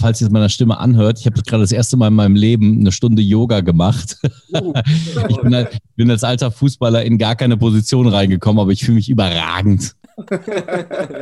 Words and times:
falls 0.00 0.20
ihr 0.20 0.26
es 0.26 0.32
meiner 0.32 0.48
Stimme 0.48 0.78
anhört, 0.78 1.18
ich 1.20 1.26
habe 1.26 1.40
gerade 1.42 1.62
das 1.62 1.72
erste 1.72 1.96
Mal 1.96 2.08
in 2.08 2.14
meinem 2.14 2.34
Leben 2.34 2.80
eine 2.80 2.92
Stunde 2.92 3.22
Yoga 3.22 3.60
gemacht. 3.60 4.16
Uh. 4.52 4.72
ich 5.28 5.36
bin, 5.40 5.54
halt, 5.54 5.78
bin, 5.96 6.10
als 6.10 6.24
alter 6.24 6.50
Fußballer 6.50 7.04
in 7.04 7.18
gar 7.18 7.36
keine 7.36 7.56
Position 7.56 8.08
reingekommen, 8.08 8.60
aber 8.60 8.72
ich 8.72 8.84
fühle 8.84 8.96
mich 8.96 9.08
überragend. 9.08 9.94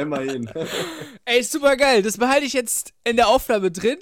Immerhin. 0.01 0.51
Ey, 1.25 1.43
super 1.43 1.77
geil. 1.77 2.03
Das 2.03 2.17
behalte 2.17 2.46
ich 2.46 2.53
jetzt 2.53 2.93
in 3.04 3.17
der 3.17 3.29
Aufnahme 3.29 3.71
drin. 3.71 3.98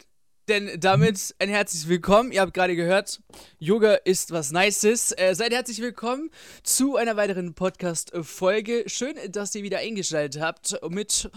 Denn 0.48 0.78
damit 0.78 1.34
ein 1.40 1.48
herzliches 1.48 1.88
Willkommen. 1.88 2.30
Ihr 2.30 2.40
habt 2.40 2.54
gerade 2.54 2.76
gehört, 2.76 3.20
Yoga 3.58 3.94
ist 3.94 4.30
was 4.30 4.52
Nices. 4.52 5.10
Äh, 5.10 5.34
seid 5.34 5.52
herzlich 5.52 5.80
willkommen 5.80 6.30
zu 6.62 6.94
einer 6.94 7.16
weiteren 7.16 7.54
Podcast-Folge. 7.54 8.84
Schön, 8.86 9.16
dass 9.32 9.56
ihr 9.56 9.64
wieder 9.64 9.78
eingeschaltet 9.78 10.40
habt. 10.40 10.78
Mit 10.88 11.28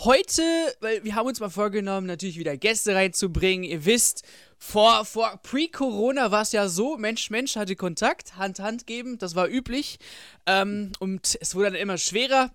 heute, 0.00 0.42
weil 0.80 1.02
wir 1.02 1.14
haben 1.14 1.28
uns 1.28 1.40
mal 1.40 1.48
vorgenommen, 1.48 2.06
natürlich 2.06 2.38
wieder 2.38 2.58
Gäste 2.58 2.94
reinzubringen. 2.94 3.64
Ihr 3.64 3.86
wisst, 3.86 4.24
vor, 4.58 5.06
vor 5.06 5.40
Pre-Corona 5.42 6.30
war 6.30 6.42
es 6.42 6.52
ja 6.52 6.68
so, 6.68 6.98
Mensch, 6.98 7.30
Mensch 7.30 7.56
hatte 7.56 7.74
Kontakt, 7.74 8.36
Hand, 8.36 8.58
Hand 8.58 8.86
geben, 8.86 9.16
das 9.16 9.34
war 9.34 9.48
üblich. 9.48 9.98
Ähm, 10.44 10.92
und 10.98 11.38
es 11.40 11.54
wurde 11.54 11.70
dann 11.70 11.80
immer 11.80 11.96
schwerer. 11.96 12.50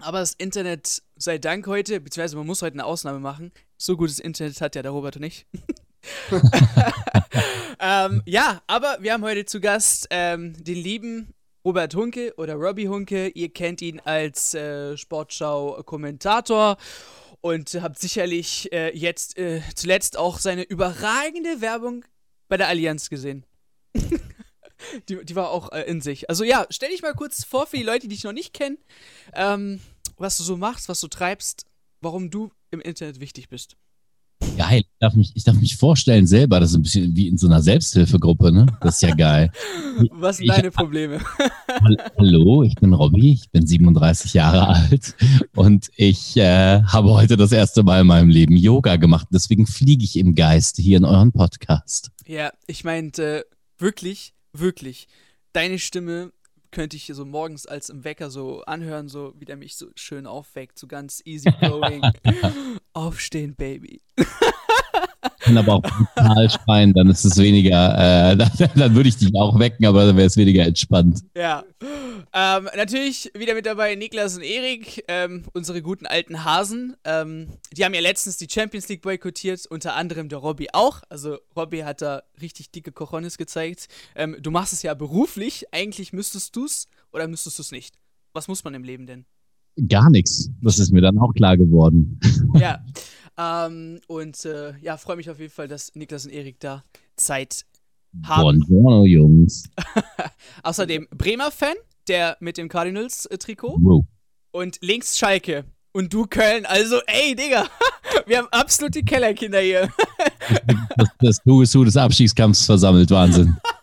Aber 0.00 0.20
das 0.20 0.34
Internet 0.34 1.02
sei 1.16 1.38
Dank 1.38 1.66
heute, 1.66 2.00
beziehungsweise 2.00 2.36
man 2.36 2.46
muss 2.46 2.62
heute 2.62 2.74
eine 2.74 2.84
Ausnahme 2.84 3.18
machen. 3.18 3.52
So 3.76 3.96
gutes 3.96 4.18
Internet 4.18 4.60
hat 4.60 4.76
ja 4.76 4.82
der 4.82 4.92
Robert 4.92 5.16
und 5.16 5.24
ich. 5.24 5.46
ähm, 7.80 8.22
ja, 8.24 8.62
aber 8.66 8.98
wir 9.00 9.12
haben 9.12 9.24
heute 9.24 9.44
zu 9.44 9.60
Gast 9.60 10.06
ähm, 10.10 10.54
den 10.62 10.76
lieben 10.76 11.34
Robert 11.64 11.94
Hunke 11.94 12.32
oder 12.36 12.54
Robbie 12.54 12.88
Hunke. 12.88 13.28
Ihr 13.28 13.52
kennt 13.52 13.82
ihn 13.82 14.00
als 14.00 14.54
äh, 14.54 14.96
Sportschau-Kommentator 14.96 16.76
und 17.40 17.74
habt 17.82 17.98
sicherlich 17.98 18.72
äh, 18.72 18.96
jetzt 18.96 19.36
äh, 19.36 19.60
zuletzt 19.74 20.16
auch 20.16 20.38
seine 20.38 20.62
überragende 20.62 21.60
Werbung 21.60 22.04
bei 22.48 22.56
der 22.56 22.68
Allianz 22.68 23.10
gesehen. 23.10 23.44
die, 25.08 25.24
die 25.24 25.36
war 25.36 25.50
auch 25.50 25.72
äh, 25.72 25.82
in 25.82 26.00
sich. 26.00 26.28
Also 26.28 26.44
ja, 26.44 26.66
stell 26.70 26.90
dich 26.90 27.02
mal 27.02 27.14
kurz 27.14 27.44
vor 27.44 27.66
für 27.66 27.76
die 27.76 27.82
Leute, 27.82 28.08
die 28.08 28.14
dich 28.14 28.24
noch 28.24 28.32
nicht 28.32 28.52
kennen, 28.52 28.78
ähm, 29.34 29.80
was 30.16 30.36
du 30.38 30.44
so 30.44 30.56
machst, 30.56 30.88
was 30.88 31.00
du 31.00 31.08
treibst, 31.08 31.64
warum 32.00 32.30
du 32.30 32.50
im 32.70 32.80
Internet 32.80 33.20
wichtig 33.20 33.48
bist. 33.48 33.76
Geil, 34.56 34.80
ich 34.80 34.98
darf 35.00 35.14
mich, 35.14 35.32
ich 35.34 35.44
darf 35.44 35.56
mich 35.56 35.76
vorstellen 35.76 36.26
selber, 36.26 36.60
das 36.60 36.70
ist 36.70 36.76
ein 36.76 36.82
bisschen 36.82 37.16
wie 37.16 37.28
in 37.28 37.38
so 37.38 37.48
einer 37.48 37.60
Selbsthilfegruppe, 37.60 38.52
ne? 38.52 38.66
Das 38.80 38.96
ist 38.96 39.02
ja 39.02 39.14
geil. 39.14 39.50
Was 40.12 40.36
sind 40.36 40.46
ich, 40.46 40.52
deine 40.52 40.70
Probleme? 40.70 41.20
Hallo, 42.16 42.62
ich 42.62 42.74
bin 42.76 42.92
Robby, 42.92 43.32
ich 43.32 43.50
bin 43.50 43.66
37 43.66 44.34
Jahre 44.34 44.68
alt 44.68 45.16
und 45.56 45.90
ich 45.96 46.36
äh, 46.36 46.82
habe 46.82 47.10
heute 47.10 47.36
das 47.36 47.52
erste 47.52 47.82
Mal 47.82 48.02
in 48.02 48.06
meinem 48.06 48.30
Leben 48.30 48.56
Yoga 48.56 48.96
gemacht. 48.96 49.28
Deswegen 49.32 49.66
fliege 49.66 50.04
ich 50.04 50.16
im 50.16 50.34
Geist 50.34 50.76
hier 50.76 50.98
in 50.98 51.04
euren 51.04 51.32
Podcast. 51.32 52.10
Ja, 52.26 52.52
ich 52.66 52.84
meinte 52.84 53.44
wirklich, 53.78 54.34
wirklich, 54.52 55.08
deine 55.52 55.78
Stimme 55.78 56.32
könnte 56.70 56.96
ich 56.96 57.04
hier 57.04 57.14
so 57.14 57.24
morgens 57.24 57.66
als 57.66 57.88
im 57.88 58.04
Wecker 58.04 58.30
so 58.30 58.62
anhören, 58.62 59.08
so 59.08 59.34
wie 59.38 59.44
der 59.44 59.56
mich 59.56 59.76
so 59.76 59.86
schön 59.94 60.26
aufweckt, 60.26 60.78
so 60.78 60.86
ganz 60.86 61.22
easy 61.24 61.50
going. 61.60 62.02
Aufstehen, 62.92 63.54
Baby. 63.54 64.02
kann 65.40 65.56
aber 65.56 65.74
auch 65.74 65.82
total 65.82 66.50
schreien, 66.50 66.92
dann 66.92 67.08
ist 67.08 67.24
es 67.24 67.38
weniger, 67.38 68.32
äh, 68.32 68.36
dann, 68.58 68.70
dann, 68.74 68.94
würde 68.94 69.08
ich 69.08 69.16
dich 69.16 69.34
auch 69.34 69.58
wecken, 69.58 69.86
aber 69.86 70.06
dann 70.06 70.16
wäre 70.16 70.26
es 70.26 70.36
weniger 70.36 70.66
entspannt. 70.66 71.20
Ja. 71.34 71.64
Ähm, 72.32 72.68
natürlich 72.76 73.30
wieder 73.36 73.54
mit 73.54 73.66
dabei 73.66 73.94
Niklas 73.94 74.36
und 74.36 74.42
Erik, 74.42 75.04
ähm, 75.08 75.44
unsere 75.52 75.82
guten 75.82 76.06
alten 76.06 76.44
Hasen. 76.44 76.96
Ähm, 77.04 77.48
die 77.76 77.84
haben 77.84 77.94
ja 77.94 78.00
letztens 78.00 78.36
die 78.36 78.48
Champions 78.50 78.88
League 78.88 79.02
boykottiert, 79.02 79.66
unter 79.66 79.94
anderem 79.94 80.28
der 80.28 80.38
Robby 80.38 80.68
auch. 80.72 81.02
Also 81.08 81.38
Robby 81.56 81.80
hat 81.80 82.02
da 82.02 82.22
richtig 82.40 82.70
dicke 82.70 82.92
Cojones 82.92 83.38
gezeigt. 83.38 83.88
Ähm, 84.14 84.36
du 84.40 84.50
machst 84.50 84.72
es 84.72 84.82
ja 84.82 84.94
beruflich, 84.94 85.66
eigentlich 85.72 86.12
müsstest 86.12 86.54
du 86.56 86.64
es 86.64 86.88
oder 87.12 87.26
müsstest 87.28 87.58
du 87.58 87.62
es 87.62 87.72
nicht? 87.72 87.96
Was 88.32 88.48
muss 88.48 88.64
man 88.64 88.74
im 88.74 88.84
Leben 88.84 89.06
denn? 89.06 89.24
Gar 89.88 90.10
nichts. 90.10 90.50
Das 90.60 90.78
ist 90.78 90.92
mir 90.92 91.00
dann 91.00 91.18
auch 91.18 91.32
klar 91.32 91.56
geworden. 91.56 92.20
Ja. 92.58 92.84
Ähm, 93.38 94.00
und 94.08 94.44
äh, 94.46 94.76
ja, 94.78 94.96
freue 94.96 95.16
mich 95.16 95.30
auf 95.30 95.38
jeden 95.38 95.52
Fall, 95.52 95.68
dass 95.68 95.94
Niklas 95.94 96.24
und 96.24 96.32
Erik 96.32 96.58
da 96.58 96.82
Zeit 97.14 97.66
haben. 98.24 98.42
Buongiorno, 98.42 99.04
Jungs. 99.04 99.64
Außerdem 100.64 101.06
Bremer-Fan, 101.10 101.76
der 102.08 102.36
mit 102.40 102.58
dem 102.58 102.68
Cardinals-Trikot. 102.68 103.78
Wow. 103.80 104.04
Und 104.50 104.78
links 104.80 105.18
Schalke. 105.18 105.64
Und 105.92 106.12
du 106.12 106.26
Köln. 106.26 106.66
Also, 106.66 107.00
ey, 107.06 107.34
Digga, 107.34 107.66
wir 108.26 108.38
haben 108.38 108.48
absolut 108.50 108.94
die 108.94 109.04
Kellerkinder 109.04 109.60
hier. 109.60 109.88
das, 110.96 111.08
das 111.20 111.42
Du 111.44 111.84
des 111.84 111.96
Abstiegskampfs 111.96 112.66
versammelt. 112.66 113.10
Wahnsinn. 113.10 113.56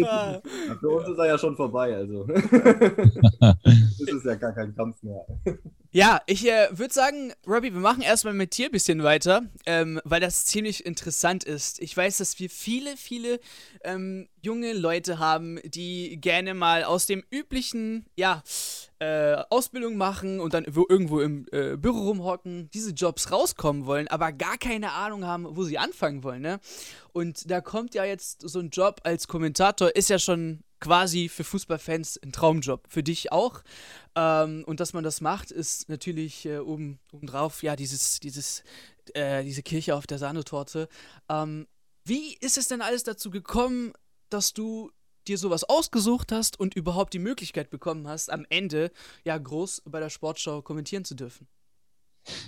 Ja, 0.00 0.40
für 0.80 0.88
uns 0.88 1.08
ist 1.08 1.18
er 1.18 1.26
ja 1.26 1.38
schon 1.38 1.56
vorbei, 1.56 1.94
also. 1.94 2.24
das 3.40 4.08
ist 4.08 4.24
ja 4.24 4.34
gar 4.34 4.52
kein 4.52 4.74
Kampf 4.74 5.02
mehr. 5.02 5.24
Ja, 5.96 6.20
ich 6.26 6.46
äh, 6.46 6.68
würde 6.72 6.92
sagen, 6.92 7.32
Robbie, 7.46 7.72
wir 7.72 7.80
machen 7.80 8.02
erstmal 8.02 8.34
mit 8.34 8.56
dir 8.58 8.66
ein 8.66 8.72
bisschen 8.72 9.02
weiter, 9.02 9.42
ähm, 9.64 9.98
weil 10.04 10.20
das 10.20 10.44
ziemlich 10.44 10.84
interessant 10.84 11.42
ist. 11.42 11.80
Ich 11.80 11.96
weiß, 11.96 12.18
dass 12.18 12.38
wir 12.38 12.50
viele, 12.50 12.96
viele 12.98 13.40
ähm, 13.82 14.28
junge 14.42 14.74
Leute 14.74 15.18
haben, 15.18 15.58
die 15.64 16.20
gerne 16.20 16.52
mal 16.52 16.84
aus 16.84 17.06
dem 17.06 17.24
üblichen, 17.30 18.04
ja, 18.14 18.42
äh, 18.98 19.36
Ausbildung 19.50 19.96
machen 19.96 20.40
und 20.40 20.54
dann 20.54 20.64
irgendwo 20.64 21.20
im 21.20 21.46
äh, 21.52 21.76
Büro 21.76 22.08
rumhocken, 22.08 22.70
diese 22.70 22.90
Jobs 22.92 23.30
rauskommen 23.30 23.86
wollen, 23.86 24.08
aber 24.08 24.32
gar 24.32 24.58
keine 24.58 24.92
Ahnung 24.92 25.24
haben, 25.24 25.46
wo 25.56 25.64
sie 25.64 25.78
anfangen 25.78 26.22
wollen, 26.22 26.42
ne? 26.42 26.60
Und 27.12 27.50
da 27.50 27.60
kommt 27.60 27.94
ja 27.94 28.04
jetzt 28.04 28.42
so 28.42 28.58
ein 28.58 28.70
Job 28.70 29.00
als 29.04 29.28
Kommentator, 29.28 29.94
ist 29.94 30.10
ja 30.10 30.18
schon 30.18 30.60
quasi 30.80 31.28
für 31.28 31.44
Fußballfans 31.44 32.20
ein 32.22 32.32
Traumjob. 32.32 32.86
Für 32.88 33.02
dich 33.02 33.32
auch. 33.32 33.62
Ähm, 34.14 34.64
und 34.66 34.80
dass 34.80 34.92
man 34.92 35.04
das 35.04 35.20
macht, 35.20 35.50
ist 35.50 35.88
natürlich 35.88 36.46
äh, 36.46 36.58
oben, 36.58 36.98
obendrauf, 37.12 37.62
ja, 37.62 37.76
dieses, 37.76 38.20
dieses, 38.20 38.62
äh, 39.14 39.42
diese 39.44 39.62
Kirche 39.62 39.94
auf 39.94 40.06
der 40.06 40.18
Sahnetorte. 40.18 40.88
Ähm, 41.28 41.66
wie 42.04 42.34
ist 42.40 42.58
es 42.58 42.68
denn 42.68 42.82
alles 42.82 43.02
dazu 43.02 43.30
gekommen, 43.30 43.92
dass 44.30 44.52
du 44.52 44.90
dir 45.28 45.38
sowas 45.38 45.64
ausgesucht 45.64 46.32
hast 46.32 46.58
und 46.58 46.74
überhaupt 46.74 47.14
die 47.14 47.18
Möglichkeit 47.18 47.70
bekommen 47.70 48.08
hast, 48.08 48.32
am 48.32 48.46
Ende 48.48 48.90
ja 49.24 49.36
groß 49.36 49.82
bei 49.86 50.00
der 50.00 50.10
Sportschau 50.10 50.62
kommentieren 50.62 51.04
zu 51.04 51.14
dürfen? 51.14 51.46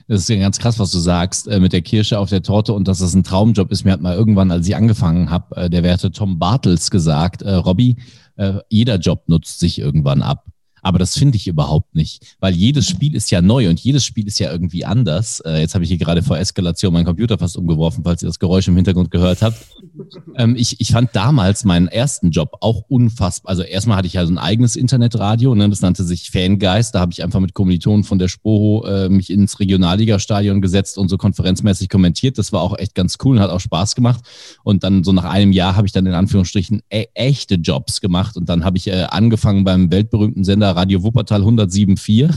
Das 0.09 0.21
ist 0.21 0.28
ja 0.28 0.37
ganz 0.37 0.59
krass, 0.59 0.78
was 0.78 0.91
du 0.91 0.99
sagst, 0.99 1.47
äh, 1.49 1.61
mit 1.61 1.72
der 1.72 1.83
Kirsche 1.83 2.19
auf 2.19 2.31
der 2.31 2.43
Torte 2.43 2.72
und 2.72 2.89
dass 2.89 2.99
das 2.99 3.15
ein 3.15 3.25
Traumjob 3.25 3.71
ist. 3.71 3.84
Mir 3.84 3.93
hat 3.93 4.00
mal 4.00 4.16
irgendwann, 4.16 4.50
als 4.50 4.66
ich 4.66 4.75
angefangen 4.75 5.31
habe, 5.31 5.56
äh, 5.56 5.71
der 5.71 5.83
Werte 5.83 6.11
Tom 6.11 6.39
Bartels 6.39 6.91
gesagt, 6.91 7.43
äh, 7.43 7.55
Robby, 7.55 7.97
äh, 8.37 8.55
jeder 8.69 8.97
Job 8.97 9.28
nutzt 9.28 9.60
sich 9.60 9.78
irgendwann 9.78 10.22
ab. 10.22 10.47
Aber 10.88 10.99
das 10.99 11.19
finde 11.19 11.37
ich 11.37 11.47
überhaupt 11.47 11.94
nicht, 11.94 12.37
weil 12.41 12.54
jedes 12.54 12.88
Spiel 12.88 13.15
ist 13.15 13.31
ja 13.31 13.43
neu 13.43 13.69
und 13.69 13.78
jedes 13.78 14.06
Spiel 14.06 14.26
ist 14.26 14.38
ja 14.38 14.50
irgendwie 14.50 14.87
anders. 14.87 15.41
Äh, 15.41 15.60
jetzt 15.60 15.75
habe 15.75 15.84
ich 15.84 15.91
hier 15.91 15.99
gerade 15.99 16.22
vor 16.22 16.38
Eskalation 16.38 16.94
meinen 16.94 17.04
Computer 17.04 17.37
fast 17.37 17.59
umgeworfen, 17.59 18.04
falls 18.04 18.22
ihr 18.22 18.26
das 18.26 18.38
Geräusch 18.38 18.69
im 18.69 18.76
Hintergrund 18.76 19.10
gehört 19.10 19.43
habt. 19.43 19.59
Ähm, 20.34 20.56
ich, 20.56 20.81
ich 20.81 20.93
fand 20.93 21.15
damals 21.15 21.66
meinen 21.66 21.88
ersten 21.88 22.31
Job 22.31 22.56
auch 22.62 22.84
unfassbar. 22.88 23.50
Also 23.50 23.65
erstmal 23.65 23.98
hatte 23.98 24.06
ich 24.06 24.15
ja 24.15 24.25
so 24.25 24.32
ein 24.32 24.38
eigenes 24.38 24.77
Internetradio, 24.77 25.54
ne, 25.54 25.69
das 25.69 25.82
nannte 25.82 26.04
sich 26.04 26.31
Fangeist. 26.31 26.94
Da 26.94 27.00
habe 27.00 27.12
ich 27.12 27.22
einfach 27.22 27.41
mit 27.41 27.53
Kommilitonen 27.53 28.03
von 28.03 28.19
der 28.19 28.28
Spoho 28.28 28.87
äh, 28.87 29.10
mich 29.10 29.28
ins 29.28 29.60
Regionalliga-Stadion 29.60 30.62
gesetzt 30.62 30.97
und 30.97 31.10
so 31.10 31.19
konferenzmäßig 31.19 31.91
kommentiert. 31.91 32.38
Das 32.38 32.50
war 32.50 32.62
auch 32.62 32.78
echt 32.78 32.94
ganz 32.94 33.19
cool 33.22 33.37
und 33.37 33.43
hat 33.43 33.50
auch 33.50 33.60
Spaß 33.60 33.94
gemacht. 33.94 34.25
Und 34.62 34.84
dann 34.84 35.04
so 35.04 35.12
nach 35.12 35.25
einem 35.25 35.53
Jahr 35.53 35.77
habe 35.77 35.87
ich 35.87 35.93
dann 35.93 36.06
in 36.06 36.15
Anführungsstrichen 36.15 36.81
e 36.88 37.04
echte 37.12 37.56
Jobs 37.56 38.00
gemacht 38.00 38.38
und 38.38 38.48
dann 38.48 38.65
habe 38.65 38.78
ich 38.78 38.87
äh, 38.87 39.06
angefangen 39.10 39.65
beim 39.65 39.91
weltberühmten 39.91 40.44
Sender 40.44 40.78
Radio 40.78 41.03
Wuppertal 41.03 41.43
107.4. 41.43 42.34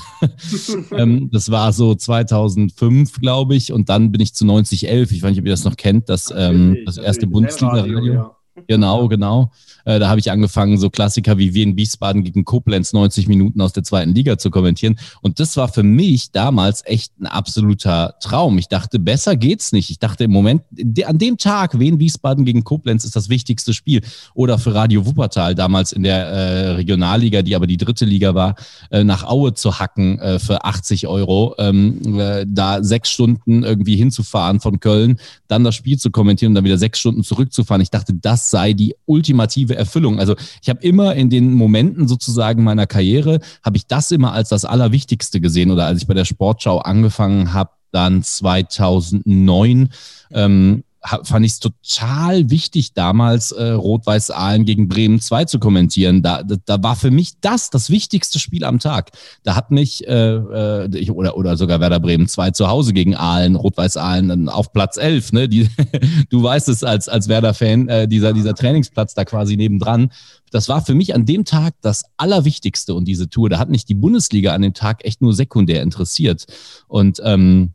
ähm, 0.97 1.29
das 1.31 1.51
war 1.51 1.71
so 1.71 1.93
2005, 1.93 3.21
glaube 3.21 3.55
ich. 3.55 3.71
Und 3.71 3.89
dann 3.89 4.11
bin 4.11 4.19
ich 4.19 4.33
zu 4.33 4.45
9011. 4.45 5.11
Ich 5.11 5.21
weiß 5.21 5.29
nicht, 5.29 5.39
ob 5.39 5.45
ihr 5.45 5.51
das 5.51 5.63
noch 5.63 5.77
kennt, 5.77 6.09
das, 6.09 6.33
ähm, 6.35 6.77
das 6.85 6.97
erste 6.97 7.27
Bundesliga-Radio. 7.27 8.31
Genau, 8.67 9.07
genau. 9.07 9.51
Äh, 9.85 9.99
da 9.99 10.09
habe 10.09 10.19
ich 10.19 10.29
angefangen, 10.29 10.77
so 10.77 10.89
Klassiker 10.89 11.37
wie 11.37 11.53
Wien 11.53 11.77
Wiesbaden 11.77 12.23
gegen 12.23 12.43
Koblenz 12.43 12.91
90 12.91 13.27
Minuten 13.27 13.61
aus 13.61 13.71
der 13.71 13.83
zweiten 13.83 14.13
Liga 14.13 14.37
zu 14.37 14.51
kommentieren. 14.51 14.99
Und 15.21 15.39
das 15.39 15.55
war 15.55 15.69
für 15.69 15.83
mich 15.83 16.31
damals 16.31 16.83
echt 16.85 17.17
ein 17.19 17.27
absoluter 17.27 18.15
Traum. 18.19 18.57
Ich 18.57 18.67
dachte, 18.67 18.99
besser 18.99 19.37
geht's 19.37 19.71
nicht. 19.71 19.89
Ich 19.89 19.99
dachte 19.99 20.25
im 20.25 20.31
Moment, 20.31 20.63
an 21.05 21.17
dem 21.17 21.37
Tag, 21.37 21.79
Wien 21.79 21.99
Wiesbaden 21.99 22.43
gegen 22.43 22.63
Koblenz 22.63 23.05
ist 23.05 23.15
das 23.15 23.29
wichtigste 23.29 23.73
Spiel. 23.73 24.01
Oder 24.33 24.59
für 24.59 24.73
Radio 24.75 25.05
Wuppertal 25.05 25.55
damals 25.55 25.93
in 25.93 26.03
der 26.03 26.27
äh, 26.27 26.69
Regionalliga, 26.71 27.41
die 27.41 27.55
aber 27.55 27.67
die 27.67 27.77
dritte 27.77 28.03
Liga 28.03 28.35
war, 28.35 28.55
äh, 28.89 29.03
nach 29.05 29.23
Aue 29.23 29.53
zu 29.53 29.79
hacken 29.79 30.19
äh, 30.19 30.39
für 30.39 30.65
80 30.65 31.07
Euro. 31.07 31.55
Ähm, 31.57 32.19
äh, 32.19 32.45
da 32.47 32.83
sechs 32.83 33.09
Stunden 33.09 33.63
irgendwie 33.63 33.95
hinzufahren 33.95 34.59
von 34.59 34.81
Köln, 34.81 35.19
dann 35.47 35.63
das 35.63 35.75
Spiel 35.75 35.97
zu 35.97 36.11
kommentieren 36.11 36.51
und 36.51 36.55
dann 36.55 36.65
wieder 36.65 36.77
sechs 36.77 36.99
Stunden 36.99 37.23
zurückzufahren. 37.23 37.81
Ich 37.81 37.89
dachte, 37.89 38.13
das 38.13 38.40
sei 38.49 38.73
die 38.73 38.95
ultimative 39.05 39.75
Erfüllung. 39.75 40.19
Also 40.19 40.35
ich 40.61 40.69
habe 40.69 40.81
immer 40.81 41.15
in 41.15 41.29
den 41.29 41.53
Momenten 41.53 42.07
sozusagen 42.07 42.63
meiner 42.63 42.87
Karriere, 42.87 43.39
habe 43.63 43.77
ich 43.77 43.87
das 43.87 44.11
immer 44.11 44.33
als 44.33 44.49
das 44.49 44.65
Allerwichtigste 44.65 45.41
gesehen 45.41 45.71
oder 45.71 45.85
als 45.85 46.01
ich 46.01 46.07
bei 46.07 46.13
der 46.13 46.25
Sportschau 46.25 46.79
angefangen 46.79 47.53
habe, 47.53 47.71
dann 47.91 48.23
2009. 48.23 49.89
Ähm, 50.31 50.83
fand 51.01 51.45
ich 51.45 51.53
es 51.53 51.59
total 51.59 52.49
wichtig, 52.49 52.93
damals 52.93 53.51
äh, 53.51 53.71
Rot-Weiß-Aalen 53.71 54.65
gegen 54.65 54.87
Bremen 54.87 55.19
2 55.19 55.45
zu 55.45 55.59
kommentieren. 55.59 56.21
Da, 56.21 56.43
da, 56.43 56.55
da 56.63 56.83
war 56.83 56.95
für 56.95 57.09
mich 57.09 57.39
das 57.41 57.71
das 57.71 57.89
wichtigste 57.89 58.37
Spiel 58.39 58.63
am 58.63 58.79
Tag. 58.79 59.11
Da 59.43 59.55
hat 59.55 59.71
mich, 59.71 60.07
äh, 60.07 60.35
äh, 60.35 60.97
ich, 60.97 61.11
oder, 61.11 61.37
oder 61.37 61.57
sogar 61.57 61.79
Werder 61.79 61.99
Bremen 61.99 62.27
2 62.27 62.51
zu 62.51 62.67
Hause 62.67 62.93
gegen 62.93 63.15
Aalen, 63.15 63.55
Rot-Weiß-Aalen 63.55 64.47
auf 64.47 64.73
Platz 64.73 64.97
11. 64.97 65.33
Ne? 65.33 65.49
Die, 65.49 65.69
du 66.29 66.43
weißt 66.43 66.69
es 66.69 66.83
als, 66.83 67.09
als 67.09 67.27
Werder-Fan, 67.27 67.87
äh, 67.87 68.07
dieser, 68.07 68.33
dieser 68.33 68.53
Trainingsplatz 68.53 69.15
da 69.15 69.25
quasi 69.25 69.57
nebendran. 69.57 70.11
Das 70.51 70.69
war 70.69 70.85
für 70.85 70.93
mich 70.93 71.15
an 71.15 71.25
dem 71.25 71.45
Tag 71.45 71.73
das 71.81 72.03
Allerwichtigste 72.17 72.93
und 72.93 73.05
diese 73.05 73.29
Tour. 73.29 73.49
Da 73.49 73.57
hat 73.57 73.69
mich 73.69 73.85
die 73.85 73.95
Bundesliga 73.95 74.53
an 74.53 74.61
dem 74.61 74.73
Tag 74.73 75.03
echt 75.05 75.21
nur 75.21 75.33
sekundär 75.33 75.81
interessiert. 75.81 76.45
Und 76.87 77.21
ähm, 77.23 77.73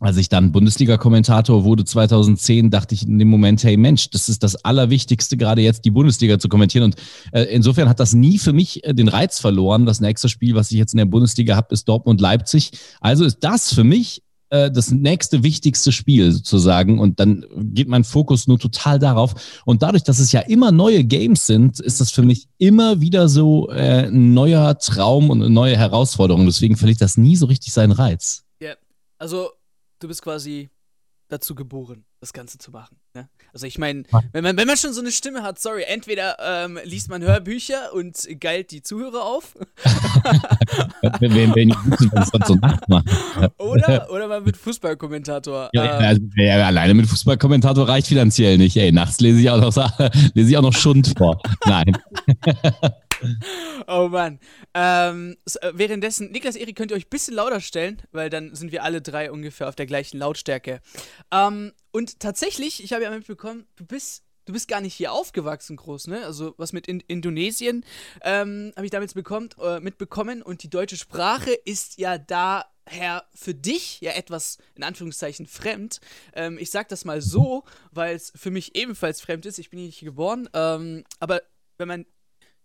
als 0.00 0.16
ich 0.16 0.30
dann 0.30 0.50
Bundesliga-Kommentator 0.50 1.64
wurde 1.64 1.84
2010, 1.84 2.70
dachte 2.70 2.94
ich 2.94 3.06
in 3.06 3.18
dem 3.18 3.28
Moment, 3.28 3.62
hey 3.62 3.76
Mensch, 3.76 4.10
das 4.10 4.28
ist 4.28 4.42
das 4.42 4.64
Allerwichtigste, 4.64 5.36
gerade 5.36 5.60
jetzt 5.60 5.84
die 5.84 5.90
Bundesliga 5.90 6.38
zu 6.38 6.48
kommentieren. 6.48 6.84
Und 6.84 6.96
äh, 7.32 7.42
insofern 7.44 7.88
hat 7.88 8.00
das 8.00 8.14
nie 8.14 8.38
für 8.38 8.54
mich 8.54 8.82
äh, 8.84 8.94
den 8.94 9.08
Reiz 9.08 9.38
verloren. 9.38 9.84
Das 9.84 10.00
nächste 10.00 10.30
Spiel, 10.30 10.54
was 10.54 10.70
ich 10.72 10.78
jetzt 10.78 10.94
in 10.94 10.98
der 10.98 11.04
Bundesliga 11.04 11.54
habe, 11.54 11.74
ist 11.74 11.86
Dortmund-Leipzig. 11.86 12.72
Also 13.00 13.24
ist 13.24 13.38
das 13.40 13.74
für 13.74 13.84
mich 13.84 14.22
äh, 14.50 14.70
das 14.70 14.90
nächste 14.90 15.42
wichtigste 15.42 15.92
Spiel 15.92 16.32
sozusagen. 16.32 16.98
Und 16.98 17.20
dann 17.20 17.44
geht 17.56 17.88
mein 17.88 18.04
Fokus 18.04 18.48
nur 18.48 18.58
total 18.58 18.98
darauf. 18.98 19.34
Und 19.66 19.82
dadurch, 19.82 20.02
dass 20.02 20.18
es 20.18 20.32
ja 20.32 20.40
immer 20.40 20.72
neue 20.72 21.04
Games 21.04 21.46
sind, 21.46 21.78
ist 21.78 22.00
das 22.00 22.10
für 22.10 22.22
mich 22.22 22.48
immer 22.58 23.00
wieder 23.00 23.28
so 23.28 23.70
äh, 23.70 24.06
ein 24.06 24.34
neuer 24.34 24.78
Traum 24.78 25.28
und 25.28 25.42
eine 25.42 25.50
neue 25.50 25.76
Herausforderung. 25.76 26.46
Deswegen 26.46 26.76
verliert 26.76 27.00
das 27.00 27.16
nie 27.16 27.36
so 27.36 27.46
richtig 27.46 27.72
seinen 27.72 27.92
Reiz. 27.92 28.44
Ja, 28.60 28.72
also 29.18 29.50
du 30.00 30.08
bist 30.08 30.22
quasi 30.22 30.70
dazu 31.30 31.54
geboren, 31.54 32.04
das 32.20 32.32
Ganze 32.32 32.58
zu 32.58 32.72
machen. 32.72 32.96
Ne? 33.14 33.28
Also 33.52 33.66
ich 33.66 33.78
meine, 33.78 34.02
wenn 34.32 34.42
man, 34.42 34.56
wenn 34.56 34.66
man 34.66 34.76
schon 34.76 34.92
so 34.92 35.00
eine 35.00 35.12
Stimme 35.12 35.42
hat, 35.42 35.60
sorry, 35.60 35.84
entweder 35.86 36.36
ähm, 36.40 36.78
liest 36.84 37.08
man 37.08 37.22
Hörbücher 37.22 37.92
und 37.94 38.16
geilt 38.40 38.72
die 38.72 38.82
Zuhörer 38.82 39.24
auf. 39.24 39.54
wenn, 41.20 41.34
wenn, 41.34 41.54
wenn 41.54 41.70
so 42.48 42.56
oder, 43.58 44.10
oder 44.10 44.28
man 44.28 44.44
wird 44.44 44.56
Fußballkommentator. 44.56 45.70
Ja, 45.72 45.98
ähm, 45.98 46.04
also, 46.04 46.22
ja, 46.36 46.66
alleine 46.66 46.94
mit 46.94 47.06
Fußballkommentator 47.06 47.88
reicht 47.88 48.08
finanziell 48.08 48.58
nicht. 48.58 48.76
Ey, 48.76 48.90
nachts 48.90 49.20
lese 49.20 49.40
ich 49.40 49.50
auch 49.50 49.60
noch, 49.60 49.74
lese 50.34 50.50
ich 50.50 50.56
auch 50.56 50.62
noch 50.62 50.74
Schund 50.74 51.14
vor. 51.16 51.40
Nein. 51.66 51.96
oh 53.86 54.08
Mann. 54.08 54.38
Ähm, 54.74 55.36
äh, 55.60 55.72
währenddessen, 55.74 56.30
Niklas, 56.30 56.56
Erik, 56.56 56.76
könnt 56.76 56.90
ihr 56.90 56.96
euch 56.96 57.06
ein 57.06 57.10
bisschen 57.10 57.34
lauter 57.34 57.60
stellen, 57.60 58.02
weil 58.12 58.30
dann 58.30 58.54
sind 58.54 58.72
wir 58.72 58.84
alle 58.84 59.02
drei 59.02 59.30
ungefähr 59.30 59.68
auf 59.68 59.76
der 59.76 59.86
gleichen 59.86 60.18
Lautstärke. 60.18 60.80
Ähm, 61.32 61.72
und 61.92 62.20
tatsächlich, 62.20 62.82
ich 62.82 62.92
habe 62.92 63.02
ja 63.02 63.10
mitbekommen, 63.10 63.66
du 63.76 63.84
bist 63.84 64.24
du 64.46 64.52
bist 64.52 64.68
gar 64.68 64.80
nicht 64.80 64.94
hier 64.94 65.12
aufgewachsen 65.12 65.76
groß, 65.76 66.08
ne? 66.08 66.24
Also 66.24 66.54
was 66.56 66.72
mit 66.72 66.88
in 66.88 67.00
Indonesien 67.00 67.84
ähm, 68.22 68.72
habe 68.74 68.84
ich 68.84 68.90
damals 68.90 69.14
bekommt, 69.14 69.56
äh, 69.60 69.78
mitbekommen 69.80 70.42
und 70.42 70.62
die 70.62 70.70
deutsche 70.70 70.96
Sprache 70.96 71.52
ist 71.52 71.98
ja 71.98 72.18
daher 72.18 73.24
für 73.32 73.54
dich 73.54 74.00
ja 74.00 74.12
etwas 74.12 74.58
in 74.74 74.82
Anführungszeichen 74.82 75.46
fremd. 75.46 76.00
Ähm, 76.34 76.58
ich 76.58 76.70
sag 76.70 76.88
das 76.88 77.04
mal 77.04 77.20
so, 77.20 77.64
weil 77.92 78.16
es 78.16 78.32
für 78.34 78.50
mich 78.50 78.74
ebenfalls 78.74 79.20
fremd 79.20 79.46
ist. 79.46 79.58
Ich 79.58 79.70
bin 79.70 79.78
hier 79.78 79.86
nicht 79.86 80.00
geboren, 80.00 80.48
ähm, 80.52 81.04
aber 81.20 81.42
wenn 81.78 81.88
man 81.88 82.06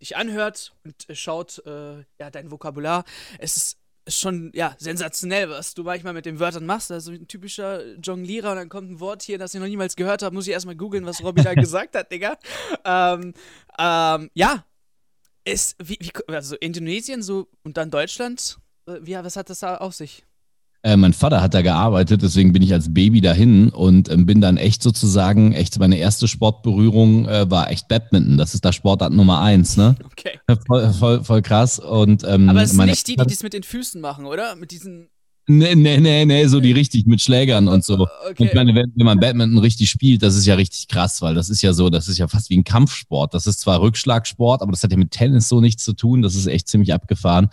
dich 0.05 0.17
anhört 0.17 0.73
und 0.83 1.07
schaut, 1.17 1.61
äh, 1.65 1.99
ja, 2.19 2.29
dein 2.31 2.51
Vokabular, 2.51 3.03
es 3.39 3.57
ist 3.57 3.77
schon, 4.07 4.51
ja, 4.53 4.75
sensationell, 4.77 5.49
was 5.49 5.73
du 5.73 5.83
manchmal 5.83 6.13
mit 6.13 6.25
den 6.25 6.39
Wörtern 6.39 6.65
machst. 6.65 6.91
Also 6.91 7.11
ein 7.11 7.27
typischer 7.27 7.95
Jonglierer 7.95 8.51
und 8.51 8.57
dann 8.57 8.69
kommt 8.69 8.91
ein 8.91 8.99
Wort 8.99 9.23
hier, 9.23 9.37
das 9.37 9.53
ich 9.53 9.59
noch 9.59 9.67
niemals 9.67 9.95
gehört 9.95 10.21
habe, 10.21 10.35
muss 10.35 10.47
ich 10.47 10.53
erstmal 10.53 10.75
googeln, 10.75 11.05
was 11.05 11.23
Robby 11.23 11.41
da 11.41 11.53
gesagt 11.55 11.95
hat, 11.95 12.11
Digga. 12.11 12.37
Ähm, 12.83 13.33
ähm, 13.79 14.29
ja. 14.33 14.65
Ist, 15.47 15.75
wie, 15.79 15.97
wie, 15.99 16.11
also 16.27 16.55
Indonesien 16.55 17.21
so 17.21 17.47
und 17.63 17.77
dann 17.77 17.91
Deutschland, 17.91 18.57
äh, 18.87 18.97
wie, 19.01 19.13
was 19.13 19.35
hat 19.35 19.49
das 19.49 19.59
da 19.59 19.77
auf 19.77 19.93
sich? 19.93 20.25
Äh, 20.85 20.97
mein 20.97 21.13
Vater 21.13 21.41
hat 21.41 21.55
da 21.55 21.63
gearbeitet, 21.63 22.21
deswegen 22.21 22.53
bin 22.53 22.61
ich 22.61 22.71
als 22.71 22.93
Baby 22.93 23.19
dahin 23.19 23.69
und 23.69 24.07
ähm, 24.07 24.27
bin 24.27 24.39
dann 24.39 24.57
echt 24.57 24.83
sozusagen, 24.83 25.51
echt 25.51 25.79
meine 25.79 25.97
erste 25.97 26.27
Sportberührung 26.27 27.27
äh, 27.27 27.49
war 27.49 27.71
echt 27.71 27.87
Badminton. 27.87 28.37
Das 28.37 28.53
ist 28.53 28.63
da 28.63 28.71
Sportart 28.71 29.11
Nummer 29.11 29.41
eins, 29.41 29.77
ne? 29.77 29.95
Okay. 30.05 30.39
Voll, 30.67 30.93
voll, 30.93 31.23
voll 31.23 31.41
krass. 31.41 31.79
Und, 31.79 32.23
ähm, 32.23 32.49
Aber 32.49 32.61
es 32.61 32.69
sind 32.69 32.85
nicht 32.85 33.07
die, 33.07 33.15
die 33.15 33.23
das 33.23 33.41
mit 33.41 33.53
den 33.53 33.63
Füßen 33.63 33.99
machen, 33.99 34.27
oder? 34.27 34.55
Mit 34.55 34.69
diesen. 34.69 35.09
Nee, 35.47 35.73
nee, 35.73 35.97
nee, 35.97 36.23
nee, 36.23 36.45
so 36.45 36.59
die 36.59 36.71
richtig 36.71 37.07
mit 37.07 37.19
Schlägern 37.19 37.67
und 37.67 37.83
so. 37.83 38.07
Okay. 38.29 38.35
Und 38.37 38.47
ich 38.47 38.53
meine, 38.53 38.75
wenn, 38.75 38.91
wenn 38.95 39.05
man 39.05 39.19
Badminton 39.19 39.57
richtig 39.57 39.89
spielt, 39.89 40.21
das 40.21 40.35
ist 40.35 40.45
ja 40.45 40.53
richtig 40.53 40.87
krass, 40.87 41.19
weil 41.23 41.33
das 41.33 41.49
ist 41.49 41.63
ja 41.63 41.73
so, 41.73 41.89
das 41.89 42.07
ist 42.07 42.19
ja 42.19 42.27
fast 42.27 42.51
wie 42.51 42.57
ein 42.57 42.63
Kampfsport. 42.63 43.33
Das 43.33 43.47
ist 43.47 43.59
zwar 43.59 43.81
Rückschlagsport, 43.81 44.61
aber 44.61 44.71
das 44.71 44.83
hat 44.83 44.91
ja 44.91 44.97
mit 44.97 45.09
Tennis 45.09 45.49
so 45.49 45.61
nichts 45.61 45.83
zu 45.83 45.93
tun. 45.93 46.21
Das 46.21 46.35
ist 46.35 46.45
echt 46.45 46.67
ziemlich 46.67 46.93
abgefahren. 46.93 47.49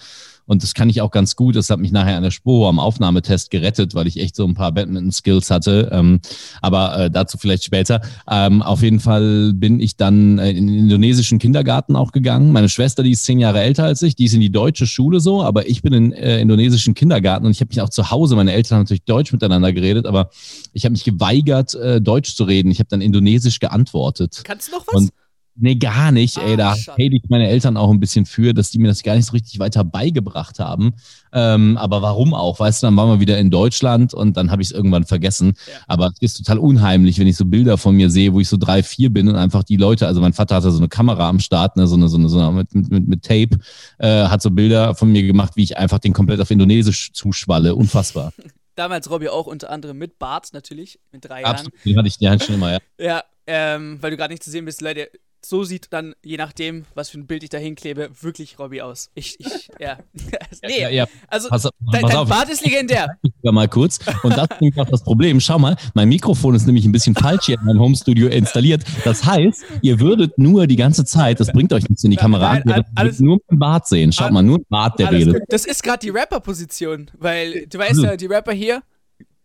Und 0.53 0.63
das 0.63 0.75
kann 0.75 0.91
ich 0.91 1.01
auch 1.01 1.11
ganz 1.11 1.35
gut. 1.35 1.57
Das 1.57 1.71
hat 1.71 1.79
mich 1.79 1.93
nachher 1.93 2.19
an 2.19 2.23
der 2.23 2.31
Spur 2.31 2.69
am 2.69 2.79
Aufnahmetest 2.79 3.51
gerettet, 3.51 3.95
weil 3.95 4.07
ich 4.07 4.21
echt 4.21 4.37
so 4.37 4.47
ein 4.47 4.53
paar 4.53 4.71
Badminton-Skills 4.71 5.51
hatte. 5.51 5.89
Ähm, 5.91 6.21
aber 6.61 7.07
äh, 7.07 7.11
dazu 7.11 7.39
vielleicht 7.39 7.65
später. 7.65 8.03
Ähm, 8.31 8.61
auf 8.61 8.83
jeden 8.83 9.01
Fall 9.01 9.55
bin 9.55 9.81
ich 9.81 9.97
dann 9.97 10.39
äh, 10.39 10.51
in 10.51 10.67
den 10.67 10.77
indonesischen 10.77 11.39
Kindergarten 11.39 11.97
auch 11.97 12.13
gegangen. 12.13 12.53
Meine 12.53 12.69
Schwester, 12.69 13.03
die 13.03 13.13
ist 13.13 13.25
zehn 13.25 13.39
Jahre 13.39 13.63
älter 13.63 13.85
als 13.85 14.03
ich, 14.03 14.15
die 14.15 14.27
ist 14.27 14.35
in 14.35 14.43
die 14.43 14.53
deutsche 14.53 14.87
Schule 14.87 15.21
so, 15.21 15.43
aber 15.43 15.71
ich 15.71 15.81
bin 15.81 15.95
in 15.95 16.13
äh, 16.13 16.39
indonesischen 16.39 16.93
Kindergarten 16.93 17.47
und 17.47 17.53
ich 17.53 17.61
habe 17.63 17.69
mich 17.71 17.81
auch 17.81 17.89
zu 17.89 18.11
Hause, 18.11 18.37
meine 18.37 18.53
Eltern 18.53 18.77
haben 18.77 18.83
natürlich 18.83 19.05
Deutsch 19.05 19.33
miteinander 19.33 19.73
geredet, 19.73 20.05
aber 20.05 20.29
ich 20.75 20.85
habe 20.85 20.93
mich 20.93 21.05
geweigert, 21.05 21.75
äh, 21.77 22.03
Deutsch 22.03 22.35
zu 22.37 22.45
reden. 22.45 22.71
Ich 22.71 22.79
habe 22.79 22.91
dann 22.91 23.01
indonesisch 23.01 23.59
geantwortet. 23.59 24.43
Kannst 24.45 24.69
du 24.69 24.73
noch 24.73 24.87
was? 24.87 24.95
Und 24.95 25.13
Nee, 25.55 25.75
gar 25.75 26.13
nicht. 26.13 26.39
Ah, 26.39 26.47
ey, 26.47 26.57
da 26.57 26.73
hate 26.73 27.15
ich 27.15 27.25
meine 27.29 27.47
Eltern 27.47 27.77
auch 27.77 27.91
ein 27.91 28.01
bisschen 28.01 28.25
für, 28.25 28.55
dass 28.55 28.71
die 28.71 28.79
mir 28.79 28.89
das 28.89 29.03
gar 29.03 29.17
nicht 29.17 29.27
so 29.27 29.33
richtig 29.33 29.59
weiter 29.59 29.85
beigebracht 29.85 30.59
haben. 30.59 30.95
Ähm, 31.33 31.77
aber 31.77 32.01
warum 32.01 32.33
auch? 32.33 32.59
Weißt 32.59 32.83
du, 32.83 32.87
dann 32.87 32.97
waren 32.97 33.11
wir 33.11 33.21
wieder 33.21 33.39
in 33.39 33.51
Deutschland 33.51 34.15
und 34.15 34.37
dann 34.37 34.51
habe 34.51 34.63
ich 34.63 34.69
es 34.69 34.73
irgendwann 34.73 35.05
vergessen. 35.05 35.55
Ja. 35.67 35.75
Aber 35.89 36.07
es 36.07 36.21
ist 36.21 36.39
total 36.39 36.59
unheimlich, 36.59 37.19
wenn 37.19 37.27
ich 37.27 37.37
so 37.37 37.45
Bilder 37.45 37.77
von 37.77 37.95
mir 37.95 38.09
sehe, 38.09 38.33
wo 38.33 38.41
ich 38.41 38.49
so 38.49 38.57
drei, 38.57 38.83
vier 38.83 39.11
bin 39.11 39.29
und 39.29 39.37
einfach 39.37 39.63
die 39.63 39.77
Leute, 39.77 40.07
also 40.07 40.23
mein 40.23 40.33
Vater 40.33 40.57
hatte 40.57 40.71
so 40.71 40.79
eine 40.79 40.89
Kamera 40.89 41.29
am 41.29 41.39
Start, 41.39 41.77
ne, 41.77 41.87
so 41.87 41.97
eine, 41.97 42.09
so 42.09 42.17
eine, 42.17 42.29
so 42.31 42.39
eine 42.39 42.53
mit, 42.53 42.75
mit, 42.75 43.09
mit 43.09 43.23
Tape, 43.23 43.59
äh, 43.99 44.25
hat 44.25 44.41
so 44.41 44.51
Bilder 44.51 44.95
von 44.95 45.13
mir 45.13 45.23
gemacht, 45.23 45.53
wie 45.57 45.65
ich 45.65 45.77
einfach 45.77 45.99
den 45.99 46.15
komplett 46.15 46.41
auf 46.41 46.51
Indonesisch 46.51 47.13
zuschwalle. 47.13 47.75
Unfassbar. 47.75 48.33
Damals 48.75 49.11
Robby 49.11 49.29
auch 49.29 49.47
unter 49.47 49.69
anderem 49.69 49.99
mit 49.99 50.19
Bart 50.19 50.49
natürlich, 50.55 50.99
mit 51.13 51.27
drei 51.27 51.43
Jahren. 51.43 51.57
Absolut, 51.57 51.75
den 51.85 51.99
hatte 51.99 52.09
ich, 52.09 52.17
den 52.17 52.41
schon 52.41 52.55
immer, 52.55 52.73
ja. 52.73 52.79
Ja, 52.99 53.23
ähm, 53.47 53.99
weil 54.01 54.13
du 54.13 54.17
gerade 54.17 54.33
nicht 54.33 54.43
zu 54.43 54.51
sehen 54.51 54.65
bist, 54.65 54.81
Leute, 54.81 55.09
so 55.45 55.65
sieht 55.65 55.93
dann, 55.93 56.15
je 56.23 56.37
nachdem, 56.37 56.85
was 56.95 57.11
für 57.11 57.19
ein 57.19 57.27
Bild 57.27 57.43
ich 57.43 57.51
da 57.51 57.59
hinklebe, 57.59 58.11
wirklich 58.21 58.59
Robby 58.59 58.81
aus. 58.81 59.11
Ich, 59.15 59.39
ich, 59.41 59.71
ja. 59.79 59.99
nee, 60.67 60.81
ja, 60.81 60.89
ja. 60.89 61.07
also 61.29 61.49
pass, 61.49 61.69
dein, 61.91 62.03
dein 62.03 62.29
Bart 62.29 62.49
ist 62.49 62.65
legendär. 62.65 63.19
Mal 63.43 63.69
kurz. 63.69 63.99
Und 64.23 64.37
das 64.37 64.49
ist 64.61 64.79
auch 64.79 64.89
das 64.89 65.03
Problem. 65.03 65.41
Schau 65.41 65.59
mal, 65.59 65.77
mein 65.95 66.09
Mikrofon 66.09 66.55
ist 66.55 66.67
nämlich 66.67 66.85
ein 66.85 66.93
bisschen 66.93 67.15
falsch 67.15 67.47
hier 67.47 67.59
in 67.59 67.65
meinem 67.65 67.81
Homestudio 67.81 68.29
installiert. 68.29 68.85
Das 69.05 69.25
heißt, 69.25 69.65
ihr 69.83 70.01
würdet 70.01 70.39
nur 70.39 70.67
die 70.67 70.77
ganze 70.77 71.05
Zeit, 71.05 71.41
das 71.41 71.53
bringt 71.53 71.73
euch 71.73 71.89
nichts 71.89 72.05
in 72.05 72.13
die 72.13 72.17
Kamera 72.17 72.55
Nein, 72.55 72.63
ihr 72.67 72.85
alles, 72.95 73.19
nur 73.21 73.37
mit 73.37 73.51
dem 73.51 73.59
Bart 73.59 73.89
sehen. 73.89 74.13
Schaut 74.13 74.31
mal, 74.31 74.43
nur 74.43 74.59
ein 74.59 74.67
Bart, 74.69 74.99
der 74.99 75.11
redet. 75.11 75.35
Gut. 75.35 75.43
Das 75.49 75.67
ist 75.67 75.83
gerade 75.83 75.99
die 75.99 76.11
Rapper-Position, 76.11 77.11
weil 77.19 77.67
du 77.67 77.79
weißt 77.79 78.03
ja, 78.03 78.17
die 78.17 78.27
Rapper 78.27 78.53
hier 78.53 78.83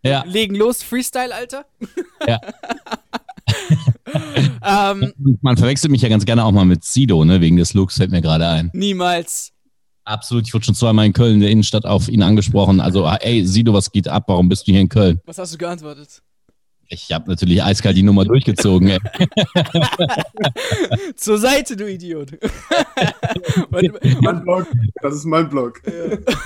ja. 0.03 0.23
legen 0.25 0.55
los, 0.55 0.83
Freestyle, 0.83 1.33
Alter. 1.33 1.65
Ja. 2.27 2.39
ähm, 4.63 5.13
Man 5.41 5.57
verwechselt 5.57 5.91
mich 5.91 6.01
ja 6.01 6.09
ganz 6.09 6.25
gerne 6.25 6.43
auch 6.43 6.51
mal 6.51 6.65
mit 6.65 6.83
Sido, 6.83 7.23
ne? 7.25 7.41
Wegen 7.41 7.57
des 7.57 7.73
Looks 7.73 7.97
fällt 7.97 8.11
mir 8.11 8.21
gerade 8.21 8.47
ein. 8.47 8.69
Niemals. 8.73 9.51
Absolut, 10.03 10.47
ich 10.47 10.53
wurde 10.53 10.65
schon 10.65 10.75
zweimal 10.75 11.05
in 11.05 11.13
Köln 11.13 11.35
in 11.35 11.39
der 11.41 11.49
Innenstadt 11.49 11.85
auf 11.85 12.07
ihn 12.07 12.23
angesprochen. 12.23 12.79
Also, 12.79 13.05
ey, 13.05 13.45
Sido, 13.45 13.73
was 13.73 13.91
geht 13.91 14.07
ab? 14.07 14.23
Warum 14.27 14.47
bist 14.47 14.67
du 14.67 14.71
hier 14.71 14.81
in 14.81 14.89
Köln? 14.89 15.19
Was 15.25 15.37
hast 15.37 15.53
du 15.53 15.57
geantwortet? 15.57 16.21
Ich 16.89 17.11
habe 17.11 17.29
natürlich 17.29 17.61
eiskalt 17.61 17.97
die 17.97 18.03
Nummer 18.03 18.23
durchgezogen. 18.23 18.87
Ey. 18.87 18.97
Zur 21.17 21.37
Seite, 21.37 21.75
du 21.75 21.91
Idiot. 21.91 22.31
mein 24.21 24.43
Blog. 24.43 24.67
Das 25.01 25.15
ist 25.15 25.25
mein 25.25 25.49
Blog. 25.49 25.81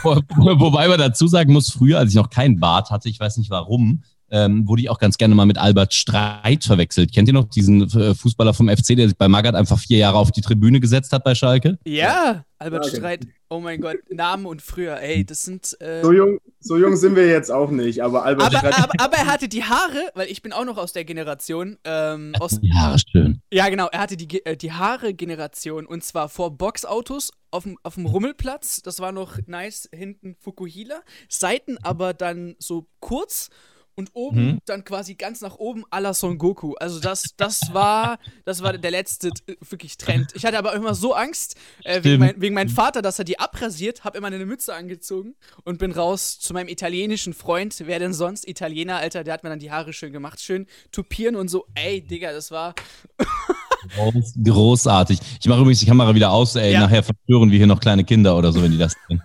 Wobei 0.04 0.88
man 0.88 0.98
dazu 0.98 1.28
sagen 1.28 1.54
muss, 1.54 1.72
früher, 1.72 2.00
als 2.00 2.10
ich 2.10 2.16
noch 2.16 2.32
keinen 2.32 2.60
Bart 2.60 2.90
hatte, 2.90 3.10
ich 3.10 3.20
weiß 3.20 3.38
nicht 3.38 3.52
warum, 3.52 4.02
ähm, 4.32 4.68
wurde 4.68 4.82
ich 4.82 4.90
auch 4.90 4.98
ganz 4.98 5.18
gerne 5.18 5.36
mal 5.36 5.46
mit 5.46 5.58
Albert 5.58 5.94
Streit 5.94 6.64
verwechselt. 6.64 7.14
Kennt 7.14 7.28
ihr 7.28 7.34
noch 7.34 7.50
diesen 7.50 7.84
äh, 7.84 8.16
Fußballer 8.16 8.54
vom 8.54 8.70
FC, 8.70 8.96
der 8.96 9.10
sich 9.10 9.18
bei 9.18 9.28
Magath 9.28 9.56
einfach 9.56 9.78
vier 9.78 9.98
Jahre 9.98 10.18
auf 10.18 10.32
die 10.32 10.42
Tribüne 10.42 10.80
gesetzt 10.80 11.12
hat 11.14 11.24
bei 11.24 11.36
Schalke? 11.36 11.78
Ja, 11.86 12.46
Albert 12.58 12.86
ja, 12.86 12.96
Streit. 12.96 13.28
Oh 13.50 13.60
mein 13.60 13.82
Gott, 13.82 13.98
Namen 14.10 14.46
und 14.46 14.62
früher, 14.62 15.02
ey, 15.02 15.26
das 15.26 15.44
sind. 15.44 15.76
Äh 15.82 16.02
so, 16.02 16.14
jung, 16.14 16.40
so 16.60 16.78
jung 16.78 16.96
sind 16.96 17.18
wir 17.18 17.28
jetzt 17.28 17.52
auch 17.52 17.70
nicht, 17.70 18.02
aber 18.02 18.24
Albert 18.24 18.48
aber, 18.48 18.58
Streit. 18.60 18.78
Aber, 18.78 19.04
aber, 19.04 19.18
er 19.18 19.26
hatte 19.26 19.50
die 19.50 19.64
Haare, 19.64 20.12
weil 20.16 20.32
ich 20.32 20.42
bin 20.42 20.54
auch 20.54 20.64
noch 20.64 20.78
aus 20.78 20.94
der 20.94 21.04
Generation. 21.04 21.78
Ähm, 21.84 22.34
aus, 22.40 22.62
die 22.62 22.72
Haare 22.74 22.98
schön. 23.00 23.42
Ja, 23.52 23.68
genau, 23.68 23.88
er 23.92 24.00
hatte 24.00 24.16
die, 24.16 24.46
äh, 24.46 24.56
die 24.56 24.72
Haare-Generation 24.72 25.86
und 25.86 26.04
zwar 26.06 26.30
vor 26.30 26.58
Boxautos 26.58 27.32
auf 27.50 27.64
dem, 27.64 27.78
auf 27.84 27.96
dem 27.96 28.06
Rummelplatz. 28.06 28.82
Das 28.84 29.00
war 29.00 29.12
noch 29.12 29.38
nice, 29.48 29.90
hinten 29.94 30.36
Fukuhila. 30.40 31.02
Seiten 31.28 31.78
aber 31.84 32.14
dann 32.14 32.56
so 32.60 32.88
kurz 33.00 33.50
und 33.96 34.12
oben 34.14 34.46
mhm. 34.46 34.60
dann 34.66 34.84
quasi 34.84 35.16
ganz 35.16 35.42
nach 35.42 35.56
oben 35.56 35.86
à 35.92 36.00
la 36.00 36.14
Son 36.14 36.38
Goku. 36.38 36.74
Also 36.76 37.00
das, 37.00 37.34
das 37.38 37.74
war, 37.74 38.20
das 38.46 38.62
war 38.62 38.78
der 38.78 38.92
letzte 38.92 39.30
äh, 39.48 39.56
wirklich 39.70 39.98
Trend. 39.98 40.32
Ich 40.34 40.46
hatte 40.46 40.58
aber 40.58 40.74
immer 40.74 40.96
so 40.96 41.14
Angst 41.14 41.56
äh, 41.84 42.04
wegen, 42.04 42.20
mein, 42.20 42.42
wegen 42.42 42.56
meinem 42.56 42.70
Vater, 42.70 43.02
dass 43.02 43.20
er 43.20 43.26
die 43.26 43.40
abrasiert, 43.40 44.04
habe 44.04 44.18
immer 44.18 44.28
eine 44.28 44.46
Mütze 44.46 44.74
angezogen 44.74 45.36
und 45.64 45.80
bin 45.80 45.92
raus 45.92 46.40
zu 46.40 46.54
meinem 46.54 46.68
italienischen 46.68 47.34
Freund. 47.34 47.76
Wer 47.86 48.00
denn 48.00 48.14
sonst? 48.14 48.48
Italiener, 48.48 48.98
Alter, 48.98 49.24
der 49.24 49.34
hat 49.34 49.44
mir 49.44 49.50
dann 49.50 49.60
die 49.60 49.72
Haare 49.72 49.94
schön 49.94 50.14
gemacht, 50.14 50.40
schön 50.42 50.68
tupieren 50.92 51.36
und 51.36 51.50
so. 51.50 51.66
Ey, 51.76 52.02
Digga, 52.02 52.32
das 52.32 52.52
war 52.52 52.76
Großartig. 54.44 55.20
Ich 55.40 55.48
mache 55.48 55.62
übrigens 55.62 55.80
die 55.80 55.86
Kamera 55.86 56.14
wieder 56.14 56.32
aus, 56.32 56.56
ey. 56.56 56.74
Ja. 56.74 56.82
Nachher 56.82 57.04
verstören 57.04 57.50
wir 57.52 57.58
hier 57.58 57.68
noch 57.68 57.80
kleine 57.80 58.04
Kinder 58.04 58.38
oder 58.38 58.52
so, 58.52 58.62
wenn 58.62 58.72
die 58.72 58.78
das 58.78 58.96
sehen. 59.08 59.22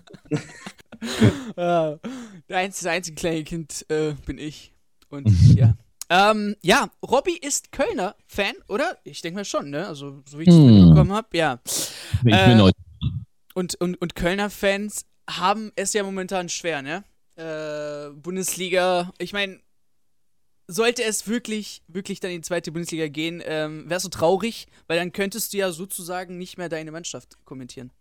das 2.49 2.87
einzige, 2.87 3.17
kleine 3.17 3.45
Kind 3.45 3.87
äh, 3.89 4.13
bin 4.25 4.39
ich. 4.39 4.73
Und 5.09 5.29
ja. 5.55 5.77
Ähm, 6.09 6.55
ja, 6.63 6.89
Robby 7.03 7.37
ist 7.37 7.73
Kölner-Fan, 7.73 8.55
oder? 8.69 8.97
Ich 9.03 9.23
denke 9.23 9.41
mal 9.41 9.45
schon, 9.45 9.71
ne? 9.71 9.87
Also, 9.87 10.23
so 10.29 10.39
wie 10.39 10.43
ich 10.43 10.49
es 10.49 10.55
hm. 10.55 10.67
mitbekommen 10.67 11.13
habe, 11.13 11.37
ja. 11.37 11.61
Ich 11.65 12.23
bin 12.23 12.33
äh, 12.33 12.73
und, 13.55 13.75
und, 13.77 14.01
und 14.01 14.15
Kölner-Fans 14.15 15.07
haben 15.29 15.73
es 15.75 15.93
ja 15.95 16.03
momentan 16.03 16.49
schwer, 16.49 16.83
ne? 16.83 17.05
Äh, 17.37 18.13
Bundesliga, 18.15 19.13
ich 19.19 19.33
meine, 19.33 19.61
sollte 20.69 21.03
es 21.05 21.27
wirklich, 21.27 21.83
wirklich 21.89 22.21
dann 22.21 22.31
in 22.31 22.39
die 22.39 22.47
zweite 22.47 22.73
Bundesliga 22.73 23.09
gehen, 23.09 23.43
ähm, 23.45 23.89
wärst 23.89 24.05
du 24.05 24.11
traurig, 24.11 24.67
weil 24.87 24.99
dann 24.99 25.13
könntest 25.13 25.53
du 25.53 25.59
ja 25.59 25.71
sozusagen 25.73 26.39
nicht 26.39 26.59
mehr 26.59 26.69
deine 26.69 26.93
Mannschaft 26.93 27.39
kommentieren. 27.45 27.93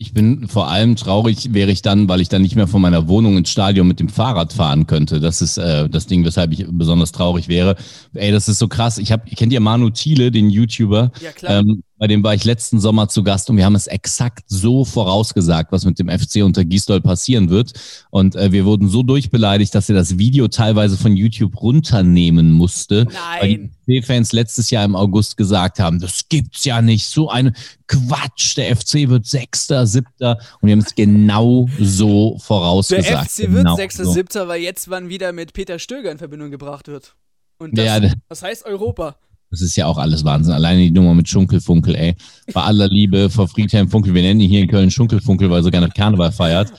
Ich 0.00 0.12
bin 0.12 0.46
vor 0.46 0.68
allem 0.68 0.94
traurig, 0.94 1.52
wäre 1.52 1.72
ich 1.72 1.82
dann, 1.82 2.08
weil 2.08 2.20
ich 2.20 2.28
dann 2.28 2.42
nicht 2.42 2.54
mehr 2.54 2.68
von 2.68 2.80
meiner 2.80 3.08
Wohnung 3.08 3.36
ins 3.36 3.50
Stadion 3.50 3.88
mit 3.88 3.98
dem 3.98 4.08
Fahrrad 4.08 4.52
fahren 4.52 4.86
könnte. 4.86 5.18
Das 5.18 5.42
ist 5.42 5.58
äh, 5.58 5.88
das 5.88 6.06
Ding, 6.06 6.24
weshalb 6.24 6.52
ich 6.52 6.64
besonders 6.70 7.10
traurig 7.10 7.48
wäre. 7.48 7.74
Ey, 8.14 8.30
das 8.30 8.48
ist 8.48 8.60
so 8.60 8.68
krass. 8.68 8.98
Ich 8.98 9.10
hab, 9.10 9.26
kennt 9.26 9.52
ihr 9.52 9.58
Manu 9.58 9.90
Thiele, 9.90 10.30
den 10.30 10.50
YouTuber? 10.50 11.10
Ja, 11.20 11.32
klar. 11.32 11.60
Ähm, 11.60 11.82
bei 11.98 12.06
dem 12.06 12.22
war 12.22 12.34
ich 12.34 12.44
letzten 12.44 12.78
Sommer 12.80 13.08
zu 13.08 13.22
Gast 13.22 13.50
und 13.50 13.56
wir 13.56 13.64
haben 13.64 13.74
es 13.74 13.86
exakt 13.86 14.44
so 14.46 14.84
vorausgesagt, 14.84 15.72
was 15.72 15.84
mit 15.84 15.98
dem 15.98 16.08
FC 16.08 16.42
unter 16.44 16.64
Gisdol 16.64 17.00
passieren 17.00 17.50
wird. 17.50 17.72
Und 18.10 18.36
äh, 18.36 18.52
wir 18.52 18.64
wurden 18.64 18.88
so 18.88 19.02
durchbeleidigt, 19.02 19.74
dass 19.74 19.88
er 19.88 19.96
das 19.96 20.18
Video 20.18 20.48
teilweise 20.48 20.96
von 20.96 21.16
YouTube 21.16 21.60
runternehmen 21.60 22.52
musste. 22.52 23.06
Nein. 23.06 23.40
Weil 23.40 23.70
die 23.86 24.00
FC-Fans 24.00 24.32
letztes 24.32 24.70
Jahr 24.70 24.84
im 24.84 24.94
August 24.94 25.36
gesagt 25.36 25.80
haben, 25.80 25.98
das 25.98 26.28
gibt's 26.28 26.64
ja 26.64 26.80
nicht. 26.82 27.06
So 27.06 27.30
eine 27.30 27.52
Quatsch. 27.88 28.56
Der 28.56 28.76
FC 28.76 29.08
wird 29.08 29.26
Sechster, 29.26 29.86
Siebter. 29.86 30.38
Und 30.60 30.68
wir 30.68 30.72
haben 30.72 30.80
es 30.80 30.94
genau 30.94 31.68
so 31.80 32.38
vorausgesagt. 32.38 33.08
Der 33.08 33.24
FC 33.24 33.52
wird 33.52 33.64
genau 33.64 33.76
Sechster, 33.76 34.04
so. 34.04 34.12
Siebter, 34.12 34.46
weil 34.46 34.60
jetzt 34.60 34.88
wann 34.88 35.08
wieder 35.08 35.32
mit 35.32 35.52
Peter 35.52 35.78
Stöger 35.78 36.12
in 36.12 36.18
Verbindung 36.18 36.50
gebracht 36.50 36.86
wird. 36.86 37.16
Und 37.58 37.76
das, 37.76 37.84
ja, 37.84 38.12
das 38.28 38.42
heißt 38.42 38.64
Europa. 38.66 39.16
Das 39.50 39.62
ist 39.62 39.76
ja 39.76 39.86
auch 39.86 39.96
alles 39.96 40.24
Wahnsinn. 40.24 40.52
Alleine 40.52 40.82
die 40.82 40.90
Nummer 40.90 41.14
mit 41.14 41.28
Schunkelfunkel, 41.28 41.94
ey. 41.94 42.14
Bei 42.52 42.62
aller 42.62 42.88
Liebe 42.88 43.30
vor 43.30 43.48
Friedhelm 43.48 43.88
Funkel. 43.88 44.12
Wir 44.12 44.20
nennen 44.20 44.40
ihn 44.40 44.50
hier 44.50 44.60
in 44.60 44.68
Köln 44.68 44.90
Schunkelfunkel, 44.90 45.48
weil 45.48 45.60
er 45.60 45.62
sogar 45.62 45.80
noch 45.80 45.94
Karneval 45.94 46.32
feiert. 46.32 46.70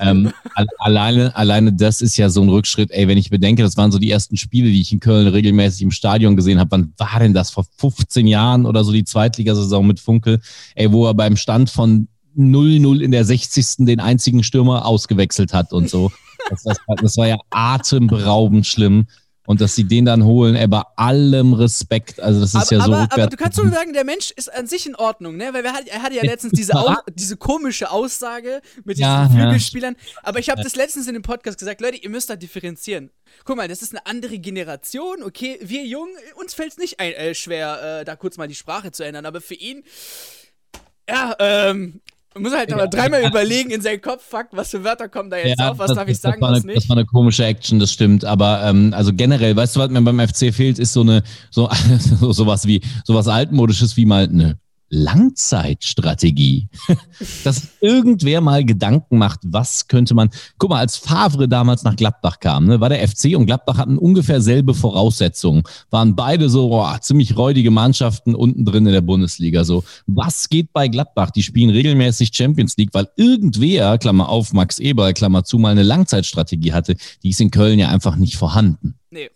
Ähm, 0.00 0.30
alleine, 0.78 1.34
alleine 1.34 1.72
das 1.72 2.02
ist 2.02 2.18
ja 2.18 2.28
so 2.28 2.42
ein 2.42 2.50
Rückschritt, 2.50 2.90
ey. 2.90 3.08
Wenn 3.08 3.16
ich 3.16 3.30
bedenke, 3.30 3.62
das 3.62 3.78
waren 3.78 3.90
so 3.90 3.98
die 3.98 4.10
ersten 4.10 4.36
Spiele, 4.36 4.70
die 4.70 4.80
ich 4.80 4.92
in 4.92 5.00
Köln 5.00 5.26
regelmäßig 5.26 5.82
im 5.82 5.90
Stadion 5.90 6.36
gesehen 6.36 6.58
habe. 6.58 6.70
Wann 6.72 6.92
war 6.98 7.18
denn 7.18 7.32
das? 7.32 7.50
Vor 7.50 7.64
15 7.78 8.26
Jahren 8.26 8.66
oder 8.66 8.84
so 8.84 8.92
die 8.92 9.04
Zweitligasaison 9.04 9.86
mit 9.86 9.98
Funkel? 9.98 10.40
Ey, 10.74 10.92
wo 10.92 11.06
er 11.06 11.14
beim 11.14 11.36
Stand 11.36 11.70
von 11.70 12.08
0-0 12.36 13.00
in 13.00 13.10
der 13.10 13.24
60. 13.24 13.86
den 13.86 14.00
einzigen 14.00 14.44
Stürmer 14.44 14.84
ausgewechselt 14.84 15.54
hat 15.54 15.72
und 15.72 15.88
so. 15.88 16.12
Das, 16.50 16.62
das, 16.62 16.78
das 17.00 17.16
war 17.16 17.26
ja 17.26 17.36
atemberaubend 17.50 18.66
schlimm 18.66 19.06
und 19.48 19.62
dass 19.62 19.74
sie 19.74 19.84
den 19.84 20.04
dann 20.04 20.24
holen, 20.24 20.56
ey, 20.56 20.66
bei 20.66 20.82
allem 20.96 21.54
Respekt. 21.54 22.20
Also 22.20 22.40
das 22.40 22.50
ist 22.50 22.54
aber, 22.54 22.70
ja 22.70 22.84
so. 22.84 22.92
Aber, 22.92 23.12
aber 23.14 23.26
du 23.28 23.36
kannst 23.38 23.58
schon 23.58 23.72
sagen, 23.72 23.94
der 23.94 24.04
Mensch 24.04 24.30
ist 24.32 24.52
an 24.52 24.66
sich 24.66 24.84
in 24.84 24.94
Ordnung, 24.94 25.38
ne? 25.38 25.54
Weil 25.54 25.64
wir, 25.64 25.72
er 25.86 26.02
hatte 26.02 26.16
ja 26.16 26.22
letztens 26.22 26.52
diese, 26.52 26.74
Au 26.74 26.96
diese 27.14 27.38
komische 27.38 27.90
Aussage 27.90 28.60
mit 28.84 28.98
diesen 28.98 29.08
ja, 29.08 29.26
Flügelspielern. 29.26 29.96
Ja. 29.98 30.20
Aber 30.24 30.38
ich 30.38 30.50
habe 30.50 30.62
das 30.62 30.76
letztens 30.76 31.08
in 31.08 31.14
dem 31.14 31.22
Podcast 31.22 31.58
gesagt, 31.58 31.80
Leute, 31.80 31.96
ihr 31.96 32.10
müsst 32.10 32.28
da 32.28 32.36
differenzieren. 32.36 33.08
Guck 33.46 33.56
mal, 33.56 33.68
das 33.68 33.80
ist 33.80 33.94
eine 33.94 34.04
andere 34.04 34.38
Generation, 34.38 35.22
okay? 35.22 35.58
Wir 35.62 35.86
Jungen, 35.86 36.12
uns 36.34 36.52
fällt 36.52 36.72
es 36.72 36.76
nicht 36.76 37.00
ein, 37.00 37.14
äh, 37.14 37.34
schwer, 37.34 38.00
äh, 38.00 38.04
da 38.04 38.16
kurz 38.16 38.36
mal 38.36 38.48
die 38.48 38.54
Sprache 38.54 38.92
zu 38.92 39.02
ändern, 39.02 39.24
aber 39.24 39.40
für 39.40 39.54
ihn. 39.54 39.82
Ja, 41.08 41.34
ähm, 41.38 42.02
muss 42.36 42.52
halt 42.54 42.72
aber 42.72 42.88
dreimal 42.88 43.24
überlegen 43.24 43.70
in 43.70 43.80
seinen 43.80 44.00
Kopf, 44.00 44.22
fuck, 44.22 44.48
was 44.52 44.70
für 44.70 44.84
Wörter 44.84 45.08
kommen 45.08 45.30
da 45.30 45.38
jetzt 45.38 45.58
ja, 45.58 45.70
auf, 45.70 45.78
was 45.78 45.88
das, 45.88 45.96
darf 45.96 46.08
ich 46.08 46.18
sagen, 46.18 46.40
was 46.40 46.58
eine, 46.58 46.66
nicht. 46.66 46.76
Das 46.76 46.88
war 46.88 46.96
eine 46.96 47.06
komische 47.06 47.44
Action, 47.44 47.78
das 47.78 47.92
stimmt. 47.92 48.24
Aber 48.24 48.62
ähm, 48.64 48.92
also 48.94 49.12
generell, 49.12 49.56
weißt 49.56 49.76
du, 49.76 49.80
was 49.80 49.90
mir 49.90 50.02
beim 50.02 50.20
FC 50.20 50.52
fehlt, 50.54 50.78
ist 50.78 50.92
so 50.92 51.00
eine, 51.00 51.22
so, 51.50 51.68
so 52.20 52.32
sowas 52.32 52.66
wie, 52.66 52.80
sowas 53.04 53.28
altmodisches 53.28 53.96
wie 53.96 54.06
mal 54.06 54.24
eine 54.24 54.58
Langzeitstrategie. 54.90 56.68
Dass 57.44 57.68
irgendwer 57.80 58.40
mal 58.40 58.64
Gedanken 58.64 59.18
macht, 59.18 59.40
was 59.44 59.88
könnte 59.88 60.14
man. 60.14 60.30
Guck 60.58 60.70
mal, 60.70 60.80
als 60.80 60.96
Favre 60.96 61.48
damals 61.48 61.82
nach 61.82 61.96
Gladbach 61.96 62.40
kam, 62.40 62.66
ne, 62.66 62.80
war 62.80 62.88
der 62.88 63.06
FC 63.06 63.36
und 63.36 63.46
Gladbach 63.46 63.78
hatten 63.78 63.98
ungefähr 63.98 64.40
selbe 64.40 64.74
Voraussetzungen. 64.74 65.62
Waren 65.90 66.16
beide 66.16 66.48
so 66.48 66.68
boah, 66.68 66.98
ziemlich 67.00 67.36
räudige 67.36 67.70
Mannschaften 67.70 68.34
unten 68.34 68.64
drin 68.64 68.86
in 68.86 68.92
der 68.92 69.00
Bundesliga. 69.00 69.64
So, 69.64 69.84
was 70.06 70.48
geht 70.48 70.72
bei 70.72 70.88
Gladbach? 70.88 71.30
Die 71.30 71.42
spielen 71.42 71.70
regelmäßig 71.70 72.30
Champions 72.32 72.76
League, 72.76 72.90
weil 72.92 73.08
irgendwer, 73.16 73.98
Klammer 73.98 74.28
auf, 74.28 74.52
Max 74.52 74.78
Eber, 74.78 75.12
Klammer 75.12 75.44
zu, 75.44 75.58
mal 75.58 75.70
eine 75.70 75.82
Langzeitstrategie 75.82 76.72
hatte. 76.72 76.96
Die 77.22 77.30
ist 77.30 77.40
in 77.40 77.50
Köln 77.50 77.78
ja 77.78 77.88
einfach 77.88 78.16
nicht 78.16 78.36
vorhanden. 78.36 78.94
Nee. 79.10 79.30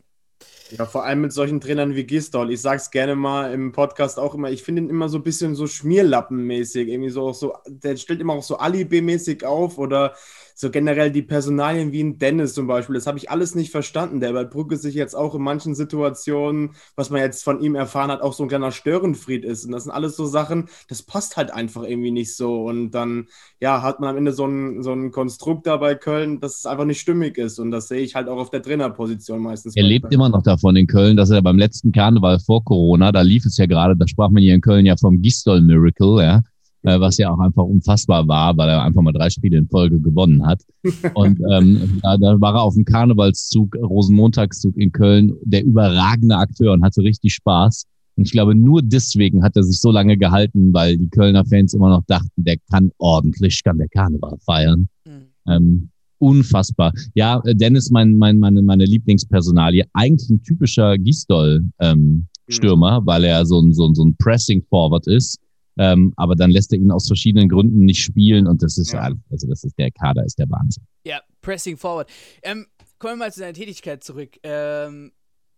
Ja, 0.78 0.86
vor 0.86 1.04
allem 1.04 1.20
mit 1.20 1.32
solchen 1.34 1.60
Trainern 1.60 1.94
wie 1.94 2.04
Gistol. 2.04 2.50
Ich 2.50 2.62
sag's 2.62 2.90
gerne 2.90 3.14
mal 3.14 3.52
im 3.52 3.72
Podcast 3.72 4.18
auch 4.18 4.34
immer, 4.34 4.50
ich 4.50 4.62
finde 4.62 4.82
ihn 4.82 4.88
immer 4.88 5.10
so 5.10 5.18
ein 5.18 5.22
bisschen 5.22 5.54
so 5.54 5.66
Schmierlappenmäßig. 5.66 6.88
Irgendwie 6.88 7.10
so, 7.10 7.32
so, 7.34 7.54
der 7.66 7.96
stellt 7.96 8.20
immer 8.22 8.32
auch 8.32 8.42
so 8.42 8.56
Alibi-mäßig 8.56 9.44
auf 9.44 9.76
oder 9.76 10.14
so 10.62 10.70
generell 10.70 11.10
die 11.10 11.22
Personalien 11.22 11.90
wie 11.90 12.02
ein 12.02 12.18
Dennis 12.18 12.54
zum 12.54 12.68
Beispiel, 12.68 12.94
das 12.94 13.08
habe 13.08 13.18
ich 13.18 13.30
alles 13.30 13.56
nicht 13.56 13.72
verstanden. 13.72 14.20
Der 14.20 14.32
bei 14.32 14.44
Brücke 14.44 14.76
sich 14.76 14.94
jetzt 14.94 15.14
auch 15.14 15.34
in 15.34 15.42
manchen 15.42 15.74
Situationen, 15.74 16.70
was 16.94 17.10
man 17.10 17.20
jetzt 17.20 17.42
von 17.42 17.60
ihm 17.60 17.74
erfahren 17.74 18.12
hat, 18.12 18.22
auch 18.22 18.32
so 18.32 18.44
ein 18.44 18.48
kleiner 18.48 18.70
Störenfried 18.70 19.44
ist. 19.44 19.64
Und 19.66 19.72
das 19.72 19.82
sind 19.82 19.92
alles 19.92 20.16
so 20.16 20.24
Sachen, 20.24 20.68
das 20.88 21.02
passt 21.02 21.36
halt 21.36 21.52
einfach 21.52 21.82
irgendwie 21.82 22.12
nicht 22.12 22.36
so. 22.36 22.62
Und 22.62 22.92
dann, 22.92 23.26
ja, 23.60 23.82
hat 23.82 23.98
man 23.98 24.10
am 24.10 24.16
Ende 24.16 24.32
so 24.32 24.46
ein, 24.46 24.84
so 24.84 24.92
ein 24.92 25.10
Konstrukt 25.10 25.66
da 25.66 25.78
bei 25.78 25.96
Köln, 25.96 26.38
das 26.38 26.58
es 26.58 26.66
einfach 26.66 26.84
nicht 26.84 27.00
stimmig 27.00 27.38
ist. 27.38 27.58
Und 27.58 27.72
das 27.72 27.88
sehe 27.88 28.00
ich 28.00 28.14
halt 28.14 28.28
auch 28.28 28.38
auf 28.38 28.50
der 28.50 28.62
Trainerposition 28.62 29.42
meistens. 29.42 29.74
Er 29.74 29.82
lebt 29.82 30.14
immer 30.14 30.28
noch 30.28 30.44
davon 30.44 30.76
in 30.76 30.86
Köln, 30.86 31.16
dass 31.16 31.30
er 31.30 31.42
beim 31.42 31.58
letzten 31.58 31.90
Karneval 31.90 32.38
vor 32.38 32.64
Corona, 32.64 33.10
da 33.10 33.22
lief 33.22 33.44
es 33.46 33.56
ja 33.56 33.66
gerade, 33.66 33.96
da 33.96 34.06
sprach 34.06 34.30
man 34.30 34.40
hier 34.40 34.54
in 34.54 34.60
Köln 34.60 34.86
ja 34.86 34.94
vom 34.96 35.20
Gistol-Miracle, 35.20 36.22
ja 36.22 36.42
äh, 36.82 36.98
was 36.98 37.18
ja 37.18 37.30
auch 37.30 37.38
einfach 37.38 37.64
unfassbar 37.64 38.26
war, 38.28 38.56
weil 38.56 38.68
er 38.68 38.82
einfach 38.82 39.02
mal 39.02 39.12
drei 39.12 39.30
Spiele 39.30 39.58
in 39.58 39.68
Folge 39.68 40.00
gewonnen 40.00 40.44
hat. 40.46 40.62
Und 41.14 41.40
ähm, 41.50 42.00
da, 42.02 42.16
da 42.16 42.40
war 42.40 42.54
er 42.54 42.62
auf 42.62 42.74
dem 42.74 42.84
Karnevalszug, 42.84 43.76
Rosenmontagszug 43.76 44.76
in 44.76 44.92
Köln, 44.92 45.32
der 45.42 45.64
überragende 45.64 46.36
Akteur 46.36 46.72
und 46.72 46.84
hatte 46.84 47.02
richtig 47.02 47.34
Spaß. 47.34 47.86
Und 48.16 48.24
ich 48.26 48.32
glaube, 48.32 48.54
nur 48.54 48.82
deswegen 48.82 49.42
hat 49.42 49.56
er 49.56 49.62
sich 49.62 49.80
so 49.80 49.90
lange 49.90 50.16
gehalten, 50.16 50.72
weil 50.72 50.98
die 50.98 51.08
Kölner 51.08 51.44
Fans 51.44 51.72
immer 51.72 51.88
noch 51.88 52.04
dachten, 52.06 52.44
der 52.44 52.56
kann 52.70 52.90
ordentlich, 52.98 53.62
kann 53.64 53.78
der 53.78 53.88
Karneval 53.88 54.36
feiern. 54.44 54.88
Mhm. 55.06 55.22
Ähm, 55.48 55.88
unfassbar. 56.18 56.92
Ja, 57.14 57.40
Dennis, 57.44 57.90
mein, 57.90 58.18
mein, 58.18 58.38
meine, 58.38 58.62
meine 58.62 58.84
Lieblingspersonalie, 58.84 59.84
eigentlich 59.92 60.30
ein 60.30 60.42
typischer 60.42 60.98
Gisdol-Stürmer, 60.98 62.96
ähm, 62.96 63.02
mhm. 63.02 63.06
weil 63.06 63.24
er 63.24 63.46
so 63.46 63.60
ein, 63.60 63.72
so 63.72 63.86
ein, 63.86 63.94
so 63.94 64.04
ein 64.04 64.14
Pressing-Forward 64.16 65.06
ist. 65.06 65.40
Ähm, 65.78 66.12
aber 66.16 66.36
dann 66.36 66.50
lässt 66.50 66.72
er 66.72 66.78
ihn 66.78 66.90
aus 66.90 67.06
verschiedenen 67.06 67.48
Gründen 67.48 67.84
nicht 67.84 68.02
spielen 68.02 68.46
und 68.46 68.62
das 68.62 68.76
ist 68.78 68.92
ja, 68.92 69.10
also 69.30 69.46
das 69.48 69.64
ist 69.64 69.78
der 69.78 69.90
Kader, 69.90 70.24
ist 70.24 70.38
der 70.38 70.50
Wahnsinn. 70.50 70.84
Ja, 71.06 71.20
Pressing 71.40 71.76
Forward. 71.76 72.10
Ähm, 72.42 72.66
kommen 72.98 73.14
wir 73.14 73.26
mal 73.26 73.32
zu 73.32 73.40
deiner 73.40 73.54
Tätigkeit 73.54 74.04
zurück. 74.04 74.36
Ähm, 74.42 75.12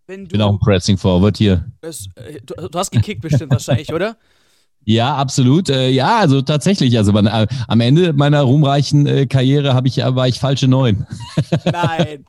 wenn 0.06 0.20
du, 0.20 0.24
ich 0.24 0.32
bin 0.32 0.42
auch 0.42 0.52
ein 0.52 0.58
Pressing 0.60 0.98
Forward 0.98 1.36
hier. 1.36 1.70
Es, 1.80 2.08
äh, 2.16 2.40
du, 2.44 2.68
du, 2.68 2.78
hast 2.78 2.90
gekickt 2.90 3.22
bestimmt 3.22 3.52
wahrscheinlich, 3.52 3.92
oder? 3.92 4.16
Ja, 4.86 5.16
absolut. 5.16 5.70
Äh, 5.70 5.88
ja, 5.88 6.18
also 6.18 6.42
tatsächlich. 6.42 6.98
Also 6.98 7.12
man, 7.12 7.26
äh, 7.26 7.46
am 7.68 7.80
Ende 7.80 8.12
meiner 8.12 8.42
ruhmreichen 8.42 9.06
äh, 9.06 9.26
Karriere 9.26 9.72
habe 9.72 9.88
ich, 9.88 9.96
war 9.96 10.28
ich 10.28 10.38
falsche 10.38 10.68
Neun. 10.68 11.06
Nein. 11.64 12.26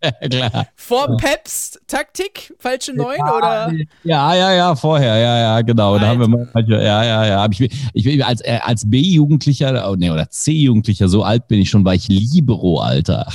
klar. 0.30 0.68
Vor 0.74 1.16
Peps 1.16 1.78
Taktik, 1.86 2.54
falsche 2.58 2.92
Neun 2.92 3.16
ja, 3.18 3.36
oder? 3.36 3.72
Ja, 4.04 4.34
ja, 4.34 4.52
ja, 4.52 4.76
vorher, 4.76 5.16
ja, 5.16 5.38
ja, 5.38 5.60
genau. 5.62 5.94
Alter. 5.94 6.04
Da 6.04 6.10
haben 6.10 6.20
wir 6.20 6.28
mal, 6.28 6.48
ja, 6.66 7.04
ja, 7.04 7.26
ja. 7.26 7.48
Ich, 7.50 7.60
ich, 7.60 8.06
ich 8.06 8.24
als, 8.24 8.40
äh, 8.42 8.58
als 8.62 8.88
B-Jugendlicher, 8.88 9.90
oh, 9.90 9.96
nee, 9.96 10.10
oder 10.10 10.28
C-Jugendlicher, 10.28 11.08
so 11.08 11.22
alt 11.22 11.48
bin 11.48 11.60
ich 11.60 11.70
schon, 11.70 11.84
war 11.84 11.94
ich 11.94 12.08
Libero, 12.08 12.80
Alter. 12.80 13.32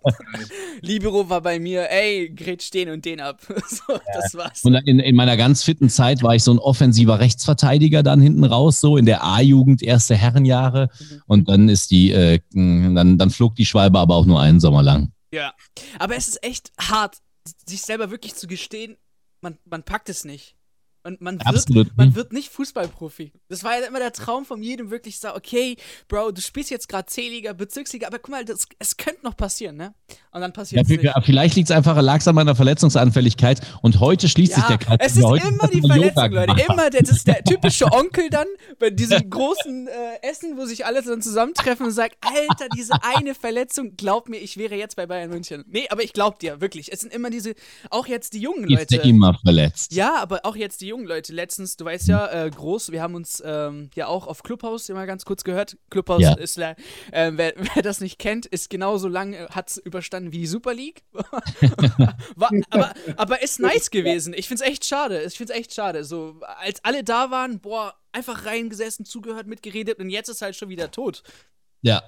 Libero 0.80 1.28
war 1.28 1.40
bei 1.40 1.58
mir, 1.58 1.90
ey, 1.90 2.32
grätsch 2.34 2.70
den 2.72 2.90
und 2.90 3.04
den 3.04 3.20
ab. 3.20 3.40
so, 3.68 3.92
ja. 3.92 4.00
Das 4.14 4.34
war's. 4.34 4.64
Und 4.64 4.74
in, 4.74 5.00
in 5.00 5.16
meiner 5.16 5.36
ganz 5.36 5.62
fitten 5.62 5.88
Zeit 5.88 6.22
war 6.22 6.34
ich 6.34 6.44
so 6.44 6.52
ein 6.52 6.58
offensiver 6.58 7.18
Rechtsverteidiger 7.18 8.02
dann 8.02 8.20
hinten 8.20 8.44
raus, 8.44 8.80
so 8.80 8.96
in 8.96 9.06
der 9.06 9.24
A-Jugend, 9.24 9.82
erste 9.82 10.14
Herrenjahre. 10.14 10.88
Mhm. 10.98 11.22
Und 11.26 11.48
dann 11.48 11.68
ist 11.68 11.90
die, 11.90 12.12
äh, 12.12 12.38
dann, 12.52 13.18
dann 13.18 13.30
flog 13.30 13.56
die 13.56 13.66
Schwalbe 13.66 13.98
aber 13.98 14.16
auch 14.16 14.26
nur 14.26 14.40
einen 14.40 14.60
Sommer 14.60 14.82
lang. 14.82 15.12
Ja, 15.30 15.54
aber 15.98 16.16
es 16.16 16.28
ist 16.28 16.42
echt 16.42 16.72
hart, 16.78 17.18
sich 17.66 17.82
selber 17.82 18.10
wirklich 18.10 18.34
zu 18.34 18.46
gestehen, 18.46 18.96
man, 19.40 19.58
man 19.64 19.82
packt 19.82 20.08
es 20.08 20.24
nicht. 20.24 20.57
Und 21.08 21.22
man 21.22 21.38
wird, 21.38 21.96
man 21.96 22.14
wird 22.14 22.34
nicht 22.34 22.50
Fußballprofi. 22.50 23.32
Das 23.48 23.64
war 23.64 23.80
ja 23.80 23.86
immer 23.86 23.98
der 23.98 24.12
Traum 24.12 24.44
von 24.44 24.62
jedem, 24.62 24.90
wirklich 24.90 25.18
sagen, 25.18 25.38
okay, 25.38 25.76
Bro, 26.06 26.32
du 26.32 26.42
spielst 26.42 26.70
jetzt 26.70 26.86
gerade 26.86 27.06
C-Liga, 27.06 27.54
Bezirksliga, 27.54 28.06
aber 28.06 28.18
guck 28.18 28.30
mal, 28.30 28.44
das, 28.44 28.68
es 28.78 28.98
könnte 28.98 29.24
noch 29.24 29.34
passieren, 29.34 29.76
ne? 29.76 29.94
Und 30.32 30.42
dann 30.42 30.52
passiert 30.52 30.86
es 30.86 31.02
ja, 31.02 31.18
Vielleicht 31.22 31.56
liegt 31.56 31.70
es 31.70 31.74
einfach, 31.74 31.98
lag 32.02 32.18
es 32.18 32.28
an 32.28 32.34
meiner 32.34 32.54
Verletzungsanfälligkeit 32.54 33.62
und 33.80 34.00
heute 34.00 34.28
schließt 34.28 34.52
ja, 34.52 34.58
sich 34.58 34.66
der 34.66 34.78
Kreis. 34.78 34.98
Es 35.00 35.16
ist 35.16 35.24
immer 35.24 35.68
die 35.68 35.80
Verletzung, 35.86 36.30
Leute. 36.30 36.62
Immer, 36.68 36.90
das 36.90 37.08
ist 37.08 37.26
der 37.26 37.42
typische 37.44 37.90
Onkel 37.90 38.28
dann 38.28 38.46
bei 38.78 38.90
diesem 38.90 39.30
großen 39.30 39.88
äh, 39.88 40.28
Essen, 40.28 40.58
wo 40.58 40.66
sich 40.66 40.84
alle 40.84 41.02
dann 41.02 41.22
zusammentreffen 41.22 41.86
und 41.86 41.92
sagt, 41.92 42.16
Alter, 42.20 42.68
diese 42.76 42.92
eine 43.02 43.34
Verletzung, 43.34 43.96
glaub 43.96 44.28
mir, 44.28 44.36
ich 44.36 44.58
wäre 44.58 44.74
jetzt 44.74 44.96
bei 44.96 45.06
Bayern 45.06 45.30
München. 45.30 45.64
Nee, 45.68 45.86
aber 45.88 46.02
ich 46.02 46.12
glaub 46.12 46.38
dir, 46.38 46.60
wirklich. 46.60 46.92
Es 46.92 47.00
sind 47.00 47.14
immer 47.14 47.30
diese, 47.30 47.54
auch 47.88 48.06
jetzt 48.06 48.34
die 48.34 48.40
jungen 48.40 48.64
Leute. 48.64 48.82
Ist 48.82 48.92
der 48.92 49.04
immer 49.04 49.38
verletzt. 49.42 49.92
Ja, 49.92 50.16
aber 50.20 50.40
auch 50.44 50.56
jetzt 50.56 50.82
die 50.82 50.88
jungen 50.88 50.97
Leute. 51.06 51.32
Letztens, 51.32 51.76
du 51.76 51.84
weißt 51.84 52.08
ja, 52.08 52.26
äh, 52.30 52.50
groß, 52.50 52.92
wir 52.92 53.02
haben 53.02 53.14
uns 53.14 53.42
ähm, 53.44 53.90
ja 53.94 54.06
auch 54.06 54.26
auf 54.26 54.42
Clubhouse 54.42 54.88
immer 54.88 55.06
ganz 55.06 55.24
kurz 55.24 55.44
gehört. 55.44 55.76
Clubhouse 55.90 56.22
ja. 56.22 56.34
ist, 56.34 56.58
äh, 56.58 56.74
wer, 57.12 57.36
wer, 57.74 57.82
das 57.82 58.00
nicht 58.00 58.18
kennt, 58.18 58.46
ist 58.46 58.70
genauso 58.70 59.08
lang, 59.08 59.32
äh, 59.32 59.46
hat 59.50 59.70
es 59.70 59.76
überstanden 59.78 60.32
wie 60.32 60.38
die 60.38 60.46
Super 60.46 60.74
League. 60.74 61.02
War, 62.36 62.50
aber, 62.70 62.94
aber 63.16 63.42
ist 63.42 63.60
nice 63.60 63.90
gewesen. 63.90 64.34
Ich 64.34 64.48
find's 64.48 64.62
echt 64.62 64.84
schade. 64.84 65.22
Ich 65.22 65.36
find's 65.36 65.52
echt 65.52 65.74
schade. 65.74 66.04
So, 66.04 66.40
als 66.58 66.84
alle 66.84 67.04
da 67.04 67.30
waren, 67.30 67.60
boah, 67.60 67.94
einfach 68.12 68.46
reingesessen, 68.46 69.04
zugehört, 69.04 69.46
mitgeredet 69.46 69.98
und 69.98 70.10
jetzt 70.10 70.28
ist 70.28 70.42
halt 70.42 70.56
schon 70.56 70.68
wieder 70.68 70.90
tot. 70.90 71.22
Ja. 71.82 72.02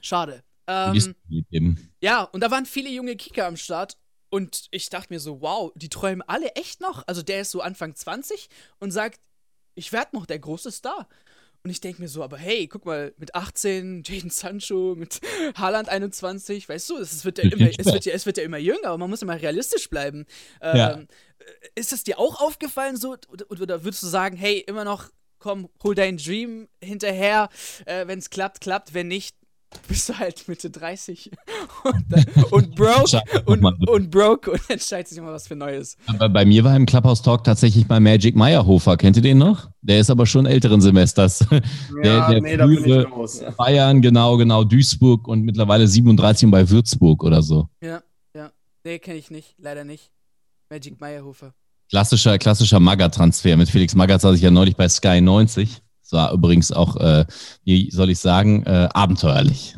Schade. 0.00 0.42
Ähm, 0.66 1.14
ja, 2.00 2.22
und 2.22 2.40
da 2.40 2.50
waren 2.50 2.66
viele 2.66 2.88
junge 2.88 3.16
Kicker 3.16 3.46
am 3.46 3.56
Start 3.56 3.98
und 4.34 4.66
ich 4.72 4.90
dachte 4.90 5.12
mir 5.12 5.20
so, 5.20 5.42
wow, 5.42 5.70
die 5.76 5.88
träumen 5.88 6.20
alle 6.22 6.56
echt 6.56 6.80
noch. 6.80 7.06
Also 7.06 7.22
der 7.22 7.42
ist 7.42 7.52
so 7.52 7.60
Anfang 7.60 7.94
20 7.94 8.48
und 8.80 8.90
sagt, 8.90 9.20
ich 9.76 9.92
werde 9.92 10.16
noch 10.16 10.26
der 10.26 10.40
große 10.40 10.72
Star. 10.72 11.08
Und 11.62 11.70
ich 11.70 11.80
denke 11.80 12.02
mir 12.02 12.08
so, 12.08 12.20
aber 12.20 12.36
hey, 12.36 12.66
guck 12.66 12.84
mal, 12.84 13.14
mit 13.16 13.36
18, 13.36 14.02
Jaden 14.04 14.30
Sancho, 14.30 14.96
mit 14.96 15.20
Haaland 15.54 15.88
21, 15.88 16.68
weißt 16.68 16.90
du, 16.90 16.96
es 16.96 17.24
wird, 17.24 17.38
ja 17.38 17.44
immer, 17.44 17.70
es, 17.78 17.86
wird 17.86 18.06
ja, 18.06 18.12
es 18.12 18.26
wird 18.26 18.38
ja 18.38 18.42
immer 18.42 18.58
jünger, 18.58 18.88
aber 18.88 18.98
man 18.98 19.10
muss 19.10 19.22
immer 19.22 19.40
realistisch 19.40 19.88
bleiben. 19.88 20.26
Ähm, 20.60 20.76
ja. 20.76 21.00
Ist 21.76 21.92
es 21.92 22.02
dir 22.02 22.18
auch 22.18 22.40
aufgefallen 22.40 22.96
so, 22.96 23.14
oder, 23.28 23.48
oder, 23.48 23.84
würdest 23.84 24.02
du 24.02 24.08
sagen, 24.08 24.36
hey, 24.36 24.58
immer 24.58 24.82
noch, 24.82 25.10
komm, 25.38 25.68
hol 25.84 25.94
deinen 25.94 26.18
Dream 26.18 26.66
hinterher, 26.82 27.50
äh, 27.86 28.08
wenn 28.08 28.18
es 28.18 28.30
klappt, 28.30 28.62
klappt, 28.62 28.94
wenn 28.94 29.06
nicht, 29.06 29.36
bist 29.88 30.08
du 30.08 30.18
halt 30.18 30.46
Mitte 30.48 30.70
30 30.70 31.30
und, 31.84 32.52
und 32.52 32.74
broke 32.74 33.22
und, 33.46 33.88
und, 33.88 34.10
broke 34.10 34.50
und 34.50 34.60
entscheidet 34.68 35.08
sich 35.08 35.18
immer 35.18 35.32
was 35.32 35.48
für 35.48 35.56
Neues. 35.56 35.96
Aber 36.06 36.28
bei 36.28 36.44
mir 36.44 36.64
war 36.64 36.76
im 36.76 36.86
Clubhouse 36.86 37.22
Talk 37.22 37.44
tatsächlich 37.44 37.88
mal 37.88 38.00
Magic 38.00 38.36
Meyerhofer. 38.36 38.96
Kennt 38.96 39.16
ihr 39.16 39.22
den 39.22 39.38
noch? 39.38 39.68
Der 39.82 40.00
ist 40.00 40.10
aber 40.10 40.26
schon 40.26 40.46
älteren 40.46 40.80
Semesters. 40.80 41.44
Ja, 42.02 42.28
der, 42.28 42.40
der 42.40 42.40
nee, 42.40 42.56
da 42.56 42.66
bin 42.66 42.84
ich 42.84 43.10
raus. 43.10 43.42
Bayern, 43.56 44.02
genau, 44.02 44.36
genau, 44.36 44.64
Duisburg 44.64 45.28
und 45.28 45.42
mittlerweile 45.42 45.86
37 45.86 46.50
bei 46.50 46.68
Würzburg 46.68 47.22
oder 47.22 47.42
so. 47.42 47.68
Ja, 47.80 48.02
ja. 48.34 48.50
Nee, 48.84 48.98
kenne 48.98 49.18
ich 49.18 49.30
nicht, 49.30 49.54
leider 49.58 49.84
nicht. 49.84 50.10
Magic 50.70 51.00
Meyerhofer. 51.00 51.54
Klassischer, 51.90 52.38
klassischer 52.38 52.80
Maga-Transfer. 52.80 53.56
Mit 53.56 53.68
Felix 53.68 53.94
Magath 53.94 54.22
saß 54.22 54.36
ich 54.36 54.42
ja 54.42 54.50
neulich 54.50 54.76
bei 54.76 54.88
Sky 54.88 55.20
90. 55.20 55.82
Es 56.04 56.12
war 56.12 56.32
übrigens 56.32 56.70
auch, 56.70 56.96
äh, 56.96 57.24
wie 57.64 57.90
soll 57.90 58.10
ich 58.10 58.18
sagen, 58.18 58.62
äh, 58.64 58.88
abenteuerlich. 58.92 59.74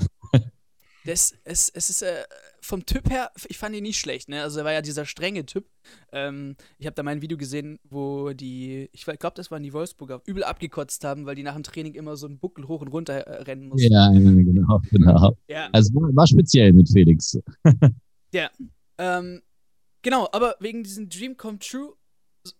Das, 1.04 1.35
es, 1.45 1.68
es 1.68 1.88
ist 1.88 2.02
äh, 2.02 2.25
vom 2.61 2.85
Typ 2.85 3.09
her, 3.09 3.30
ich 3.49 3.59
fand 3.59 3.76
ihn 3.76 3.85
nicht 3.85 3.99
schlecht, 3.99 4.28
ne? 4.28 4.42
Also 4.42 4.59
er 4.59 4.64
war 4.64 4.73
ja 4.73 4.83
dieser 4.83 5.06
strenge 5.06 5.47
Typ. 5.47 5.66
Ähm, 6.11 6.56
ich 6.78 6.86
habe 6.86 6.95
da 6.95 7.04
mal 7.04 7.12
ein 7.12 7.23
Video 7.23 7.39
gesehen, 7.39 7.78
wo 7.84 8.32
die, 8.32 8.91
ich 8.93 9.04
glaube, 9.04 9.34
das 9.36 9.52
waren 9.52 9.62
die 9.62 9.73
Wolfsburger, 9.73 10.21
übel 10.26 10.43
abgekotzt 10.43 11.04
haben, 11.04 11.25
weil 11.25 11.36
die 11.36 11.45
nach 11.45 11.54
dem 11.54 11.62
Training 11.62 11.95
immer 11.95 12.17
so 12.17 12.26
einen 12.26 12.39
Buckel 12.41 12.67
hoch 12.67 12.80
und 12.80 12.89
runter 12.89 13.15
äh, 13.15 13.43
rennen 13.43 13.69
mussten. 13.69 13.93
Ja, 13.93 14.10
genau, 14.10 14.80
genau. 14.91 15.36
Ja. 15.47 15.69
Also 15.73 15.95
war, 15.95 16.15
war 16.15 16.26
speziell 16.26 16.73
mit 16.73 16.91
Felix. 16.91 17.39
ja. 18.34 18.50
Ähm, 18.99 19.43
genau, 20.02 20.28
aber 20.32 20.56
wegen 20.58 20.82
diesem 20.82 21.08
Dream 21.08 21.36
Come 21.36 21.60
True 21.60 21.95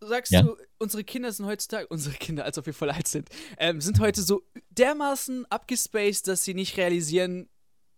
sagst 0.01 0.33
ja? 0.33 0.43
du, 0.43 0.57
unsere 0.79 1.05
Kinder 1.05 1.33
sind 1.33 1.47
heutzutage, 1.47 1.87
unsere 1.89 2.15
Kinder, 2.17 2.45
als 2.45 2.59
ob 2.59 2.67
wir 2.67 2.75
voll 2.75 2.91
alt 2.91 3.09
sind, 3.09 3.29
ähm, 3.59 3.81
sind 3.81 4.01
heute 4.01 4.23
so 4.23 4.43
dermaßen 4.71 5.47
abgespaced, 5.51 6.29
dass 6.29 6.45
sie 6.45 6.55
nicht 6.55 6.77
realisieren, 6.77 7.49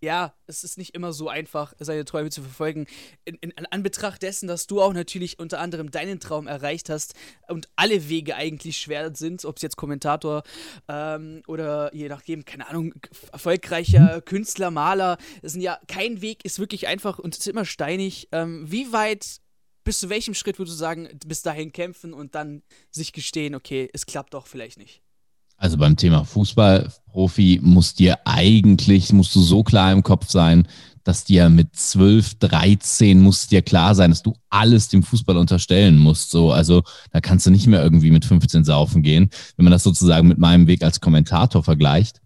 ja, 0.01 0.35
es 0.47 0.63
ist 0.63 0.79
nicht 0.79 0.95
immer 0.95 1.13
so 1.13 1.29
einfach, 1.29 1.75
seine 1.79 2.05
Träume 2.05 2.31
zu 2.31 2.43
verfolgen. 2.43 2.87
In, 3.25 3.37
in, 3.37 3.51
in, 3.51 3.67
Anbetracht 3.67 4.23
dessen, 4.23 4.47
dass 4.47 4.67
du 4.67 4.81
auch 4.81 4.93
natürlich 4.93 5.39
unter 5.39 5.59
anderem 5.59 5.91
deinen 5.91 6.21
Traum 6.21 6.47
erreicht 6.47 6.89
hast 6.89 7.15
und 7.49 7.69
alle 7.77 8.09
Wege 8.09 8.37
eigentlich 8.37 8.79
schwer 8.79 9.15
sind, 9.15 9.45
ob 9.45 9.57
es 9.57 9.63
jetzt 9.63 9.77
Kommentator 9.77 10.43
ähm, 10.89 11.43
oder 11.49 11.93
je 11.95 12.09
nachdem, 12.09 12.45
keine 12.45 12.69
Ahnung, 12.69 12.95
erfolgreicher 13.33 14.21
Künstler, 14.21 14.71
Maler, 14.71 15.19
das 15.43 15.53
sind 15.53 15.63
ja, 15.63 15.81
kein 15.89 16.21
Weg 16.21 16.45
ist 16.45 16.59
wirklich 16.59 16.87
einfach 16.87 17.19
und 17.19 17.35
es 17.35 17.41
ist 17.41 17.49
immer 17.49 17.65
steinig. 17.65 18.29
Ähm, 18.31 18.71
wie 18.71 18.93
weit 18.93 19.41
bis 19.89 20.01
zu 20.01 20.11
welchem 20.11 20.35
Schritt 20.35 20.59
würdest 20.59 20.77
du 20.77 20.79
sagen, 20.79 21.09
bis 21.27 21.41
dahin 21.41 21.73
kämpfen 21.73 22.13
und 22.13 22.35
dann 22.35 22.61
sich 22.91 23.15
gestehen, 23.15 23.55
okay, 23.55 23.89
es 23.95 24.05
klappt 24.05 24.35
doch 24.35 24.47
vielleicht 24.47 24.77
nicht? 24.77 25.01
Also 25.57 25.79
beim 25.79 25.97
Thema 25.97 26.25
Fußballprofi 26.25 27.61
muss 27.63 27.95
dir 27.95 28.19
eigentlich, 28.27 29.15
musst 29.15 29.35
du 29.35 29.41
so 29.41 29.63
klar 29.63 29.91
im 29.93 30.03
Kopf 30.03 30.29
sein, 30.29 30.69
dass 31.05 31.25
dir 31.25 31.49
mit 31.49 31.75
12, 31.75 32.35
13 32.35 33.19
muss 33.19 33.47
dir 33.47 33.63
klar 33.63 33.95
sein, 33.95 34.11
dass 34.11 34.23
du 34.23 34.35
alles 34.51 34.89
dem 34.89 35.03
Fußball 35.03 35.39
unterstellen 35.39 35.97
musst. 35.97 36.33
So, 36.33 36.53
also 36.53 36.83
da 37.11 37.23
kannst 37.23 37.47
du 37.47 37.51
nicht 37.51 37.67
mehr 37.67 37.83
irgendwie 37.83 38.11
mit 38.11 38.27
15 38.27 38.65
saufen 38.65 39.03
gehen. 39.03 39.31
Wenn 39.57 39.65
man 39.65 39.73
das 39.73 39.85
sozusagen 39.85 40.29
mit 40.29 40.37
meinem 40.37 40.67
Weg 40.67 40.83
als 40.83 41.01
Kommentator 41.01 41.65
vergleicht, 41.65 42.21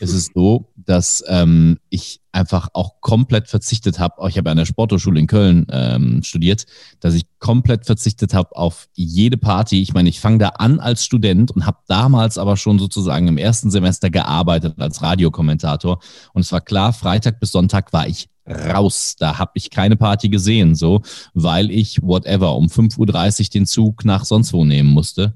ist 0.00 0.12
es 0.12 0.30
so, 0.34 0.72
dass 0.76 1.24
ähm, 1.26 1.78
ich 1.90 2.20
einfach 2.32 2.68
auch 2.72 3.00
komplett 3.00 3.48
verzichtet 3.48 3.98
habe. 3.98 4.28
Ich 4.28 4.38
habe 4.38 4.50
an 4.50 4.56
der 4.56 4.64
Sporthochschule 4.64 5.18
in 5.18 5.26
Köln 5.26 5.66
ähm, 5.70 6.22
studiert, 6.22 6.66
dass 7.00 7.14
ich 7.14 7.26
komplett 7.38 7.86
verzichtet 7.86 8.34
habe 8.34 8.54
auf 8.54 8.88
jede 8.94 9.36
Party. 9.36 9.82
Ich 9.82 9.94
meine, 9.94 10.08
ich 10.08 10.20
fange 10.20 10.38
da 10.38 10.48
an 10.50 10.78
als 10.78 11.04
Student 11.04 11.50
und 11.50 11.66
habe 11.66 11.78
damals 11.88 12.38
aber 12.38 12.56
schon 12.56 12.78
sozusagen 12.78 13.26
im 13.26 13.38
ersten 13.38 13.70
Semester 13.70 14.10
gearbeitet 14.10 14.74
als 14.78 15.02
Radiokommentator. 15.02 16.00
Und 16.32 16.42
es 16.42 16.52
war 16.52 16.60
klar, 16.60 16.92
Freitag 16.92 17.40
bis 17.40 17.52
Sonntag 17.52 17.92
war 17.92 18.06
ich 18.06 18.28
raus. 18.48 19.16
Da 19.18 19.38
habe 19.38 19.52
ich 19.54 19.70
keine 19.70 19.96
Party 19.96 20.28
gesehen, 20.28 20.74
so, 20.74 21.02
weil 21.34 21.70
ich 21.70 22.02
whatever 22.02 22.56
um 22.56 22.66
5.30 22.66 23.40
Uhr 23.40 23.46
den 23.50 23.66
Zug 23.66 24.04
nach 24.04 24.24
sonst 24.24 24.52
wo 24.52 24.64
nehmen 24.64 24.90
musste. 24.90 25.34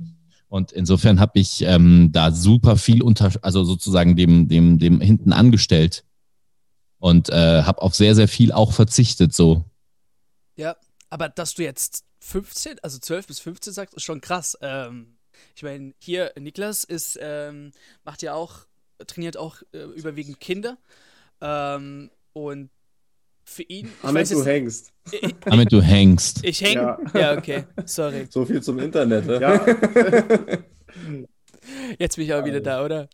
Und 0.53 0.71
insofern 0.71 1.19
habe 1.19 1.38
ich 1.38 1.62
ähm, 1.62 2.11
da 2.12 2.31
super 2.31 2.77
viel 2.77 3.03
unter, 3.03 3.33
also 3.41 3.65
sozusagen 3.65 4.17
dem, 4.17 4.49
dem, 4.49 4.79
dem 4.79 5.01
hinten 5.01 5.33
angestellt 5.33 6.05
und 6.99 7.31
äh, 7.31 7.62
habe 7.62 7.81
auf 7.81 7.95
sehr, 7.95 8.15
sehr 8.15 8.29
viel 8.29 8.53
auch 8.53 8.75
verzichtet 8.75 9.33
so. 9.33 9.65
Ja, 10.57 10.77
aber 11.09 11.31
dass 11.31 11.55
du 11.55 11.62
jetzt 11.62 12.05
15, 12.21 12.81
also 12.83 12.99
12 12.99 13.29
bis 13.29 13.41
15 13.41 13.73
sagst, 13.73 13.95
ist 13.95 14.03
schon 14.03 14.21
krass. 14.21 14.59
Ähm, 14.61 15.17
ich 15.57 15.62
meine, 15.62 15.95
hier 15.99 16.35
Niklas 16.38 16.85
ist, 16.85 17.19
ähm, 17.23 17.73
macht 18.05 18.21
ja 18.21 18.35
auch, 18.35 18.67
trainiert 19.07 19.38
auch 19.38 19.62
äh, 19.73 19.85
überwiegend 19.85 20.38
Kinder. 20.38 20.77
Ähm, 21.41 22.11
und 22.35 22.69
für 23.53 23.62
ihn. 23.62 23.88
Damit 24.03 24.31
du 24.31 24.45
hängst. 24.45 24.93
Ich, 25.11 25.35
Damit 25.45 25.73
du 25.73 25.81
hängst. 25.81 26.45
Ich 26.45 26.61
häng? 26.61 26.75
Ja. 26.75 26.99
ja, 27.15 27.37
okay. 27.37 27.65
Sorry. 27.85 28.27
So 28.29 28.45
viel 28.45 28.62
zum 28.62 28.79
Internet, 28.79 29.27
ne? 29.27 29.41
Ja. 29.41 29.65
Jetzt 31.99 32.17
bin 32.17 32.25
ich 32.25 32.35
auch 32.35 32.45
wieder 32.45 32.61
da, 32.61 32.85
oder? 32.85 33.09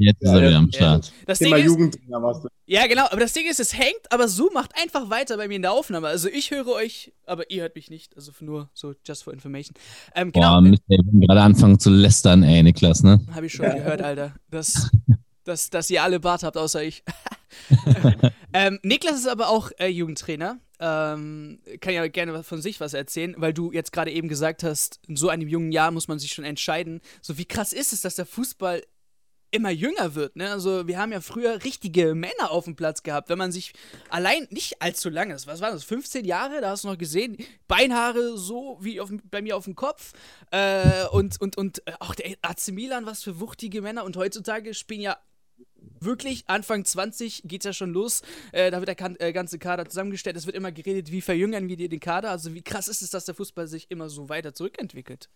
Jetzt 0.00 0.22
ist 0.22 0.30
ja, 0.30 0.38
er 0.38 0.48
wieder 0.48 0.58
am 0.58 0.70
Start. 0.70 1.12
Das 1.26 1.40
Thema 1.40 1.56
Ding 1.56 1.66
Jugendtrainer 1.66 2.22
warst 2.22 2.44
du. 2.44 2.48
Ja, 2.66 2.86
genau, 2.86 3.06
aber 3.06 3.20
das 3.20 3.32
Ding 3.32 3.48
ist, 3.48 3.58
es 3.58 3.76
hängt, 3.76 4.10
aber 4.10 4.28
Zoom 4.28 4.54
macht 4.54 4.72
einfach 4.80 5.10
weiter 5.10 5.36
bei 5.36 5.48
mir 5.48 5.56
in 5.56 5.62
der 5.62 5.72
Aufnahme. 5.72 6.06
Also 6.06 6.28
ich 6.28 6.52
höre 6.52 6.68
euch, 6.68 7.12
aber 7.26 7.50
ihr 7.50 7.62
hört 7.62 7.74
mich 7.74 7.90
nicht. 7.90 8.14
Also 8.16 8.30
nur 8.40 8.70
so 8.74 8.94
just 9.04 9.24
for 9.24 9.32
information. 9.32 9.74
Ähm, 10.14 10.30
genau. 10.30 10.54
Boah, 10.54 10.60
müsst 10.60 10.84
ihr 10.86 10.98
gerade 11.02 11.40
anfangen 11.40 11.80
zu 11.80 11.90
lästern, 11.90 12.44
ey, 12.44 12.62
Niklas, 12.62 13.02
ne? 13.02 13.20
Hab 13.34 13.42
ich 13.42 13.52
schon 13.52 13.64
ja. 13.64 13.74
gehört, 13.74 14.00
Alter. 14.00 14.34
Das, 14.50 14.88
dass, 15.44 15.68
dass 15.68 15.90
ihr 15.90 16.00
alle 16.00 16.20
Bart 16.20 16.44
habt, 16.44 16.56
außer 16.56 16.82
ich. 16.84 17.02
ähm, 18.52 18.78
Niklas 18.82 19.16
ist 19.16 19.28
aber 19.28 19.48
auch 19.48 19.70
äh, 19.78 19.88
Jugendtrainer. 19.88 20.58
Ähm, 20.80 21.60
kann 21.80 21.94
ja 21.94 22.06
gerne 22.06 22.44
von 22.44 22.62
sich 22.62 22.80
was 22.80 22.94
erzählen, 22.94 23.34
weil 23.38 23.52
du 23.52 23.72
jetzt 23.72 23.92
gerade 23.92 24.12
eben 24.12 24.28
gesagt 24.28 24.62
hast, 24.62 25.00
in 25.08 25.16
so 25.16 25.28
einem 25.28 25.48
jungen 25.48 25.72
Jahr 25.72 25.90
muss 25.90 26.06
man 26.06 26.18
sich 26.18 26.32
schon 26.32 26.44
entscheiden. 26.44 27.00
So 27.20 27.36
wie 27.36 27.46
krass 27.46 27.72
ist 27.72 27.92
es, 27.92 28.00
dass 28.00 28.14
der 28.14 28.26
Fußball 28.26 28.82
immer 29.50 29.70
jünger 29.70 30.14
wird. 30.14 30.36
Ne? 30.36 30.50
Also 30.50 30.86
wir 30.86 30.98
haben 30.98 31.12
ja 31.12 31.20
früher 31.20 31.64
richtige 31.64 32.14
Männer 32.14 32.50
auf 32.50 32.64
dem 32.64 32.76
Platz 32.76 33.02
gehabt. 33.02 33.28
Wenn 33.28 33.38
man 33.38 33.52
sich 33.52 33.72
allein 34.10 34.46
nicht 34.50 34.82
allzu 34.82 35.08
lange, 35.08 35.34
was 35.34 35.60
war 35.60 35.70
das, 35.70 35.84
15 35.84 36.24
Jahre, 36.24 36.60
da 36.60 36.70
hast 36.70 36.84
du 36.84 36.88
noch 36.88 36.98
gesehen, 36.98 37.38
Beinhaare 37.66 38.36
so 38.36 38.78
wie 38.80 39.00
auf, 39.00 39.10
bei 39.30 39.40
mir 39.42 39.56
auf 39.56 39.64
dem 39.64 39.74
Kopf 39.74 40.12
äh, 40.50 41.06
und, 41.12 41.40
und, 41.40 41.56
und 41.56 41.86
äh, 41.86 41.92
auch 42.00 42.14
der 42.14 42.36
AC 42.42 42.68
Milan, 42.72 43.06
was 43.06 43.22
für 43.22 43.40
wuchtige 43.40 43.80
Männer 43.80 44.04
und 44.04 44.16
heutzutage 44.16 44.74
spielen 44.74 45.00
ja 45.00 45.16
wirklich 46.00 46.44
Anfang 46.46 46.84
20 46.84 47.42
geht 47.44 47.62
es 47.62 47.64
ja 47.64 47.72
schon 47.72 47.92
los. 47.92 48.22
Äh, 48.52 48.70
da 48.70 48.80
wird 48.80 48.88
der 48.88 49.20
äh, 49.20 49.32
ganze 49.32 49.58
Kader 49.58 49.86
zusammengestellt. 49.86 50.36
Es 50.36 50.46
wird 50.46 50.56
immer 50.56 50.72
geredet, 50.72 51.10
wie 51.10 51.20
verjüngern 51.20 51.68
wir 51.68 51.76
den 51.76 52.00
Kader. 52.00 52.30
Also 52.30 52.54
wie 52.54 52.62
krass 52.62 52.88
ist 52.88 53.02
es, 53.02 53.10
dass 53.10 53.24
der 53.24 53.34
Fußball 53.34 53.68
sich 53.68 53.90
immer 53.90 54.08
so 54.08 54.28
weiter 54.28 54.54
zurückentwickelt. 54.54 55.28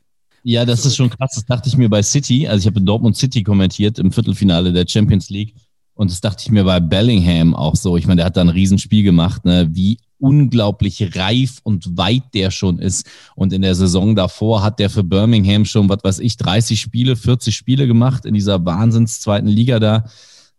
Ja, 0.45 0.65
das 0.65 0.85
ist 0.85 0.97
schon 0.97 1.11
krass. 1.11 1.35
Das 1.35 1.45
dachte 1.47 1.69
ich 1.69 1.77
mir 1.77 1.89
bei 1.89 2.03
City. 2.03 2.49
Also 2.49 2.63
ich 2.63 2.67
habe 2.67 2.81
in 2.81 2.87
Dortmund 2.87 3.17
City 3.17 3.43
kommentiert 3.43 3.99
im 3.99 4.11
Viertelfinale 4.11 4.73
der 4.73 4.87
Champions 4.87 5.31
League. 5.31 5.55
Und 5.95 6.11
das 6.11 6.21
dachte 6.21 6.43
ich 6.45 6.51
mir 6.51 6.65
bei 6.65 6.81
Bellingham 6.81 7.55
auch 7.55 7.77
so. 7.77 7.97
Ich 7.97 8.07
meine, 8.07 8.17
der 8.17 8.27
hat 8.27 8.37
da 8.37 8.41
ein 8.41 8.49
Riesenspiel 8.49 9.03
gemacht, 9.03 9.45
ne? 9.45 9.69
wie 9.73 9.99
unglaublich 10.23 11.17
reif 11.17 11.59
und 11.65 11.99
weit 11.99 12.23
der 12.33 12.51
schon 12.51 12.79
ist. 12.79 13.07
Und 13.35 13.53
in 13.53 13.63
der 13.63 13.75
Saison 13.75 14.15
davor 14.15 14.63
hat 14.63 14.79
der 14.79 14.89
für 14.89 15.03
Birmingham 15.03 15.65
schon, 15.65 15.89
was 15.89 16.05
weiß 16.05 16.19
ich, 16.21 16.37
30 16.37 16.81
Spiele, 16.81 17.17
40 17.17 17.55
Spiele 17.55 17.87
gemacht 17.89 18.25
in 18.25 18.35
dieser 18.35 18.65
Wahnsinns 18.65 19.21
zweiten 19.21 19.49
Liga 19.49 19.81
da. 19.81 20.05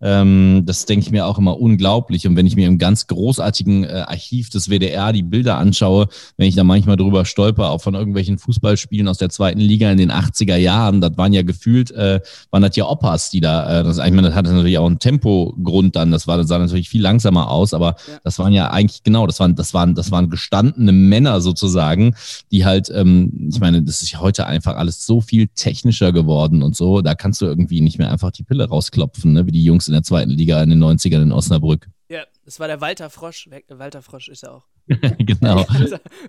Ähm, 0.01 0.63
das 0.65 0.85
denke 0.85 1.05
ich 1.05 1.11
mir 1.11 1.25
auch 1.25 1.37
immer 1.37 1.59
unglaublich. 1.59 2.27
Und 2.27 2.35
wenn 2.35 2.45
ich 2.45 2.57
mir 2.57 2.67
im 2.67 2.77
ganz 2.77 3.07
großartigen 3.07 3.85
äh, 3.85 4.03
Archiv 4.05 4.49
des 4.49 4.69
WDR 4.69 5.13
die 5.13 5.23
Bilder 5.23 5.57
anschaue, 5.57 6.07
wenn 6.35 6.47
ich 6.47 6.55
da 6.55 6.65
manchmal 6.65 6.97
drüber 6.97 7.23
stolper, 7.23 7.69
auch 7.69 7.81
von 7.81 7.93
irgendwelchen 7.93 8.37
Fußballspielen 8.37 9.07
aus 9.07 9.17
der 9.17 9.29
zweiten 9.29 9.61
Liga 9.61 9.89
in 9.89 9.97
den 9.97 10.11
80er 10.11 10.57
Jahren, 10.57 10.99
das 10.99 11.17
waren 11.17 11.31
ja 11.31 11.43
gefühlt, 11.43 11.91
äh, 11.91 12.19
waren 12.51 12.61
das 12.61 12.75
ja 12.75 12.85
Oppas, 12.85 13.29
die 13.29 13.39
da, 13.39 13.79
äh, 13.79 13.83
das, 13.83 13.97
ich 13.97 14.11
meine, 14.11 14.23
das 14.23 14.35
hatte 14.35 14.51
natürlich 14.51 14.77
auch 14.77 14.87
einen 14.87 14.99
Tempogrund 14.99 15.95
dann, 15.95 16.11
das 16.11 16.27
war, 16.27 16.35
das 16.35 16.47
sah 16.47 16.59
natürlich 16.59 16.89
viel 16.89 17.01
langsamer 17.01 17.49
aus, 17.49 17.73
aber 17.73 17.95
ja. 18.07 18.19
das 18.25 18.39
waren 18.39 18.51
ja 18.51 18.71
eigentlich, 18.71 19.03
genau, 19.03 19.25
das 19.25 19.39
waren, 19.39 19.55
das 19.55 19.73
waren, 19.73 19.95
das 19.95 20.11
waren 20.11 20.29
gestandene 20.29 20.91
Männer 20.91 21.39
sozusagen, 21.39 22.15
die 22.51 22.65
halt, 22.65 22.91
ähm, 22.93 23.49
ich 23.49 23.59
meine, 23.61 23.81
das 23.83 24.01
ist 24.01 24.19
heute 24.19 24.47
einfach 24.47 24.75
alles 24.75 25.05
so 25.05 25.21
viel 25.21 25.47
technischer 25.47 26.11
geworden 26.11 26.61
und 26.61 26.75
so, 26.75 27.01
da 27.01 27.15
kannst 27.15 27.41
du 27.41 27.45
irgendwie 27.45 27.79
nicht 27.79 27.99
mehr 27.99 28.11
einfach 28.11 28.31
die 28.31 28.43
Pille 28.43 28.67
rausklopfen, 28.67 29.31
ne, 29.31 29.45
wie 29.45 29.51
die 29.51 29.63
Jungs 29.63 29.87
in 29.93 29.97
der 29.97 30.03
zweiten 30.03 30.31
Liga 30.31 30.61
in 30.63 30.71
den 30.71 30.83
90ern 30.83 31.21
in 31.21 31.31
Osnabrück. 31.31 31.87
Ja, 32.09 32.25
das 32.45 32.59
war 32.59 32.67
der 32.67 32.81
Walter 32.81 33.11
Frosch. 33.11 33.47
Walter 33.69 34.01
Frosch 34.01 34.27
ist 34.27 34.43
er 34.43 34.55
auch. 34.55 34.67
genau. 34.87 35.65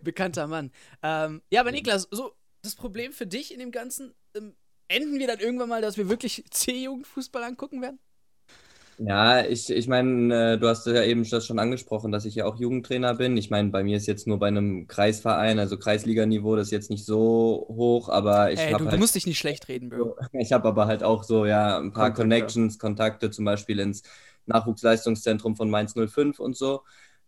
Bekannter, 0.02 0.46
Mann. 0.46 0.70
Ähm, 1.02 1.40
ja, 1.50 1.62
aber 1.62 1.72
Niklas, 1.72 2.06
so 2.10 2.32
das 2.62 2.74
Problem 2.74 3.12
für 3.12 3.26
dich 3.26 3.52
in 3.52 3.58
dem 3.58 3.70
Ganzen, 3.70 4.12
ähm, 4.36 4.54
enden 4.88 5.18
wir 5.18 5.26
dann 5.26 5.38
irgendwann 5.38 5.70
mal, 5.70 5.80
dass 5.80 5.96
wir 5.96 6.10
wirklich 6.10 6.44
C-Jugendfußball 6.50 7.42
angucken 7.42 7.80
werden? 7.80 7.98
Ja, 8.98 9.44
ich, 9.44 9.70
ich 9.70 9.88
meine, 9.88 10.52
äh, 10.54 10.58
du 10.58 10.68
hast 10.68 10.86
ja 10.86 11.02
eben 11.02 11.28
das 11.28 11.46
schon 11.46 11.58
angesprochen, 11.58 12.12
dass 12.12 12.24
ich 12.24 12.36
ja 12.36 12.46
auch 12.46 12.56
Jugendtrainer 12.60 13.14
bin. 13.14 13.36
Ich 13.36 13.50
meine, 13.50 13.70
bei 13.70 13.82
mir 13.82 13.96
ist 13.96 14.06
jetzt 14.06 14.26
nur 14.26 14.38
bei 14.38 14.46
einem 14.48 14.86
Kreisverein, 14.86 15.58
also 15.58 15.76
Kreisliganiveau, 15.78 16.54
das 16.54 16.68
ist 16.68 16.72
jetzt 16.72 16.90
nicht 16.90 17.04
so 17.04 17.66
hoch, 17.68 18.08
aber 18.08 18.52
ich 18.52 18.60
habe. 18.60 18.78
Du, 18.78 18.84
halt, 18.84 18.94
du 18.94 18.98
musst 18.98 19.14
dich 19.16 19.26
nicht 19.26 19.38
schlecht 19.38 19.68
reden, 19.68 19.90
Bro. 19.90 20.16
Ich 20.32 20.52
habe 20.52 20.68
aber 20.68 20.86
halt 20.86 21.02
auch 21.02 21.24
so, 21.24 21.44
ja, 21.44 21.78
ein 21.78 21.92
paar 21.92 22.10
Kontakte. 22.10 22.22
Connections, 22.22 22.78
Kontakte 22.78 23.30
zum 23.30 23.44
Beispiel 23.44 23.80
ins 23.80 24.02
Nachwuchsleistungszentrum 24.46 25.56
von 25.56 25.70
Mainz 25.70 25.94
05 25.94 26.38
und 26.38 26.56
so. 26.56 26.82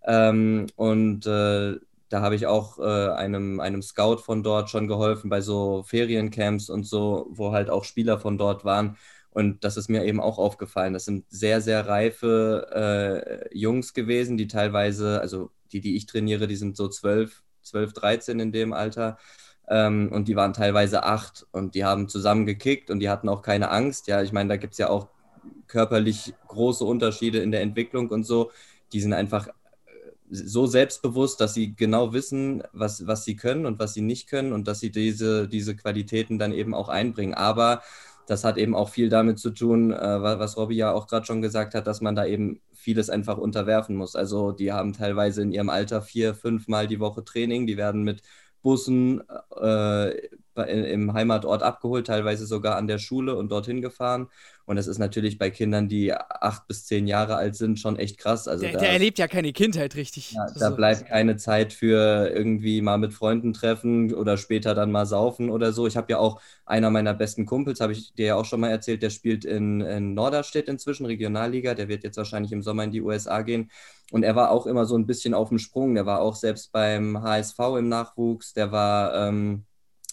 Ähm, 0.07 0.67
und 0.77 1.27
äh, 1.27 1.77
da 2.09 2.21
habe 2.21 2.37
ich 2.37 2.47
auch 2.47 2.79
äh, 2.79 3.11
einem, 3.11 3.59
einem 3.59 3.83
Scout 3.83 4.19
von 4.19 4.43
dort 4.45 4.71
schon 4.71 4.87
geholfen 4.87 5.29
bei 5.31 5.41
so 5.41 5.83
Feriencamps 5.83 6.71
und 6.71 6.85
so, 6.87 7.27
wo 7.31 7.53
halt 7.53 7.71
auch 7.71 7.85
Spieler 7.85 8.19
von 8.21 8.39
dort 8.39 8.65
waren. 8.65 8.97
Und 9.37 9.65
das 9.65 9.77
ist 9.77 9.91
mir 9.91 10.03
eben 10.07 10.19
auch 10.19 10.39
aufgefallen. 10.39 10.95
Das 10.95 11.05
sind 11.05 11.27
sehr, 11.29 11.61
sehr 11.61 11.87
reife 11.87 13.45
äh, 13.53 13.55
Jungs 13.55 13.93
gewesen, 13.93 14.39
die 14.39 14.47
teilweise, 14.47 15.21
also 15.21 15.51
die, 15.73 15.83
die 15.83 15.95
ich 15.95 16.07
trainiere, 16.07 16.47
die 16.47 16.57
sind 16.57 16.75
so 16.75 16.89
12, 16.89 17.43
12, 17.61 17.93
13 17.93 18.41
in 18.41 18.51
dem 18.51 18.73
Alter. 18.73 19.19
Ähm, 19.69 20.11
und 20.11 20.29
die 20.29 20.37
waren 20.37 20.55
teilweise 20.55 21.03
acht 21.03 21.47
und 21.53 21.75
die 21.75 21.85
haben 21.85 22.09
zusammen 22.09 22.47
gekickt 22.47 22.89
und 22.91 23.01
die 23.01 23.11
hatten 23.11 23.29
auch 23.29 23.43
keine 23.43 23.71
Angst. 23.71 24.07
Ja, 24.07 24.23
ich 24.23 24.33
meine, 24.33 24.49
da 24.49 24.57
gibt 24.57 24.73
es 24.73 24.79
ja 24.79 24.89
auch 24.89 25.09
körperlich 25.67 26.33
große 26.49 26.87
Unterschiede 26.87 27.41
in 27.41 27.51
der 27.51 27.61
Entwicklung 27.61 28.09
und 28.09 28.25
so. 28.25 28.51
Die 28.95 29.03
sind 29.03 29.13
einfach 29.13 29.49
äh, 29.49 29.53
so 30.31 30.67
selbstbewusst, 30.67 31.43
dass 31.43 31.53
sie 31.53 31.77
genau 31.77 32.15
wissen, 32.15 32.63
was, 32.73 33.07
was 33.07 33.27
sie 33.27 33.37
können 33.37 33.67
und 33.67 33.79
was 33.79 33.93
sie 33.93 34.01
nicht 34.01 34.31
können 34.31 34.55
und 34.55 34.67
dass 34.67 34.81
sie 34.81 34.91
diese, 34.91 35.47
diese 35.47 35.77
Qualitäten 35.77 36.39
dann 36.39 36.53
eben 36.53 36.73
auch 36.73 36.89
einbringen. 36.89 37.35
Aber 37.35 37.83
das 38.27 38.45
hat 38.45 38.59
eben 38.59 38.75
auch 38.75 38.89
viel 38.89 39.09
damit 39.09 39.39
zu 39.39 39.51
tun, 39.51 39.93
äh, 39.93 40.23
was 40.23 40.57
Robby 40.57 40.77
ja 40.77 40.93
auch 40.93 41.07
gerade 41.07 41.27
schon 41.27 41.43
gesagt 41.43 41.75
hat, 41.75 41.87
dass 41.87 42.01
man 42.01 42.15
da 42.15 42.27
eben 42.27 42.61
vieles 42.73 43.11
einfach 43.11 43.39
unterwerfen 43.39 43.97
muss. 43.97 44.17
Also 44.17 44.53
die 44.53 44.73
haben 44.73 44.93
teilweise 44.93 45.43
in 45.43 45.53
ihrem 45.53 45.71
Alter 45.71 46.03
vier, 46.03 46.35
fünf 46.35 46.69
Mal 46.69 46.87
die 46.89 47.01
Woche 47.01 47.25
Training, 47.25 47.67
die 47.67 47.77
werden 47.77 48.03
mit 48.03 48.23
Bussen 48.63 49.23
äh, 49.61 50.11
im 50.59 51.13
Heimatort 51.13 51.63
abgeholt, 51.63 52.07
teilweise 52.07 52.47
sogar 52.47 52.77
an 52.77 52.87
der 52.87 52.99
Schule 52.99 53.37
und 53.37 53.51
dorthin 53.51 53.83
gefahren. 53.83 54.29
Und 54.67 54.75
das 54.75 54.89
ist 54.89 54.99
natürlich 54.99 55.39
bei 55.39 55.49
Kindern, 55.51 55.89
die 55.89 56.13
acht 56.13 56.67
bis 56.67 56.87
zehn 56.87 57.07
Jahre 57.07 57.37
alt 57.37 57.55
sind, 57.55 57.79
schon 57.79 57.97
echt 57.97 58.19
krass. 58.19 58.49
Also 58.49 58.65
der, 58.65 58.73
da, 58.73 58.79
der 58.81 58.91
erlebt 58.91 59.17
ja 59.19 59.29
keine 59.29 59.53
Kindheit 59.53 59.95
richtig. 59.95 60.33
Ja, 60.33 60.47
da 60.59 60.71
so. 60.71 60.77
bleibt 60.77 61.07
keine 61.07 61.37
Zeit 61.37 61.73
für 61.73 62.29
irgendwie 62.35 62.83
mal 62.83 62.99
mit 62.99 63.15
Freunden 63.15 63.53
treffen 63.53 64.13
oder 64.13 64.37
später 64.37 64.75
dann 64.75 64.91
mal 64.91 65.07
saufen 65.07 65.51
oder 65.51 65.73
so. 65.73 65.87
Ich 65.87 65.97
habe 65.97 66.11
ja 66.11 66.19
auch 66.19 66.41
einer 66.65 66.91
meiner 66.91 67.15
besten 67.15 67.47
Kumpels, 67.47 67.81
habe 67.81 67.93
ich 67.93 68.13
dir 68.15 68.27
ja 68.27 68.35
auch 68.35 68.45
schon 68.45 68.59
mal 68.59 68.71
erzählt, 68.71 69.03
der 69.03 69.11
spielt 69.11 69.45
in, 69.45 69.81
in 69.83 70.15
Norderstedt 70.15 70.69
inzwischen, 70.69 71.07
Regionalliga. 71.07 71.75
Der 71.75 71.87
wird 71.87 72.03
jetzt 72.03 72.17
wahrscheinlich 72.17 72.51
im 72.51 72.63
Sommer 72.63 72.83
in 72.83 72.91
die 72.91 73.03
USA 73.03 73.43
gehen. 73.43 73.71
Und 74.11 74.25
er 74.25 74.35
war 74.35 74.51
auch 74.51 74.67
immer 74.67 74.85
so 74.85 74.97
ein 74.97 75.07
bisschen 75.07 75.33
auf 75.33 75.49
dem 75.51 75.61
Sprung. 75.61 75.95
Der 75.95 76.07
war 76.07 76.21
auch 76.21 76.35
selbst 76.35 76.73
beim 76.73 77.23
HSV 77.23 77.59
im 77.79 77.89
Nachwuchs. 77.89 78.53
Der 78.53 78.73
war 78.73 79.29
ähm, 79.29 79.65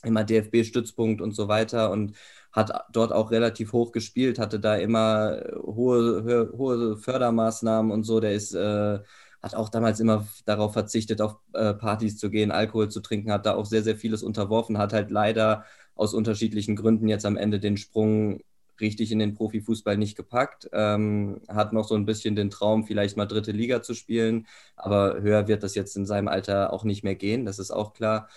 immer 0.03 0.23
DFB-Stützpunkt 0.23 1.21
und 1.21 1.33
so 1.35 1.47
weiter. 1.47 1.91
Und 1.91 2.13
hat 2.53 2.71
dort 2.91 3.11
auch 3.11 3.31
relativ 3.31 3.73
hoch 3.73 3.91
gespielt, 3.91 4.39
hatte 4.39 4.59
da 4.59 4.75
immer 4.75 5.39
äh, 5.41 5.55
hohe, 5.57 6.51
hohe 6.55 6.97
Fördermaßnahmen 6.97 7.91
und 7.91 8.03
so. 8.03 8.19
Der 8.19 8.33
ist, 8.33 8.53
äh, 8.53 8.99
hat 9.41 9.55
auch 9.55 9.69
damals 9.69 9.99
immer 9.99 10.27
darauf 10.45 10.73
verzichtet, 10.73 11.19
auf 11.21 11.37
äh, 11.53 11.73
Partys 11.73 12.17
zu 12.17 12.29
gehen, 12.29 12.51
Alkohol 12.51 12.89
zu 12.89 13.01
trinken, 13.01 13.31
hat 13.31 13.45
da 13.45 13.55
auch 13.55 13.65
sehr, 13.65 13.83
sehr 13.83 13.97
vieles 13.97 14.23
unterworfen, 14.23 14.77
hat 14.77 14.93
halt 14.93 15.09
leider 15.11 15.65
aus 15.95 16.13
unterschiedlichen 16.13 16.75
Gründen 16.75 17.07
jetzt 17.07 17.25
am 17.25 17.37
Ende 17.37 17.59
den 17.59 17.77
Sprung 17.77 18.41
richtig 18.79 19.11
in 19.11 19.19
den 19.19 19.35
Profifußball 19.35 19.97
nicht 19.97 20.15
gepackt. 20.15 20.69
Ähm, 20.73 21.41
hat 21.47 21.73
noch 21.73 21.87
so 21.87 21.95
ein 21.95 22.05
bisschen 22.05 22.35
den 22.35 22.49
Traum, 22.49 22.83
vielleicht 22.85 23.17
mal 23.17 23.25
dritte 23.25 23.51
Liga 23.51 23.81
zu 23.81 23.93
spielen, 23.93 24.47
aber 24.75 25.21
höher 25.21 25.47
wird 25.47 25.63
das 25.63 25.75
jetzt 25.75 25.95
in 25.95 26.05
seinem 26.05 26.27
Alter 26.27 26.73
auch 26.73 26.83
nicht 26.83 27.03
mehr 27.03 27.15
gehen, 27.15 27.45
das 27.45 27.59
ist 27.59 27.71
auch 27.71 27.93
klar. 27.93 28.27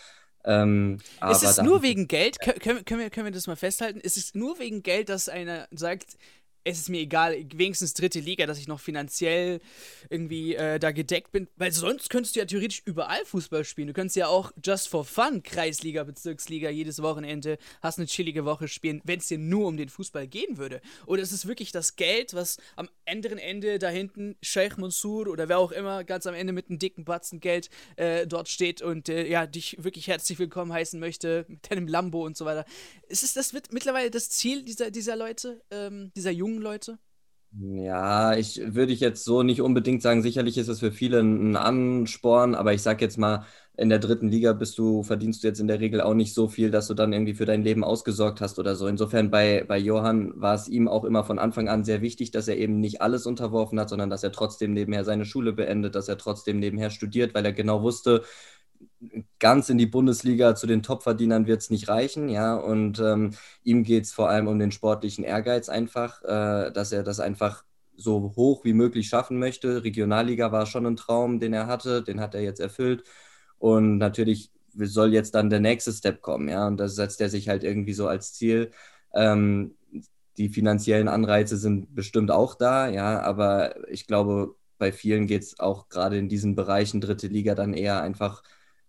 Ähm, 0.46 0.98
ist 1.30 1.42
es 1.42 1.60
nur 1.60 1.82
wegen 1.82 2.06
Geld? 2.06 2.38
Können, 2.40 2.84
können, 2.84 3.00
wir, 3.00 3.10
können 3.10 3.26
wir 3.26 3.32
das 3.32 3.48
mal 3.48 3.56
festhalten? 3.56 4.00
Ist 4.00 4.16
es 4.16 4.34
nur 4.34 4.58
wegen 4.58 4.82
Geld, 4.82 5.08
dass 5.08 5.28
einer 5.28 5.66
sagt, 5.72 6.16
es 6.66 6.80
ist 6.80 6.88
mir 6.88 7.00
egal, 7.00 7.36
wenigstens 7.54 7.94
dritte 7.94 8.18
Liga, 8.18 8.44
dass 8.44 8.58
ich 8.58 8.66
noch 8.66 8.80
finanziell 8.80 9.60
irgendwie 10.10 10.56
äh, 10.56 10.80
da 10.80 10.90
gedeckt 10.90 11.30
bin. 11.30 11.46
Weil 11.54 11.70
sonst 11.70 12.10
könntest 12.10 12.34
du 12.34 12.40
ja 12.40 12.44
theoretisch 12.44 12.82
überall 12.84 13.24
Fußball 13.24 13.64
spielen. 13.64 13.86
Du 13.86 13.94
könntest 13.94 14.16
ja 14.16 14.26
auch 14.26 14.50
just 14.64 14.88
for 14.88 15.04
fun 15.04 15.44
Kreisliga, 15.44 16.02
Bezirksliga 16.02 16.68
jedes 16.68 17.00
Wochenende, 17.00 17.58
hast 17.82 17.98
eine 17.98 18.08
chillige 18.08 18.44
Woche 18.44 18.66
spielen, 18.66 19.00
wenn 19.04 19.20
es 19.20 19.28
dir 19.28 19.38
nur 19.38 19.68
um 19.68 19.76
den 19.76 19.88
Fußball 19.88 20.26
gehen 20.26 20.58
würde. 20.58 20.80
Oder 21.06 21.22
ist 21.22 21.30
es 21.30 21.46
wirklich 21.46 21.70
das 21.70 21.94
Geld, 21.94 22.34
was 22.34 22.56
am 22.74 22.88
anderen 23.08 23.38
Ende 23.38 23.78
da 23.78 23.88
hinten 23.88 24.34
Sheikh 24.42 24.80
Mansour 24.80 25.28
oder 25.28 25.48
wer 25.48 25.60
auch 25.60 25.70
immer 25.70 26.02
ganz 26.02 26.26
am 26.26 26.34
Ende 26.34 26.52
mit 26.52 26.68
einem 26.68 26.80
dicken 26.80 27.04
Batzen 27.04 27.38
Geld 27.38 27.70
äh, 27.94 28.26
dort 28.26 28.48
steht 28.48 28.82
und 28.82 29.08
äh, 29.08 29.28
ja, 29.28 29.46
dich 29.46 29.76
wirklich 29.84 30.08
herzlich 30.08 30.40
willkommen 30.40 30.72
heißen 30.72 30.98
möchte 30.98 31.44
mit 31.46 31.70
deinem 31.70 31.86
Lambo 31.86 32.26
und 32.26 32.36
so 32.36 32.44
weiter. 32.44 32.64
Ist 33.08 33.22
es 33.22 33.34
das 33.34 33.54
wird 33.54 33.72
mittlerweile 33.72 34.10
das 34.10 34.30
Ziel 34.30 34.64
dieser, 34.64 34.90
dieser 34.90 35.14
Leute, 35.14 35.62
ähm, 35.70 36.10
dieser 36.16 36.32
jungen 36.32 36.55
jungen 36.56 36.64
Leute? 36.64 36.98
Ja, 37.58 38.34
ich 38.36 38.60
würde 38.74 38.92
ich 38.92 39.00
jetzt 39.00 39.24
so 39.24 39.42
nicht 39.42 39.62
unbedingt 39.62 40.02
sagen. 40.02 40.20
Sicherlich 40.20 40.58
ist 40.58 40.68
es 40.68 40.80
für 40.80 40.92
viele 40.92 41.20
ein 41.20 41.56
Ansporn, 41.56 42.54
aber 42.54 42.74
ich 42.74 42.82
sage 42.82 43.02
jetzt 43.02 43.16
mal, 43.16 43.46
in 43.78 43.88
der 43.88 43.98
dritten 43.98 44.28
Liga 44.28 44.52
bist 44.52 44.76
du, 44.78 45.02
verdienst 45.02 45.42
du 45.42 45.48
jetzt 45.48 45.60
in 45.60 45.66
der 45.68 45.80
Regel 45.80 46.02
auch 46.02 46.12
nicht 46.14 46.34
so 46.34 46.48
viel, 46.48 46.70
dass 46.70 46.86
du 46.86 46.94
dann 46.94 47.12
irgendwie 47.14 47.34
für 47.34 47.46
dein 47.46 47.62
Leben 47.62 47.82
ausgesorgt 47.82 48.42
hast 48.42 48.58
oder 48.58 48.76
so. 48.76 48.86
Insofern 48.88 49.30
bei, 49.30 49.64
bei 49.66 49.78
Johann 49.78 50.32
war 50.40 50.54
es 50.54 50.68
ihm 50.68 50.86
auch 50.86 51.04
immer 51.04 51.24
von 51.24 51.38
Anfang 51.38 51.68
an 51.68 51.84
sehr 51.84 52.02
wichtig, 52.02 52.30
dass 52.30 52.48
er 52.48 52.58
eben 52.58 52.78
nicht 52.80 53.00
alles 53.00 53.24
unterworfen 53.26 53.80
hat, 53.80 53.88
sondern 53.88 54.10
dass 54.10 54.22
er 54.22 54.32
trotzdem 54.32 54.72
nebenher 54.74 55.04
seine 55.04 55.24
Schule 55.24 55.52
beendet, 55.54 55.94
dass 55.94 56.08
er 56.08 56.18
trotzdem 56.18 56.58
nebenher 56.58 56.90
studiert, 56.90 57.34
weil 57.34 57.44
er 57.46 57.52
genau 57.52 57.82
wusste, 57.82 58.22
ganz 59.38 59.68
in 59.68 59.78
die 59.78 59.86
Bundesliga 59.86 60.54
zu 60.54 60.66
den 60.66 60.82
Topverdienern 60.82 61.46
wird 61.46 61.62
es 61.62 61.70
nicht 61.70 61.88
reichen, 61.88 62.28
ja. 62.28 62.56
Und 62.56 62.98
ähm, 63.00 63.32
ihm 63.64 63.82
geht 63.84 64.04
es 64.04 64.12
vor 64.12 64.28
allem 64.28 64.48
um 64.48 64.58
den 64.58 64.72
sportlichen 64.72 65.24
Ehrgeiz 65.24 65.68
einfach, 65.68 66.22
äh, 66.22 66.70
dass 66.72 66.92
er 66.92 67.02
das 67.02 67.20
einfach 67.20 67.64
so 67.96 68.34
hoch 68.36 68.64
wie 68.64 68.74
möglich 68.74 69.08
schaffen 69.08 69.38
möchte. 69.38 69.84
Regionalliga 69.84 70.52
war 70.52 70.66
schon 70.66 70.86
ein 70.86 70.96
Traum, 70.96 71.40
den 71.40 71.52
er 71.52 71.66
hatte, 71.66 72.02
den 72.02 72.20
hat 72.20 72.34
er 72.34 72.42
jetzt 72.42 72.60
erfüllt. 72.60 73.04
Und 73.58 73.98
natürlich 73.98 74.50
soll 74.78 75.12
jetzt 75.14 75.34
dann 75.34 75.50
der 75.50 75.60
nächste 75.60 75.92
Step 75.92 76.20
kommen, 76.22 76.48
ja. 76.48 76.66
Und 76.66 76.78
das 76.78 76.94
setzt 76.96 77.20
er 77.20 77.28
sich 77.30 77.48
halt 77.48 77.64
irgendwie 77.64 77.94
so 77.94 78.08
als 78.08 78.34
Ziel. 78.34 78.70
Ähm, 79.14 79.74
die 80.36 80.48
finanziellen 80.50 81.08
Anreize 81.08 81.56
sind 81.56 81.94
bestimmt 81.94 82.30
auch 82.30 82.54
da, 82.54 82.88
ja, 82.88 83.20
aber 83.22 83.88
ich 83.90 84.06
glaube, 84.06 84.54
bei 84.78 84.92
vielen 84.92 85.26
geht 85.26 85.42
es 85.42 85.58
auch 85.60 85.88
gerade 85.88 86.18
in 86.18 86.28
diesen 86.28 86.54
Bereichen 86.54 87.00
dritte 87.00 87.28
Liga 87.28 87.54
dann 87.54 87.72
eher 87.74 88.02
einfach, 88.02 88.42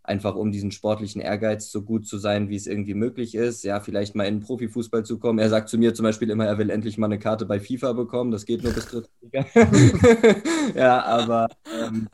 einfach 0.08 0.36
um 0.36 0.52
diesen 0.52 0.72
sportlichen 0.72 1.22
Ehrgeiz 1.22 1.70
so 1.70 1.84
gut 1.84 2.08
zu 2.08 2.18
sein, 2.18 2.50
wie 2.50 2.56
es 2.56 2.66
irgendwie 2.66 2.94
möglich 2.94 3.36
ist. 3.36 3.64
Ja, 3.64 3.80
vielleicht 3.82 4.16
mal 4.16 4.24
in 4.24 4.36
den 4.36 4.44
Profifußball 4.44 5.04
zu 5.04 5.20
kommen. 5.20 5.38
Er 5.38 5.50
sagt 5.50 5.70
zu 5.70 5.78
mir 5.78 5.94
zum 5.94 6.04
Beispiel 6.04 6.30
immer, 6.30 6.46
er 6.46 6.58
will 6.58 6.70
endlich 6.70 6.98
mal 6.98 7.08
eine 7.08 7.20
Karte 7.20 7.46
bei 7.46 7.60
FIFA 7.60 7.94
bekommen. 7.94 8.32
Das 8.32 8.46
geht 8.46 8.64
nur 8.64 8.74
bis 8.74 8.88
dritte 8.88 9.10
Liga. 9.22 9.46
ja, 10.76 11.04
aber, 11.04 11.50
ähm, 11.82 12.08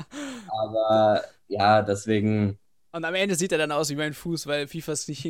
aber 0.63 1.21
ja, 1.47 1.81
deswegen 1.81 2.57
und 2.95 3.05
am 3.05 3.15
Ende 3.15 3.33
sieht 3.33 3.51
er 3.51 3.57
dann 3.57 3.71
aus 3.71 3.89
wie 3.89 3.95
mein 3.95 4.13
Fuß, 4.13 4.45
weil 4.45 4.67
FIFA 4.67 4.91
es 4.91 5.07
nicht, 5.07 5.27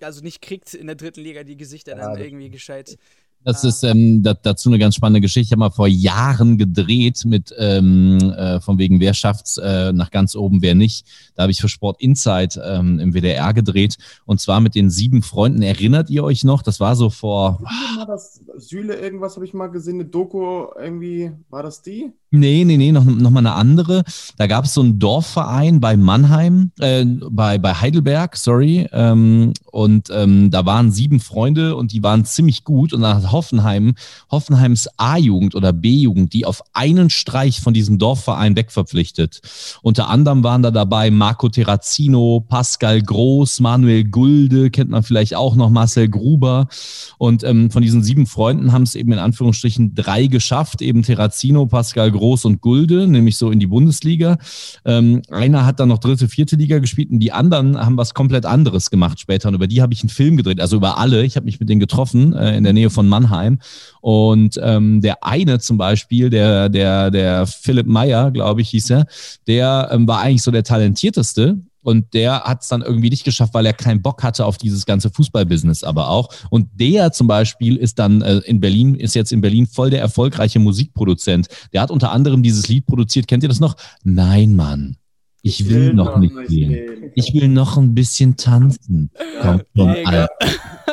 also 0.00 0.22
nicht 0.22 0.40
kriegt 0.40 0.72
in 0.72 0.86
der 0.86 0.96
dritten 0.96 1.20
Liga 1.20 1.44
die 1.44 1.58
Gesichter 1.58 1.92
ja, 1.92 1.98
dann 1.98 2.18
irgendwie 2.18 2.48
gescheit 2.48 2.96
das 3.44 3.64
ist 3.64 3.82
ähm, 3.82 4.22
dazu 4.22 4.68
eine 4.68 4.78
ganz 4.78 4.94
spannende 4.94 5.20
Geschichte. 5.20 5.46
Ich 5.48 5.52
habe 5.52 5.60
mal 5.60 5.70
vor 5.70 5.88
Jahren 5.88 6.58
gedreht 6.58 7.24
mit 7.24 7.54
ähm, 7.56 8.18
äh, 8.36 8.60
von 8.60 8.78
wegen, 8.78 9.00
wer 9.00 9.14
schafft's 9.14 9.56
äh, 9.56 9.92
nach 9.92 10.10
ganz 10.10 10.36
oben, 10.36 10.60
wer 10.60 10.74
nicht. 10.74 11.06
Da 11.34 11.42
habe 11.42 11.52
ich 11.52 11.60
für 11.60 11.68
Sport 11.68 12.00
Insight 12.00 12.60
ähm, 12.62 12.98
im 12.98 13.14
WDR 13.14 13.54
gedreht 13.54 13.96
und 14.26 14.40
zwar 14.40 14.60
mit 14.60 14.74
den 14.74 14.90
sieben 14.90 15.22
Freunden. 15.22 15.62
Erinnert 15.62 16.10
ihr 16.10 16.24
euch 16.24 16.44
noch? 16.44 16.62
Das 16.62 16.80
war 16.80 16.96
so 16.96 17.10
vor. 17.10 17.62
Das 18.06 18.40
Süle 18.58 18.96
irgendwas 18.96 19.36
habe 19.36 19.44
ich 19.44 19.54
mal 19.54 19.68
gesehen, 19.68 19.94
eine 19.94 20.06
Doku 20.06 20.66
irgendwie. 20.78 21.32
War 21.50 21.62
das 21.62 21.82
die? 21.82 22.12
Nee, 22.30 22.64
nee, 22.64 22.76
nee, 22.76 22.92
noch, 22.92 23.04
noch 23.04 23.30
mal 23.30 23.40
eine 23.40 23.54
andere. 23.54 24.04
Da 24.36 24.46
gab 24.46 24.66
es 24.66 24.74
so 24.74 24.82
einen 24.82 24.98
Dorfverein 24.98 25.80
bei 25.80 25.96
Mannheim, 25.96 26.72
äh, 26.78 27.04
bei, 27.06 27.56
bei 27.56 27.72
Heidelberg, 27.72 28.36
sorry. 28.36 28.86
Ähm, 28.92 29.54
und 29.72 30.10
ähm, 30.12 30.50
da 30.50 30.66
waren 30.66 30.92
sieben 30.92 31.20
Freunde 31.20 31.74
und 31.74 31.92
die 31.92 32.02
waren 32.02 32.26
ziemlich 32.26 32.64
gut. 32.64 32.92
Und 32.92 33.00
dann 33.00 33.16
hat 33.16 33.32
Hoffenheim, 33.32 33.94
Hoffenheims 34.30 34.88
A-Jugend 34.98 35.54
oder 35.54 35.72
B-Jugend, 35.72 36.34
die 36.34 36.44
auf 36.44 36.62
einen 36.74 37.08
Streich 37.08 37.62
von 37.62 37.72
diesem 37.72 37.98
Dorfverein 37.98 38.56
wegverpflichtet. 38.56 39.40
Unter 39.80 40.10
anderem 40.10 40.44
waren 40.44 40.62
da 40.62 40.70
dabei 40.70 41.10
Marco 41.10 41.48
Terrazino, 41.48 42.44
Pascal 42.46 43.00
Groß, 43.00 43.60
Manuel 43.60 44.04
Gulde, 44.04 44.70
kennt 44.70 44.90
man 44.90 45.02
vielleicht 45.02 45.34
auch 45.34 45.54
noch, 45.54 45.70
Marcel 45.70 46.08
Gruber. 46.08 46.68
Und 47.16 47.42
ähm, 47.42 47.70
von 47.70 47.82
diesen 47.82 48.02
sieben 48.02 48.26
Freunden 48.26 48.47
haben 48.48 48.82
es 48.82 48.94
eben 48.94 49.12
in 49.12 49.18
Anführungsstrichen 49.18 49.94
drei 49.94 50.26
geschafft, 50.26 50.82
eben 50.82 51.02
Terrazino, 51.02 51.66
Pascal 51.66 52.10
Groß 52.10 52.44
und 52.44 52.60
Gulde, 52.60 53.06
nämlich 53.06 53.36
so 53.36 53.50
in 53.50 53.60
die 53.60 53.66
Bundesliga. 53.66 54.38
Ähm, 54.84 55.22
einer 55.30 55.64
hat 55.66 55.80
dann 55.80 55.88
noch 55.88 55.98
dritte, 55.98 56.28
vierte 56.28 56.56
Liga 56.56 56.78
gespielt 56.78 57.10
und 57.10 57.20
die 57.20 57.32
anderen 57.32 57.78
haben 57.78 57.96
was 57.96 58.14
komplett 58.14 58.46
anderes 58.46 58.90
gemacht 58.90 59.20
später. 59.20 59.48
Und 59.48 59.54
über 59.54 59.66
die 59.66 59.82
habe 59.82 59.92
ich 59.92 60.02
einen 60.02 60.10
Film 60.10 60.36
gedreht, 60.36 60.60
also 60.60 60.76
über 60.76 60.98
alle. 60.98 61.24
Ich 61.24 61.36
habe 61.36 61.44
mich 61.44 61.60
mit 61.60 61.68
denen 61.68 61.80
getroffen 61.80 62.32
äh, 62.32 62.56
in 62.56 62.64
der 62.64 62.72
Nähe 62.72 62.90
von 62.90 63.08
Mannheim. 63.08 63.58
Und 64.00 64.58
ähm, 64.62 65.00
der 65.00 65.24
eine 65.24 65.58
zum 65.58 65.78
Beispiel, 65.78 66.30
der, 66.30 66.68
der, 66.68 67.10
der 67.10 67.46
Philipp 67.46 67.86
Meyer, 67.86 68.30
glaube 68.30 68.62
ich, 68.62 68.70
hieß 68.70 68.90
er, 68.90 69.06
der 69.46 69.88
ähm, 69.92 70.06
war 70.08 70.20
eigentlich 70.20 70.42
so 70.42 70.50
der 70.50 70.64
talentierteste 70.64 71.58
und 71.88 72.12
der 72.12 72.42
hat 72.42 72.60
es 72.60 72.68
dann 72.68 72.82
irgendwie 72.82 73.08
nicht 73.08 73.24
geschafft, 73.24 73.54
weil 73.54 73.64
er 73.64 73.72
keinen 73.72 74.02
Bock 74.02 74.22
hatte 74.22 74.44
auf 74.44 74.58
dieses 74.58 74.84
ganze 74.84 75.08
Fußballbusiness 75.08 75.84
aber 75.84 76.10
auch. 76.10 76.28
Und 76.50 76.68
der 76.74 77.12
zum 77.12 77.26
Beispiel 77.26 77.76
ist 77.76 77.98
dann 77.98 78.20
äh, 78.20 78.38
in 78.44 78.60
Berlin, 78.60 78.94
ist 78.94 79.14
jetzt 79.14 79.32
in 79.32 79.40
Berlin 79.40 79.66
voll 79.66 79.88
der 79.88 80.00
erfolgreiche 80.00 80.58
Musikproduzent. 80.58 81.48
Der 81.72 81.80
hat 81.80 81.90
unter 81.90 82.12
anderem 82.12 82.42
dieses 82.42 82.68
Lied 82.68 82.84
produziert. 82.84 83.26
Kennt 83.26 83.42
ihr 83.42 83.48
das 83.48 83.58
noch? 83.58 83.74
Nein, 84.04 84.54
Mann. 84.54 84.96
Ich 85.40 85.66
will, 85.66 85.86
will 85.86 85.94
noch 85.94 86.18
nicht 86.18 86.34
gehen. 86.48 87.10
Ich 87.14 87.32
will 87.32 87.48
noch 87.48 87.78
ein 87.78 87.94
bisschen 87.94 88.36
tanzen. 88.36 89.10
Komm 89.40 89.62
schon, 89.74 89.88
Alter. 89.88 90.28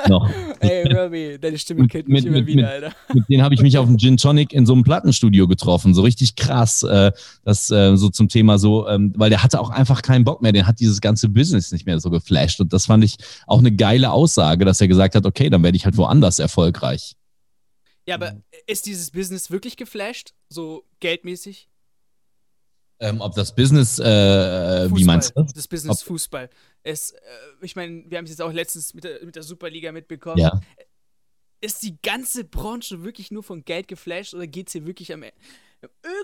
Noch. 0.07 0.29
Ey, 0.59 0.91
Robbie, 0.91 1.37
deine 1.39 1.57
Stimme 1.57 1.87
kennt 1.87 2.07
mich 2.07 2.23
mit, 2.23 2.25
immer 2.25 2.37
mit, 2.37 2.47
wieder, 2.47 2.69
Alter. 2.69 2.87
Mit, 3.07 3.15
mit 3.15 3.29
denen 3.29 3.43
habe 3.43 3.55
ich 3.55 3.61
mich 3.61 3.77
auf 3.77 3.85
dem 3.85 3.97
Gin 3.97 4.17
Tonic 4.17 4.53
in 4.53 4.65
so 4.65 4.73
einem 4.73 4.83
Plattenstudio 4.83 5.47
getroffen. 5.47 5.93
So 5.93 6.01
richtig 6.01 6.35
krass. 6.35 6.83
Äh, 6.83 7.11
das 7.43 7.69
äh, 7.71 7.95
so 7.95 8.09
zum 8.09 8.29
Thema 8.29 8.57
so, 8.57 8.87
ähm, 8.87 9.13
weil 9.15 9.29
der 9.29 9.43
hatte 9.43 9.59
auch 9.59 9.69
einfach 9.69 10.01
keinen 10.01 10.23
Bock 10.23 10.41
mehr. 10.41 10.51
Den 10.51 10.67
hat 10.67 10.79
dieses 10.79 11.01
ganze 11.01 11.29
Business 11.29 11.71
nicht 11.71 11.85
mehr 11.85 11.99
so 11.99 12.09
geflasht. 12.09 12.59
Und 12.61 12.73
das 12.73 12.85
fand 12.85 13.03
ich 13.03 13.17
auch 13.47 13.59
eine 13.59 13.71
geile 13.71 14.11
Aussage, 14.11 14.65
dass 14.65 14.81
er 14.81 14.87
gesagt 14.87 15.15
hat, 15.15 15.25
okay, 15.25 15.49
dann 15.49 15.63
werde 15.63 15.77
ich 15.77 15.85
halt 15.85 15.97
woanders 15.97 16.39
erfolgreich. 16.39 17.15
Ja, 18.07 18.15
aber 18.15 18.35
ist 18.67 18.85
dieses 18.85 19.11
Business 19.11 19.49
wirklich 19.49 19.77
geflasht? 19.77 20.33
So 20.49 20.83
geldmäßig? 20.99 21.69
Ähm, 22.99 23.19
ob 23.19 23.35
das 23.35 23.53
Business, 23.53 23.99
äh, 23.99 24.89
wie 24.95 25.03
meinst 25.03 25.35
du 25.35 25.41
das? 25.41 25.53
Das 25.53 25.67
Business 25.67 26.01
ob 26.01 26.07
Fußball. 26.07 26.49
Es, 26.85 27.11
äh, 27.11 27.19
ich 27.61 27.75
meine, 27.75 28.03
wir 28.07 28.19
haben 28.19 28.25
es 28.25 28.31
jetzt 28.31 28.41
auch 28.41 28.53
letztens 28.53 28.93
mit 28.93 29.03
der, 29.03 29.25
mit 29.25 29.35
der 29.35 29.43
Superliga 29.43 29.91
mitbekommen. 29.91 30.37
Ja. 30.37 30.61
Ist 31.59 31.81
die 31.81 31.97
ganze 32.01 32.43
Branche 32.43 33.03
wirklich 33.03 33.31
nur 33.31 33.41
von 33.41 33.65
Geld 33.65 33.87
geflasht 33.87 34.35
oder 34.35 34.45
geht 34.45 34.67
es 34.67 34.73
hier 34.73 34.85
wirklich 34.85 35.11
am, 35.11 35.23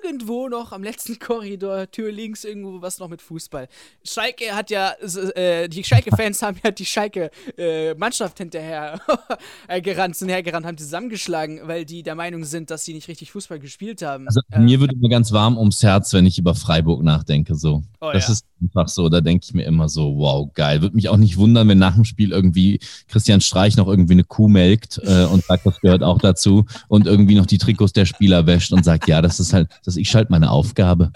irgendwo 0.03 0.47
noch 0.47 0.71
am 0.71 0.83
letzten 0.83 1.19
Korridor, 1.19 1.89
Tür 1.89 2.11
links, 2.11 2.43
irgendwo 2.43 2.81
was 2.81 2.99
noch 2.99 3.07
mit 3.07 3.21
Fußball. 3.21 3.67
Schalke 4.03 4.55
hat 4.55 4.69
ja, 4.69 4.93
äh, 5.35 5.67
die 5.67 5.83
Schalke-Fans 5.83 6.41
haben 6.41 6.57
ja 6.63 6.71
die 6.71 6.85
Schalke-Mannschaft 6.85 8.39
äh, 8.39 8.43
hinterher 8.43 8.99
äh, 9.67 9.81
gerannt, 9.81 10.15
sind 10.15 10.29
hergerannt, 10.29 10.65
haben 10.65 10.77
zusammengeschlagen, 10.77 11.61
weil 11.65 11.85
die 11.85 12.03
der 12.03 12.15
Meinung 12.15 12.43
sind, 12.43 12.71
dass 12.71 12.85
sie 12.85 12.93
nicht 12.93 13.07
richtig 13.07 13.31
Fußball 13.31 13.59
gespielt 13.59 14.01
haben. 14.01 14.27
Also 14.27 14.41
mir 14.57 14.79
wird 14.79 14.93
immer 14.93 15.09
ganz 15.09 15.31
warm 15.31 15.57
ums 15.57 15.83
Herz, 15.83 16.13
wenn 16.13 16.25
ich 16.25 16.37
über 16.37 16.55
Freiburg 16.55 17.03
nachdenke. 17.03 17.55
So. 17.55 17.83
Oh, 17.99 18.11
das 18.13 18.27
ja. 18.27 18.33
ist 18.33 18.45
einfach 18.61 18.87
so, 18.87 19.09
da 19.09 19.21
denke 19.21 19.45
ich 19.45 19.53
mir 19.53 19.63
immer 19.63 19.89
so, 19.89 20.17
wow, 20.17 20.49
geil. 20.53 20.81
Würde 20.81 20.95
mich 20.95 21.09
auch 21.09 21.17
nicht 21.17 21.37
wundern, 21.37 21.67
wenn 21.67 21.77
nach 21.77 21.95
dem 21.95 22.05
Spiel 22.05 22.31
irgendwie 22.31 22.79
Christian 23.07 23.41
Streich 23.41 23.77
noch 23.77 23.87
irgendwie 23.87 24.13
eine 24.13 24.23
Kuh 24.23 24.47
melkt 24.47 24.99
äh, 25.03 25.25
und 25.25 25.43
sagt, 25.43 25.65
das 25.65 25.79
gehört 25.81 26.03
auch 26.03 26.19
dazu 26.19 26.65
und 26.87 27.07
irgendwie 27.07 27.35
noch 27.35 27.45
die 27.45 27.57
Trikots 27.57 27.93
der 27.93 28.05
Spieler 28.05 28.45
wäscht 28.45 28.71
und 28.71 28.83
sagt, 28.83 29.07
ja, 29.07 29.21
das 29.21 29.39
ist 29.39 29.50
halt, 29.53 29.69
das, 29.83 29.95
ich 29.95 30.09
schalte 30.09 30.31
meine 30.31 30.51
Aufgabe. 30.51 31.11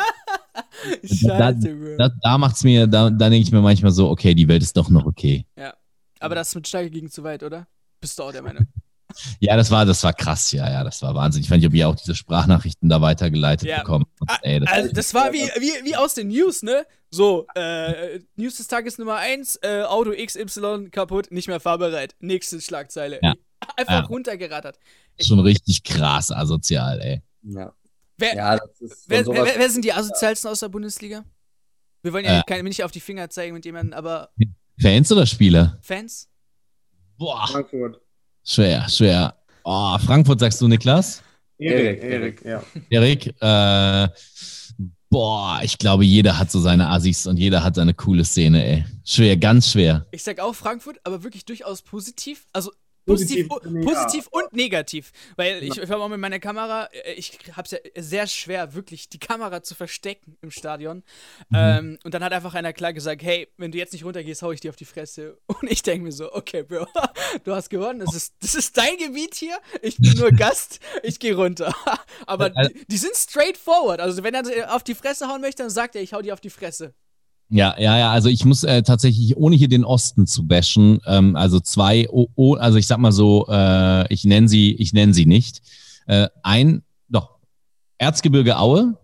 Scheiße, 1.05 1.97
da, 1.99 2.09
da, 2.09 2.15
da 2.23 2.39
macht's 2.39 2.65
mir, 2.65 2.87
da, 2.87 3.11
da 3.11 3.31
denke 3.31 3.47
ich 3.47 3.53
mir 3.53 3.61
manchmal 3.61 3.93
so, 3.93 4.11
okay, 4.11 4.35
die 4.35 4.49
Welt 4.49 4.63
ist 4.63 4.77
doch 4.77 4.89
noch 4.91 5.07
okay. 5.07 5.47
Ja. 5.57 5.75
Aber 6.21 6.35
das 6.35 6.55
mit 6.55 6.69
Schalke 6.69 6.91
ging 6.91 7.11
zu 7.11 7.25
weit, 7.25 7.43
oder? 7.43 7.67
Bist 8.01 8.19
du 8.19 8.25
auch 8.25 8.33
der 8.33 8.43
Meinung? 8.43 8.67
Ja, 9.41 9.57
das 9.57 9.71
war, 9.71 9.85
das 9.85 10.03
war 10.05 10.15
krass, 10.15 10.53
ja, 10.53 10.71
ja, 10.71 10.85
das 10.85 11.03
war 11.03 11.15
Wahnsinn. 11.15 11.43
Ich 11.43 11.49
fand 11.51 11.61
nicht, 11.61 11.69
ob 11.69 11.75
ihr 11.75 11.87
auch 11.87 11.95
diese 11.95 12.15
Sprachnachrichten 12.15 12.89
da 12.89 13.03
weitergeleitet 13.03 13.69
ja. 13.69 13.81
bekommen. 13.81 14.07
Ah, 14.27 14.39
Ey, 14.41 14.61
das, 14.61 14.71
also, 14.71 14.93
das 14.93 15.13
war 15.13 15.35
wie, 15.35 15.43
wie, 15.43 15.85
wie 15.85 15.97
aus 15.97 16.15
den 16.15 16.29
News, 16.29 16.63
ne? 16.63 16.87
So, 17.11 17.47
äh, 17.55 18.21
News 18.37 18.57
des 18.57 18.69
Tages 18.69 18.97
Nummer 18.97 19.17
1, 19.17 19.57
äh, 19.57 19.83
Auto 19.83 20.13
XY 20.13 20.89
kaputt, 20.91 21.31
nicht 21.31 21.47
mehr 21.47 21.61
fahrbereit. 21.61 22.15
Nächste 22.21 22.59
Schlagzeile. 22.63 23.21
Ja. 23.23 23.35
Einfach 23.77 23.93
ja. 23.93 24.01
runtergerattert. 24.01 24.79
Schon 25.21 25.41
richtig 25.41 25.85
krass 25.85 26.33
asozial, 26.33 27.01
ey. 27.01 27.23
Ja. 27.43 27.73
Wer, 28.19 28.37
ja, 28.37 28.61
wer, 29.07 29.27
wer, 29.27 29.47
wer, 29.59 29.71
sind 29.71 29.85
die 29.85 29.93
asozialsten 29.93 30.49
aus 30.49 30.61
der 30.61 30.69
Bundesliga? 30.69 31.25
Wir 32.03 32.13
wollen 32.13 32.25
ja 32.25 32.41
äh. 32.41 32.43
keine, 32.47 32.63
nicht 32.65 32.85
auf 32.85 32.93
die 32.93 33.01
Finger 33.01 33.31
zeigen 33.31 33.55
mit 33.55 33.65
jemandem, 33.65 33.95
aber. 33.95 34.31
Fans 34.81 35.11
oder 35.11 35.27
Spieler? 35.27 35.79
Fans? 35.83 36.29
Boah. 37.17 37.47
Frankfurt. 37.49 38.01
Schwer, 38.45 38.89
schwer. 38.89 39.37
Oh, 39.65 39.97
Frankfurt 39.99 40.41
sagst 40.41 40.61
du, 40.61 40.69
Niklas? 40.69 41.23
Erik, 41.59 42.03
Erik, 42.03 42.45
ja. 42.45 42.63
Erik, 42.91 43.35
äh, 43.41 44.09
boah, 45.09 45.61
ich 45.63 45.79
glaube, 45.79 46.05
jeder 46.05 46.39
hat 46.39 46.51
so 46.51 46.59
seine 46.59 46.89
Assis 46.89 47.27
und 47.27 47.37
jeder 47.37 47.63
hat 47.63 47.77
seine 47.77 47.95
coole 47.95 48.25
Szene, 48.25 48.65
ey. 48.65 48.85
Schwer, 49.05 49.37
ganz 49.37 49.71
schwer. 49.71 50.07
Ich 50.11 50.25
sag 50.25 50.41
auch 50.41 50.55
Frankfurt, 50.55 50.99
aber 51.05 51.23
wirklich 51.23 51.45
durchaus 51.45 51.83
positiv. 51.83 52.47
Also 52.53 52.73
Positiv, 53.05 53.49
positiv, 53.49 53.85
positiv 53.85 54.27
und 54.29 54.53
negativ. 54.53 55.13
Weil 55.37 55.63
ich, 55.63 55.77
ich 55.77 55.89
war 55.89 56.01
auch 56.01 56.09
mit 56.09 56.21
meiner 56.21 56.39
Kamera, 56.39 56.85
äh, 56.87 57.15
ich 57.15 57.39
habe 57.53 57.63
es 57.65 57.73
ja 57.73 57.79
sehr 57.97 58.27
schwer, 58.27 58.75
wirklich 58.75 59.09
die 59.09 59.19
Kamera 59.19 59.63
zu 59.63 59.75
verstecken 59.75 60.37
im 60.41 60.51
Stadion. 60.51 61.03
Mhm. 61.49 61.57
Ähm, 61.57 61.99
und 62.05 62.15
dann 62.15 62.23
hat 62.23 62.33
einfach 62.33 62.55
einer 62.55 62.73
klar 62.73 62.93
gesagt, 62.93 63.23
hey, 63.23 63.49
wenn 63.57 63.73
du 63.73 63.79
jetzt 63.79 63.93
nicht 63.93 64.05
runtergehst, 64.05 64.43
hau 64.43 64.53
ich 64.53 64.61
dir 64.61 64.71
auf 64.71 64.77
die 64.77 64.85
Fresse. 64.85 65.39
Und 65.47 65.71
ich 65.71 65.83
denke 65.83 66.05
mir 66.05 66.13
so, 66.13 66.33
okay, 66.33 66.63
Bro, 66.63 66.87
du 67.45 67.55
hast 67.55 67.71
gewonnen, 67.71 68.01
das 68.01 68.15
ist, 68.15 68.35
das 68.41 68.55
ist 68.55 68.77
dein 68.77 68.97
Gebiet 68.97 69.35
hier, 69.35 69.59
ich 69.81 69.97
bin 69.97 70.13
nur 70.17 70.31
Gast, 70.33 70.81
ich 71.03 71.19
gehe 71.19 71.35
runter. 71.35 71.75
Aber 72.27 72.51
die, 72.51 72.87
die 72.87 72.97
sind 72.97 73.15
straightforward. 73.17 74.01
Also 74.01 74.23
wenn 74.23 74.35
er 74.35 74.75
auf 74.75 74.83
die 74.83 74.95
Fresse 74.95 75.29
hauen 75.29 75.41
möchte, 75.41 75.63
dann 75.63 75.71
sagt 75.71 75.97
er, 75.97 76.03
ich 76.03 76.13
hau 76.13 76.23
dir 76.23 76.33
auf 76.33 76.41
die 76.41 76.51
Fresse. 76.51 76.95
Ja, 77.55 77.75
ja, 77.79 77.99
ja. 77.99 78.11
Also 78.11 78.31
ich 78.31 78.47
muss 78.47 78.65
äh, 78.65 78.83
tatsächlich, 78.83 79.37
ohne 79.37 79.57
hier 79.57 79.69
den 79.69 79.85
Osten 79.85 80.27
zu 80.27 80.47
bashen, 80.47 81.01
ähm, 81.07 81.37
also 81.37 81.61
zwei, 81.61 82.09
oh, 82.11 82.29
oh, 82.35 82.55
also 82.55 82.79
ich 82.79 82.87
sag 82.87 82.97
mal 82.97 83.13
so, 83.13 83.47
äh, 83.47 84.11
ich 84.11 84.25
nenne 84.25 84.49
sie, 84.49 84.73
ich 84.73 84.95
nenne 84.95 85.13
sie 85.13 85.27
nicht. 85.27 85.61
Äh, 86.07 86.29
ein, 86.43 86.83
doch, 87.11 87.37
Erzgebirge 87.99 88.59
Aue 88.59 88.97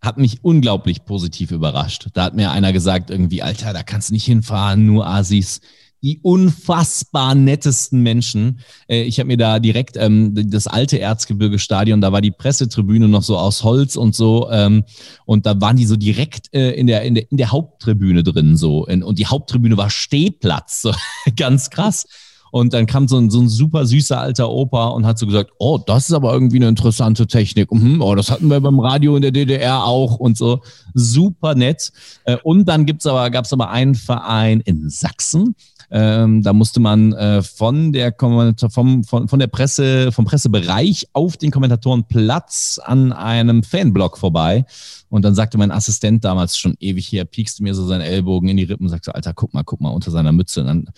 hat 0.00 0.16
mich 0.16 0.42
unglaublich 0.42 1.04
positiv 1.04 1.50
überrascht. 1.50 2.08
Da 2.14 2.24
hat 2.24 2.34
mir 2.34 2.50
einer 2.50 2.72
gesagt, 2.72 3.10
irgendwie, 3.10 3.42
Alter, 3.42 3.74
da 3.74 3.82
kannst 3.82 4.08
du 4.08 4.14
nicht 4.14 4.24
hinfahren, 4.24 4.86
nur 4.86 5.06
Asis. 5.06 5.60
Die 6.02 6.20
unfassbar 6.22 7.34
nettesten 7.34 8.02
Menschen. 8.02 8.60
Äh, 8.88 9.02
ich 9.02 9.18
habe 9.18 9.28
mir 9.28 9.36
da 9.36 9.58
direkt 9.58 9.96
ähm, 9.96 10.34
das 10.50 10.66
alte 10.66 10.98
Erzgebirge-Stadion, 10.98 12.00
da 12.00 12.12
war 12.12 12.20
die 12.20 12.30
Pressetribüne 12.30 13.08
noch 13.08 13.22
so 13.22 13.36
aus 13.36 13.64
Holz 13.64 13.96
und 13.96 14.14
so. 14.14 14.50
Ähm, 14.50 14.84
und 15.26 15.46
da 15.46 15.60
waren 15.60 15.76
die 15.76 15.86
so 15.86 15.96
direkt 15.96 16.52
äh, 16.54 16.70
in, 16.72 16.86
der, 16.86 17.02
in, 17.02 17.14
der, 17.14 17.30
in 17.30 17.36
der 17.36 17.52
Haupttribüne 17.52 18.22
drin. 18.22 18.56
so 18.56 18.86
Und 18.86 19.18
die 19.18 19.26
Haupttribüne 19.26 19.76
war 19.76 19.90
Stehplatz. 19.90 20.82
So. 20.82 20.92
Ganz 21.36 21.70
krass. 21.70 22.06
Und 22.50 22.74
dann 22.74 22.86
kam 22.86 23.06
so 23.06 23.16
ein, 23.16 23.30
so 23.30 23.40
ein 23.40 23.48
super 23.48 23.86
süßer 23.86 24.20
alter 24.20 24.50
Opa 24.50 24.88
und 24.88 25.06
hat 25.06 25.18
so 25.18 25.26
gesagt, 25.26 25.52
oh, 25.58 25.78
das 25.78 26.08
ist 26.08 26.14
aber 26.14 26.32
irgendwie 26.32 26.56
eine 26.56 26.68
interessante 26.68 27.26
Technik. 27.26 27.72
Mhm, 27.72 28.02
oh, 28.02 28.14
das 28.14 28.30
hatten 28.30 28.48
wir 28.48 28.60
beim 28.60 28.80
Radio 28.80 29.16
in 29.16 29.22
der 29.22 29.30
DDR 29.30 29.84
auch 29.84 30.16
und 30.16 30.36
so. 30.36 30.60
Super 30.94 31.54
nett. 31.54 31.92
Äh, 32.24 32.38
und 32.42 32.68
dann 32.68 32.86
gibt's 32.86 33.06
aber, 33.06 33.30
gab's 33.30 33.52
aber 33.52 33.70
einen 33.70 33.94
Verein 33.94 34.60
in 34.60 34.90
Sachsen, 34.90 35.54
ähm, 35.90 36.42
da 36.42 36.52
musste 36.52 36.80
man 36.80 37.12
äh, 37.12 37.42
von 37.42 37.92
der 37.92 38.14
vom, 38.16 39.04
von, 39.04 39.28
von 39.28 39.38
der 39.38 39.48
Presse, 39.48 40.12
vom 40.12 40.24
Pressebereich 40.24 41.08
auf 41.12 41.36
den 41.36 41.50
Kommentatorenplatz 41.50 42.80
an 42.82 43.12
einem 43.12 43.62
Fanblock 43.62 44.18
vorbei. 44.18 44.64
Und 45.08 45.24
dann 45.24 45.34
sagte 45.34 45.58
mein 45.58 45.72
Assistent 45.72 46.24
damals 46.24 46.56
schon 46.56 46.76
ewig 46.78 47.10
her, 47.10 47.24
piekste 47.24 47.64
mir 47.64 47.74
so 47.74 47.84
seinen 47.86 48.02
Ellbogen 48.02 48.48
in 48.48 48.56
die 48.56 48.62
Rippen 48.62 48.86
und 48.86 48.90
sagte, 48.90 49.14
Alter, 49.14 49.34
guck 49.34 49.52
mal, 49.52 49.64
guck 49.64 49.80
mal 49.80 49.90
unter 49.90 50.12
seiner 50.12 50.30
Mütze. 50.30 50.60
Und 50.60 50.66
dann 50.68 50.88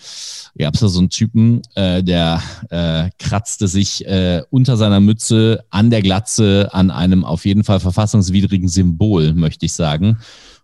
gab 0.59 0.74
es 0.74 0.81
da 0.81 0.88
so 0.88 0.98
einen 0.98 1.09
Typen, 1.09 1.62
äh, 1.74 2.02
der 2.02 2.42
äh, 2.68 3.09
kratzte 3.18 3.68
sich 3.68 4.07
äh, 4.07 4.42
unter 4.50 4.76
seiner 4.76 5.00
Mütze 5.00 5.64
an 5.70 5.88
der 5.88 6.02
Glatze 6.02 6.68
an 6.72 6.90
einem 6.90 7.24
auf 7.24 7.46
jeden 7.46 7.64
Fall 7.64 7.81
verfassungswidrigen 7.81 8.68
Symbol, 8.68 9.33
möchte 9.33 9.64
ich 9.64 9.72
sagen. 9.72 10.18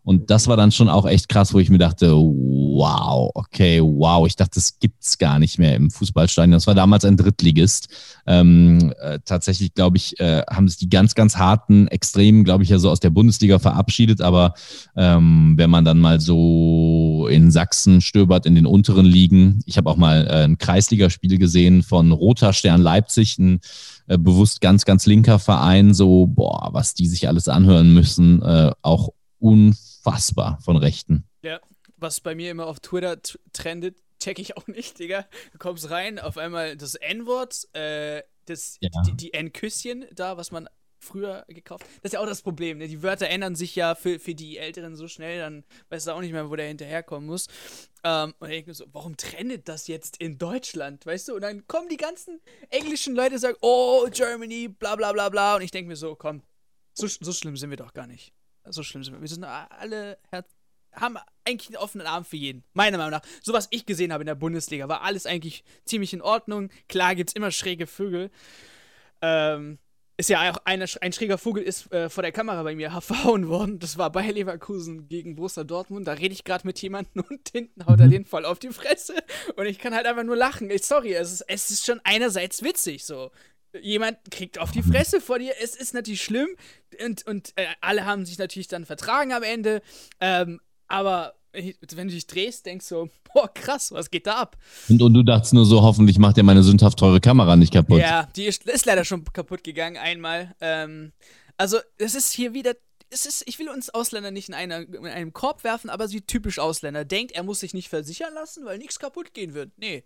Und 0.08 0.30
das 0.30 0.48
war 0.48 0.56
dann 0.56 0.72
schon 0.72 0.88
auch 0.88 1.04
echt 1.04 1.28
krass, 1.28 1.52
wo 1.52 1.58
ich 1.58 1.68
mir 1.68 1.76
dachte, 1.76 2.12
wow, 2.12 3.30
okay, 3.34 3.82
wow. 3.82 4.26
Ich 4.26 4.36
dachte, 4.36 4.52
das 4.54 4.78
gibt's 4.78 5.18
gar 5.18 5.38
nicht 5.38 5.58
mehr 5.58 5.76
im 5.76 5.90
Fußballstadion. 5.90 6.52
Das 6.52 6.66
war 6.66 6.74
damals 6.74 7.04
ein 7.04 7.18
Drittligist. 7.18 7.88
Ähm, 8.26 8.94
äh, 9.02 9.18
tatsächlich, 9.22 9.74
glaube 9.74 9.98
ich, 9.98 10.18
äh, 10.18 10.44
haben 10.50 10.66
sich 10.66 10.78
die 10.78 10.88
ganz, 10.88 11.14
ganz 11.14 11.36
harten 11.36 11.88
Extremen, 11.88 12.44
glaube 12.44 12.64
ich, 12.64 12.70
ja 12.70 12.78
so 12.78 12.88
aus 12.88 13.00
der 13.00 13.10
Bundesliga 13.10 13.58
verabschiedet. 13.58 14.22
Aber 14.22 14.54
ähm, 14.96 15.52
wenn 15.58 15.68
man 15.68 15.84
dann 15.84 15.98
mal 15.98 16.20
so 16.20 17.28
in 17.30 17.50
Sachsen 17.50 18.00
stöbert, 18.00 18.46
in 18.46 18.54
den 18.54 18.64
unteren 18.64 19.04
Ligen, 19.04 19.60
ich 19.66 19.76
habe 19.76 19.90
auch 19.90 19.98
mal 19.98 20.26
äh, 20.26 20.44
ein 20.44 20.56
Kreisligaspiel 20.56 21.36
gesehen 21.36 21.82
von 21.82 22.12
Roter 22.12 22.54
Stern 22.54 22.80
Leipzig, 22.80 23.38
ein 23.38 23.60
äh, 24.06 24.16
bewusst 24.16 24.62
ganz, 24.62 24.86
ganz 24.86 25.04
linker 25.04 25.38
Verein, 25.38 25.92
so, 25.92 26.26
boah, 26.26 26.70
was 26.72 26.94
die 26.94 27.06
sich 27.06 27.28
alles 27.28 27.46
anhören 27.46 27.92
müssen, 27.92 28.40
äh, 28.40 28.72
auch 28.80 29.10
unfassbar 29.38 30.60
von 30.62 30.76
Rechten. 30.76 31.28
Ja, 31.42 31.60
was 31.96 32.20
bei 32.20 32.34
mir 32.34 32.50
immer 32.50 32.66
auf 32.66 32.80
Twitter 32.80 33.20
trendet, 33.52 33.96
check 34.20 34.38
ich 34.38 34.56
auch 34.56 34.66
nicht, 34.66 34.98
Digga. 34.98 35.26
Du 35.52 35.58
kommst 35.58 35.90
rein, 35.90 36.18
auf 36.18 36.38
einmal 36.38 36.76
das 36.76 36.94
N-Wort, 36.94 37.68
äh, 37.74 38.22
das, 38.46 38.78
ja. 38.80 38.90
die, 39.06 39.16
die 39.16 39.34
N-Küsschen 39.34 40.06
da, 40.14 40.36
was 40.36 40.50
man 40.50 40.68
früher 41.00 41.44
gekauft. 41.48 41.84
Das 42.02 42.10
ist 42.10 42.12
ja 42.14 42.20
auch 42.20 42.26
das 42.26 42.42
Problem, 42.42 42.78
ne? 42.78 42.88
Die 42.88 43.02
Wörter 43.02 43.28
ändern 43.28 43.54
sich 43.54 43.76
ja 43.76 43.94
für, 43.94 44.18
für 44.18 44.34
die 44.34 44.58
Älteren 44.58 44.96
so 44.96 45.06
schnell, 45.06 45.38
dann 45.38 45.64
weißt 45.90 46.06
du 46.06 46.12
auch 46.12 46.20
nicht 46.20 46.32
mehr, 46.32 46.50
wo 46.50 46.56
der 46.56 46.66
hinterherkommen 46.66 47.28
muss. 47.28 47.46
Ähm, 48.04 48.34
und 48.38 48.50
ich 48.50 48.56
denke 48.56 48.74
so, 48.74 48.84
warum 48.92 49.16
trendet 49.16 49.68
das 49.68 49.86
jetzt 49.86 50.16
in 50.18 50.38
Deutschland, 50.38 51.06
weißt 51.06 51.28
du? 51.28 51.34
Und 51.36 51.42
dann 51.42 51.66
kommen 51.68 51.88
die 51.88 51.96
ganzen 51.96 52.40
englischen 52.70 53.14
Leute 53.14 53.34
und 53.34 53.40
sagen, 53.40 53.56
oh, 53.60 54.08
Germany, 54.12 54.68
bla 54.68 54.96
bla 54.96 55.12
bla 55.12 55.28
bla. 55.28 55.56
Und 55.56 55.62
ich 55.62 55.70
denke 55.70 55.88
mir 55.88 55.96
so, 55.96 56.14
komm, 56.16 56.42
so, 56.94 57.06
so 57.06 57.32
schlimm 57.32 57.56
sind 57.56 57.70
wir 57.70 57.76
doch 57.76 57.92
gar 57.92 58.06
nicht. 58.06 58.32
So 58.64 58.82
schlimm 58.82 59.04
sind 59.04 59.14
wir. 59.14 59.20
Wir 59.20 59.28
sind 59.28 59.44
alle 59.44 60.18
haben 60.92 61.16
eigentlich 61.44 61.68
einen 61.68 61.82
offenen 61.82 62.06
Arm 62.06 62.24
für 62.24 62.36
jeden. 62.36 62.64
Meiner 62.72 62.98
Meinung 62.98 63.12
nach. 63.12 63.22
So 63.42 63.52
was 63.52 63.68
ich 63.70 63.86
gesehen 63.86 64.12
habe 64.12 64.22
in 64.22 64.26
der 64.26 64.34
Bundesliga, 64.34 64.88
war 64.88 65.02
alles 65.02 65.26
eigentlich 65.26 65.64
ziemlich 65.84 66.12
in 66.12 66.22
Ordnung. 66.22 66.70
Klar 66.88 67.14
gibt 67.14 67.30
es 67.30 67.36
immer 67.36 67.50
schräge 67.50 67.86
Vögel. 67.86 68.30
Ähm, 69.22 69.78
ist 70.16 70.30
ja 70.30 70.50
auch 70.50 70.58
eine, 70.64 70.86
ein 71.00 71.12
schräger 71.12 71.38
Vogel 71.38 71.62
ist 71.62 71.92
äh, 71.92 72.10
vor 72.10 72.22
der 72.22 72.32
Kamera 72.32 72.62
bei 72.64 72.74
mir 72.74 72.90
verhauen 73.00 73.48
worden. 73.48 73.78
Das 73.78 73.98
war 73.98 74.10
bei 74.10 74.28
Leverkusen 74.28 75.08
gegen 75.08 75.36
Borussia 75.36 75.64
Dortmund. 75.64 76.08
Da 76.08 76.12
rede 76.14 76.34
ich 76.34 76.44
gerade 76.44 76.66
mit 76.66 76.80
jemandem 76.82 77.24
und 77.30 77.48
hinten 77.50 77.86
haut 77.86 78.00
er 78.00 78.08
den 78.08 78.24
voll 78.24 78.44
auf 78.44 78.58
die 78.58 78.70
Fresse. 78.70 79.14
Und 79.56 79.66
ich 79.66 79.78
kann 79.78 79.94
halt 79.94 80.06
einfach 80.06 80.24
nur 80.24 80.36
lachen. 80.36 80.70
Sorry, 80.78 81.14
es 81.14 81.32
ist, 81.32 81.42
es 81.42 81.70
ist 81.70 81.86
schon 81.86 82.00
einerseits 82.04 82.62
witzig 82.62 83.04
so 83.04 83.30
jemand 83.80 84.18
kriegt 84.30 84.58
auf 84.58 84.70
die 84.70 84.82
Fresse 84.82 85.20
vor 85.20 85.38
dir. 85.38 85.52
Es 85.62 85.74
ist 85.74 85.94
natürlich 85.94 86.22
schlimm 86.22 86.48
und, 87.04 87.26
und 87.26 87.52
äh, 87.56 87.66
alle 87.80 88.04
haben 88.04 88.24
sich 88.26 88.38
natürlich 88.38 88.68
dann 88.68 88.86
vertragen 88.86 89.32
am 89.32 89.42
Ende. 89.42 89.82
Ähm, 90.20 90.60
aber 90.86 91.34
wenn 91.52 92.08
du 92.08 92.14
dich 92.14 92.26
drehst, 92.26 92.66
denkst 92.66 92.88
du, 92.88 93.08
boah, 93.32 93.52
krass, 93.52 93.92
was 93.92 94.10
geht 94.10 94.26
da 94.26 94.34
ab? 94.34 94.56
Und, 94.88 95.00
und 95.02 95.14
du 95.14 95.22
dachtest 95.22 95.54
nur 95.54 95.64
so, 95.64 95.82
hoffentlich 95.82 96.18
macht 96.18 96.36
er 96.38 96.44
meine 96.44 96.62
sündhaft 96.62 96.98
teure 96.98 97.20
Kamera 97.20 97.56
nicht 97.56 97.72
kaputt. 97.72 98.00
Ja, 98.00 98.28
die 98.36 98.44
ist, 98.44 98.66
ist 98.66 98.86
leider 98.86 99.04
schon 99.04 99.24
kaputt 99.24 99.64
gegangen 99.64 99.96
einmal. 99.96 100.54
Ähm, 100.60 101.12
also, 101.56 101.78
es 101.98 102.14
ist 102.14 102.32
hier 102.32 102.54
wieder 102.54 102.74
es 103.10 103.26
ist, 103.26 103.42
ich 103.46 103.58
will 103.58 103.68
uns 103.68 103.90
Ausländer 103.90 104.30
nicht 104.30 104.48
in, 104.48 104.54
einer, 104.54 104.80
in 104.80 105.06
einem 105.06 105.32
Korb 105.32 105.64
werfen, 105.64 105.90
aber 105.90 106.08
sie 106.08 106.20
typisch 106.20 106.58
Ausländer. 106.58 107.04
Denkt, 107.04 107.32
er 107.32 107.42
muss 107.42 107.60
sich 107.60 107.74
nicht 107.74 107.88
versichern 107.88 108.34
lassen, 108.34 108.64
weil 108.64 108.78
nichts 108.78 108.98
kaputt 108.98 109.32
gehen 109.34 109.54
wird. 109.54 109.72
Nee. 109.76 110.04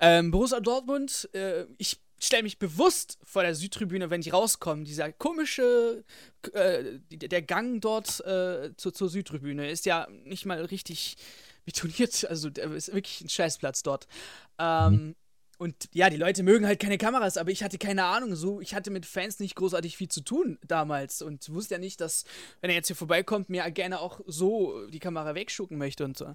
Ähm, 0.00 0.30
Borussia 0.30 0.60
Dortmund, 0.60 1.28
äh, 1.32 1.64
ich 1.78 1.98
stelle 2.26 2.42
mich 2.42 2.58
bewusst 2.58 3.18
vor 3.22 3.42
der 3.42 3.54
Südtribüne, 3.54 4.10
wenn 4.10 4.20
die 4.20 4.30
rauskommen. 4.30 4.84
Dieser 4.84 5.12
komische, 5.12 6.04
äh, 6.52 6.98
der 7.10 7.42
Gang 7.42 7.80
dort 7.80 8.20
äh, 8.20 8.74
zur, 8.76 8.92
zur 8.94 9.08
Südtribüne 9.08 9.70
ist 9.70 9.86
ja 9.86 10.06
nicht 10.24 10.46
mal 10.46 10.64
richtig 10.64 11.16
betoniert. 11.64 12.26
Also, 12.28 12.50
der 12.50 12.70
ist 12.72 12.92
wirklich 12.92 13.20
ein 13.20 13.28
Scheißplatz 13.28 13.82
dort. 13.82 14.06
Ähm, 14.58 14.92
mhm. 14.92 15.14
Und 15.56 15.88
ja, 15.92 16.10
die 16.10 16.16
Leute 16.16 16.42
mögen 16.42 16.66
halt 16.66 16.80
keine 16.80 16.98
Kameras, 16.98 17.36
aber 17.36 17.50
ich 17.50 17.62
hatte 17.62 17.78
keine 17.78 18.04
Ahnung. 18.04 18.34
So, 18.34 18.60
ich 18.60 18.74
hatte 18.74 18.90
mit 18.90 19.06
Fans 19.06 19.38
nicht 19.38 19.54
großartig 19.54 19.96
viel 19.96 20.08
zu 20.08 20.20
tun 20.20 20.58
damals 20.66 21.22
und 21.22 21.48
wusste 21.52 21.74
ja 21.74 21.78
nicht, 21.78 22.00
dass, 22.00 22.24
wenn 22.60 22.70
er 22.70 22.76
jetzt 22.76 22.88
hier 22.88 22.96
vorbeikommt, 22.96 23.50
mir 23.50 23.70
gerne 23.70 24.00
auch 24.00 24.20
so 24.26 24.86
die 24.88 24.98
Kamera 24.98 25.34
wegschucken 25.34 25.78
möchte 25.78 26.04
und 26.04 26.18
so 26.18 26.34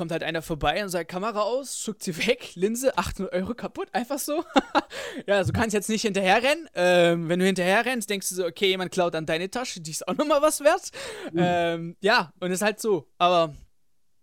kommt 0.00 0.12
halt 0.12 0.22
einer 0.22 0.40
vorbei 0.40 0.82
und 0.82 0.88
sagt, 0.88 1.10
Kamera 1.10 1.42
aus, 1.42 1.78
schuckt 1.78 2.02
sie 2.02 2.16
weg, 2.26 2.52
Linse, 2.54 2.96
800 2.96 3.34
Euro 3.34 3.52
kaputt, 3.52 3.88
einfach 3.92 4.18
so. 4.18 4.46
ja, 5.26 5.44
so 5.44 5.52
kannst 5.52 5.74
jetzt 5.74 5.90
nicht 5.90 6.00
hinterherrennen. 6.00 6.70
Ähm, 6.74 7.28
wenn 7.28 7.38
du 7.38 7.44
hinterher 7.44 7.84
rennst, 7.84 8.08
denkst 8.08 8.30
du 8.30 8.36
so, 8.36 8.46
okay, 8.46 8.68
jemand 8.68 8.92
klaut 8.92 9.14
an 9.14 9.26
deine 9.26 9.50
Tasche, 9.50 9.82
die 9.82 9.90
ist 9.90 10.08
auch 10.08 10.14
nochmal 10.14 10.40
was 10.40 10.60
wert. 10.60 10.90
Mhm. 11.32 11.38
Ähm, 11.38 11.96
ja, 12.00 12.32
und 12.40 12.50
ist 12.50 12.62
halt 12.62 12.80
so. 12.80 13.10
Aber 13.18 13.54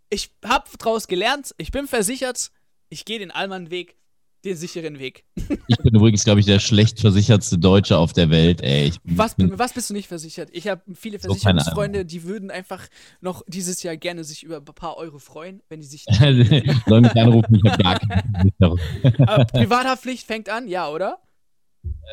ich 0.10 0.32
hab 0.44 0.68
draus 0.80 1.08
gelernt, 1.08 1.54
ich 1.60 1.70
bin 1.70 1.88
versichert, 1.88 2.50
ich 2.90 3.06
gehe 3.06 3.20
den 3.20 3.30
Allmann-Weg, 3.30 3.98
den 4.46 4.56
sicheren 4.56 5.00
Weg. 5.00 5.24
ich 5.68 5.78
bin 5.78 5.96
übrigens, 5.96 6.24
glaube 6.24 6.40
ich, 6.40 6.46
der 6.46 6.60
schlecht 6.60 7.00
versichertste 7.00 7.58
Deutsche 7.58 7.98
auf 7.98 8.14
der 8.14 8.30
Welt, 8.30 8.62
ey. 8.62 8.94
was, 9.04 9.36
was 9.38 9.74
bist 9.74 9.90
du 9.90 9.94
nicht 9.94 10.08
versichert? 10.08 10.50
Ich 10.54 10.68
habe 10.68 10.82
viele 10.94 11.20
Versicherungsfreunde, 11.20 12.06
die 12.06 12.24
würden 12.24 12.52
einfach 12.52 12.88
noch 13.22 13.44
dieses 13.48 13.84
Jahr 13.84 13.98
gerne 13.98 14.24
sich 14.24 14.44
über 14.44 14.58
ein 14.58 14.66
paar 14.66 14.98
Euro 14.98 15.20
freuen, 15.20 15.62
wenn 15.70 15.82
die 15.82 15.88
sich. 15.88 16.04
Sollen 16.88 17.04
mich 17.04 17.16
anrufen, 17.16 17.56
ich 17.56 17.72
habe 17.72 17.84
gar 17.84 18.00
keine 18.00 18.24
Versicherung. 18.32 18.80
Privathaftpflicht 19.52 20.26
fängt 20.26 20.50
an, 20.50 20.68
ja, 20.68 20.90
oder? 20.90 21.20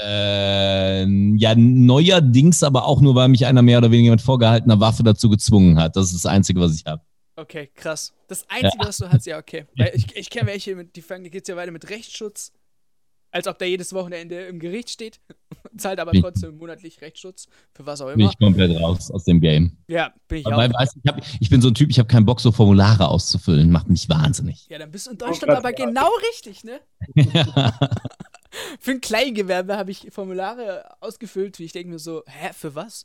Äh, 0.02 1.06
ja, 1.36 1.54
neuerdings 1.54 2.62
aber 2.62 2.86
auch 2.86 3.00
nur, 3.00 3.14
weil 3.14 3.28
mich 3.28 3.46
einer 3.46 3.62
mehr 3.62 3.78
oder 3.78 3.90
weniger 3.90 4.12
mit 4.12 4.20
vorgehaltener 4.20 4.80
Waffe 4.80 5.02
dazu 5.02 5.28
gezwungen 5.28 5.78
hat. 5.78 5.96
Das 5.96 6.06
ist 6.06 6.24
das 6.24 6.26
Einzige, 6.26 6.60
was 6.60 6.74
ich 6.74 6.84
habe. 6.86 7.02
Okay, 7.36 7.70
krass. 7.74 8.12
Das 8.28 8.48
Einzige, 8.48 8.82
ja. 8.82 8.88
was 8.88 8.98
du 8.98 9.10
hast, 9.10 9.26
ja, 9.26 9.38
okay. 9.38 9.66
Weil 9.76 9.92
ich, 9.94 10.14
ich 10.16 10.30
kenne 10.30 10.46
welche, 10.46 10.84
die 10.84 11.02
fangen, 11.02 11.30
geht's 11.30 11.48
ja 11.48 11.56
weiter 11.56 11.72
mit 11.72 11.88
Rechtsschutz. 11.90 12.52
Als 13.32 13.48
ob 13.48 13.58
der 13.58 13.68
jedes 13.68 13.92
Wochenende 13.92 14.46
im 14.46 14.60
Gericht 14.60 14.90
steht, 14.90 15.18
zahlt 15.76 15.98
aber 15.98 16.12
trotzdem 16.12 16.56
monatlich 16.56 17.00
Rechtsschutz, 17.00 17.48
für 17.72 17.84
was 17.84 18.00
auch 18.00 18.06
immer. 18.06 18.16
Bin 18.16 18.28
ich 18.28 18.38
komplett 18.38 18.80
raus 18.80 19.10
aus 19.10 19.24
dem 19.24 19.40
Game. 19.40 19.76
Ja, 19.88 20.14
bin 20.28 20.38
ich 20.38 20.46
aber 20.46 20.64
auch. 20.64 20.80
Weißt, 20.80 20.96
ich, 21.02 21.10
hab, 21.10 21.20
ich, 21.40 21.50
bin 21.50 21.60
so 21.60 21.68
ein 21.68 21.74
Typ, 21.74 21.90
ich 21.90 21.98
habe 21.98 22.06
keinen 22.06 22.26
Bock, 22.26 22.40
so 22.40 22.52
Formulare 22.52 23.08
auszufüllen. 23.08 23.72
Macht 23.72 23.88
mich 23.88 24.08
wahnsinnig. 24.08 24.68
Ja, 24.68 24.78
dann 24.78 24.92
bist 24.92 25.08
du 25.08 25.10
in 25.10 25.18
Deutschland 25.18 25.52
oh, 25.52 25.56
aber 25.56 25.72
genau 25.72 26.08
richtig, 26.30 26.62
ne? 26.62 26.80
für 28.78 28.92
ein 28.92 29.00
Kleingewerbe 29.00 29.76
habe 29.76 29.90
ich 29.90 30.06
Formulare 30.12 30.84
ausgefüllt, 31.00 31.58
wie 31.58 31.64
ich 31.64 31.72
denke 31.72 31.90
mir 31.90 31.98
so, 31.98 32.22
hä, 32.26 32.50
für 32.52 32.76
was? 32.76 33.04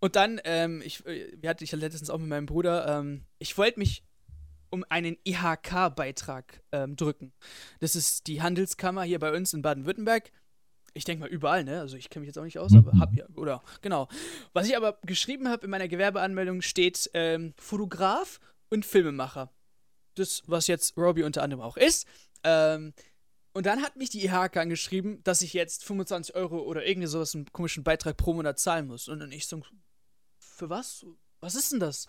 Und 0.00 0.16
dann, 0.16 0.40
ähm, 0.44 0.82
ich, 0.82 1.04
äh, 1.06 1.32
wir 1.38 1.50
hatten 1.50 1.62
ich 1.62 1.72
letztens 1.72 2.10
auch 2.10 2.18
mit 2.18 2.28
meinem 2.28 2.46
Bruder, 2.46 2.98
ähm, 2.98 3.24
ich 3.38 3.56
wollte 3.56 3.78
mich 3.78 4.02
um 4.70 4.84
einen 4.88 5.16
IHK-Beitrag 5.24 6.62
ähm, 6.72 6.96
drücken. 6.96 7.32
Das 7.80 7.96
ist 7.96 8.26
die 8.26 8.40
Handelskammer 8.40 9.02
hier 9.02 9.18
bei 9.18 9.32
uns 9.32 9.52
in 9.52 9.62
Baden-Württemberg. 9.62 10.32
Ich 10.94 11.04
denke 11.04 11.20
mal 11.20 11.28
überall, 11.28 11.64
ne? 11.64 11.80
Also 11.80 11.96
ich 11.96 12.08
kenne 12.08 12.22
mich 12.22 12.28
jetzt 12.28 12.38
auch 12.38 12.44
nicht 12.44 12.58
aus, 12.58 12.74
aber 12.74 12.98
hab 12.98 13.14
ja, 13.14 13.26
oder 13.36 13.62
genau. 13.80 14.08
Was 14.52 14.66
ich 14.66 14.76
aber 14.76 14.98
geschrieben 15.02 15.48
habe 15.48 15.64
in 15.64 15.70
meiner 15.70 15.88
Gewerbeanmeldung 15.88 16.62
steht 16.62 17.10
ähm, 17.14 17.52
Fotograf 17.56 18.40
und 18.70 18.86
Filmemacher. 18.86 19.52
Das, 20.14 20.42
was 20.46 20.66
jetzt 20.66 20.96
Robbie 20.96 21.22
unter 21.22 21.42
anderem 21.42 21.62
auch 21.62 21.76
ist. 21.76 22.06
Ähm, 22.42 22.92
und 23.52 23.66
dann 23.66 23.82
hat 23.82 23.96
mich 23.96 24.10
die 24.10 24.24
IHK 24.24 24.56
angeschrieben, 24.56 25.22
dass 25.24 25.42
ich 25.42 25.52
jetzt 25.52 25.84
25 25.84 26.34
Euro 26.36 26.60
oder 26.60 26.86
irgendwie 26.86 27.08
sowas, 27.08 27.34
einen 27.34 27.46
komischen 27.52 27.82
Beitrag 27.82 28.16
pro 28.16 28.32
Monat 28.32 28.58
zahlen 28.58 28.86
muss. 28.86 29.08
Und 29.08 29.20
dann 29.20 29.32
ich 29.32 29.46
so, 29.46 29.60
für 30.60 30.70
was? 30.70 31.04
Was 31.40 31.54
ist 31.54 31.72
denn 31.72 31.80
das? 31.80 32.06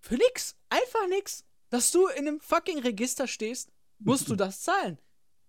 Für 0.00 0.14
nix. 0.14 0.56
Einfach 0.70 1.06
nix. 1.08 1.44
dass 1.70 1.90
du 1.90 2.06
in 2.08 2.28
einem 2.28 2.38
fucking 2.40 2.80
Register 2.80 3.26
stehst, 3.26 3.72
musst 3.98 4.28
du 4.28 4.36
das 4.36 4.60
zahlen. 4.60 4.98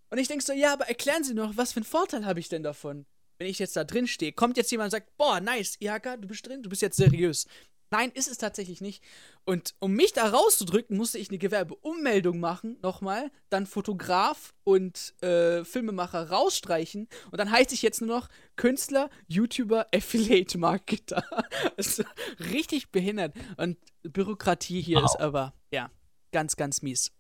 Und 0.10 0.20
ich 0.20 0.30
denke 0.30 0.44
so, 0.44 0.54
ja, 0.54 0.72
aber 0.72 0.88
erklären 0.88 1.24
Sie 1.26 1.34
noch, 1.34 1.58
was 1.58 1.74
für 1.74 1.78
einen 1.78 1.86
Vorteil 1.86 2.26
habe 2.26 2.40
ich 2.40 2.48
denn 2.48 2.64
davon? 2.64 3.06
Wenn 3.38 3.48
ich 3.48 3.60
jetzt 3.60 3.76
da 3.76 3.84
drin 3.84 4.08
stehe, 4.08 4.32
kommt 4.32 4.56
jetzt 4.56 4.72
jemand 4.72 4.88
und 4.88 4.92
sagt, 4.92 5.18
boah, 5.18 5.42
nice, 5.42 5.76
IHK, 5.82 6.22
du 6.22 6.28
bist 6.30 6.48
drin, 6.48 6.64
du 6.64 6.70
bist 6.70 6.82
jetzt 6.82 6.96
seriös. 6.96 7.46
Nein, 7.94 8.10
ist 8.16 8.28
es 8.28 8.40
tatsächlich 8.40 8.82
nicht. 8.82 9.04
Und 9.46 9.76
um 9.78 9.94
mich 9.94 10.14
da 10.14 10.28
rauszudrücken, 10.28 10.98
musste 10.98 11.20
ich 11.20 11.30
eine 11.30 11.38
Gewerbeummeldung 11.38 12.40
machen, 12.40 12.80
nochmal, 12.82 13.30
dann 13.52 13.68
Fotograf 13.68 14.56
und 14.64 15.14
äh, 15.22 15.64
Filmemacher 15.64 16.32
rausstreichen 16.32 17.08
und 17.30 17.38
dann 17.38 17.52
heißt 17.52 17.72
ich 17.72 17.84
jetzt 17.84 18.02
nur 18.02 18.18
noch 18.18 18.30
Künstler, 18.56 19.12
YouTuber, 19.28 19.86
Affiliate 19.94 20.58
Marketer. 20.58 21.24
also, 21.78 22.04
richtig 22.40 22.90
behindert. 22.90 23.36
Und 23.58 23.78
Bürokratie 24.02 24.82
hier 24.82 24.98
wow. 24.98 25.06
ist 25.06 25.20
aber, 25.20 25.54
ja, 25.72 25.92
ganz, 26.32 26.56
ganz 26.56 26.82
mies. 26.82 27.12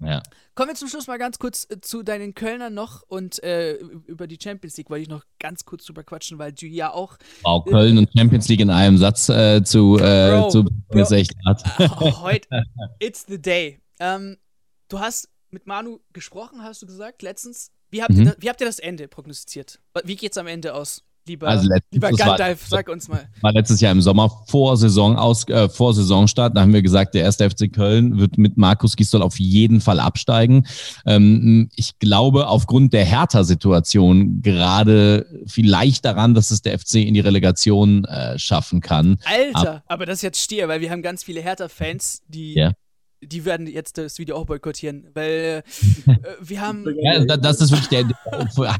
Ja. 0.00 0.22
Kommen 0.54 0.70
wir 0.70 0.74
zum 0.76 0.88
Schluss 0.88 1.06
mal 1.06 1.18
ganz 1.18 1.38
kurz 1.38 1.66
äh, 1.70 1.80
zu 1.80 2.02
deinen 2.02 2.34
Kölnern 2.34 2.72
noch 2.72 3.02
und 3.02 3.42
äh, 3.42 3.74
über 3.74 4.26
die 4.26 4.38
Champions 4.40 4.76
League 4.76 4.90
wollte 4.90 5.02
ich 5.02 5.08
noch 5.08 5.24
ganz 5.38 5.64
kurz 5.64 5.84
drüber 5.84 6.04
quatschen, 6.04 6.38
weil 6.38 6.52
du 6.52 6.66
ja 6.66 6.92
auch. 6.92 7.16
Wow, 7.42 7.64
Köln 7.64 7.96
äh, 7.96 8.00
und 8.00 8.10
Champions 8.16 8.48
League 8.48 8.60
in 8.60 8.70
einem 8.70 8.98
Satz 8.98 9.28
äh, 9.28 9.62
zu, 9.64 9.98
äh, 9.98 10.30
Bro, 10.30 10.50
zu 10.50 10.64
Bro, 10.64 11.14
echt 11.14 11.34
hart. 11.46 11.62
Äh, 11.78 11.88
heute, 11.88 12.48
it's 13.00 13.24
the 13.28 13.40
day. 13.40 13.80
Ähm, 13.98 14.36
du 14.88 15.00
hast 15.00 15.30
mit 15.50 15.66
Manu 15.66 15.98
gesprochen, 16.12 16.62
hast 16.62 16.82
du 16.82 16.86
gesagt, 16.86 17.22
letztens. 17.22 17.72
Wie 17.90 18.02
habt, 18.02 18.12
mhm. 18.12 18.18
ihr, 18.18 18.24
das, 18.26 18.36
wie 18.40 18.48
habt 18.50 18.60
ihr 18.60 18.66
das 18.66 18.78
Ende 18.78 19.08
prognostiziert? 19.08 19.80
Wie 20.04 20.16
geht's 20.16 20.36
am 20.36 20.46
Ende 20.46 20.74
aus? 20.74 21.04
Lieber, 21.28 21.48
also 21.48 21.68
lieber 21.90 22.10
Gandalf, 22.10 22.70
war, 22.70 22.78
sag 22.78 22.88
uns 22.88 23.08
mal. 23.08 23.28
War 23.42 23.52
letztes 23.52 23.80
Jahr 23.80 23.92
im 23.92 24.00
Sommer 24.00 24.30
vor, 24.46 24.76
Saison 24.76 25.16
aus, 25.16 25.46
äh, 25.48 25.68
vor 25.68 25.94
Saisonstart. 25.94 26.56
Da 26.56 26.62
haben 26.62 26.72
wir 26.72 26.82
gesagt, 26.82 27.14
der 27.14 27.22
erste 27.22 27.48
FC 27.48 27.72
Köln 27.72 28.18
wird 28.18 28.38
mit 28.38 28.56
Markus 28.56 28.96
Gisdol 28.96 29.22
auf 29.22 29.38
jeden 29.38 29.80
Fall 29.80 30.00
absteigen. 30.00 30.66
Ähm, 31.06 31.68
ich 31.76 31.98
glaube, 31.98 32.48
aufgrund 32.48 32.92
der 32.92 33.04
Hertha-Situation 33.04 34.40
gerade 34.42 35.26
vielleicht 35.46 36.04
daran, 36.04 36.34
dass 36.34 36.50
es 36.50 36.62
der 36.62 36.78
FC 36.78 36.96
in 36.96 37.14
die 37.14 37.20
Relegation 37.20 38.04
äh, 38.04 38.38
schaffen 38.38 38.80
kann. 38.80 39.18
Alter, 39.24 39.76
Ab 39.76 39.82
aber 39.86 40.06
das 40.06 40.16
ist 40.18 40.22
jetzt 40.22 40.40
Stier, 40.40 40.68
weil 40.68 40.80
wir 40.80 40.90
haben 40.90 41.02
ganz 41.02 41.22
viele 41.22 41.40
Hertha-Fans, 41.40 42.22
die 42.28 42.54
ja 42.54 42.72
die 43.22 43.44
werden 43.44 43.66
jetzt 43.66 43.98
das 43.98 44.18
Video 44.18 44.36
auch 44.36 44.46
boykottieren, 44.46 45.08
weil 45.14 45.62
äh, 46.06 46.12
wir 46.40 46.60
haben. 46.60 46.84
Ja, 47.00 47.24
das 47.24 47.60
ist 47.60 47.70
wirklich 47.70 47.88
der, 47.88 48.08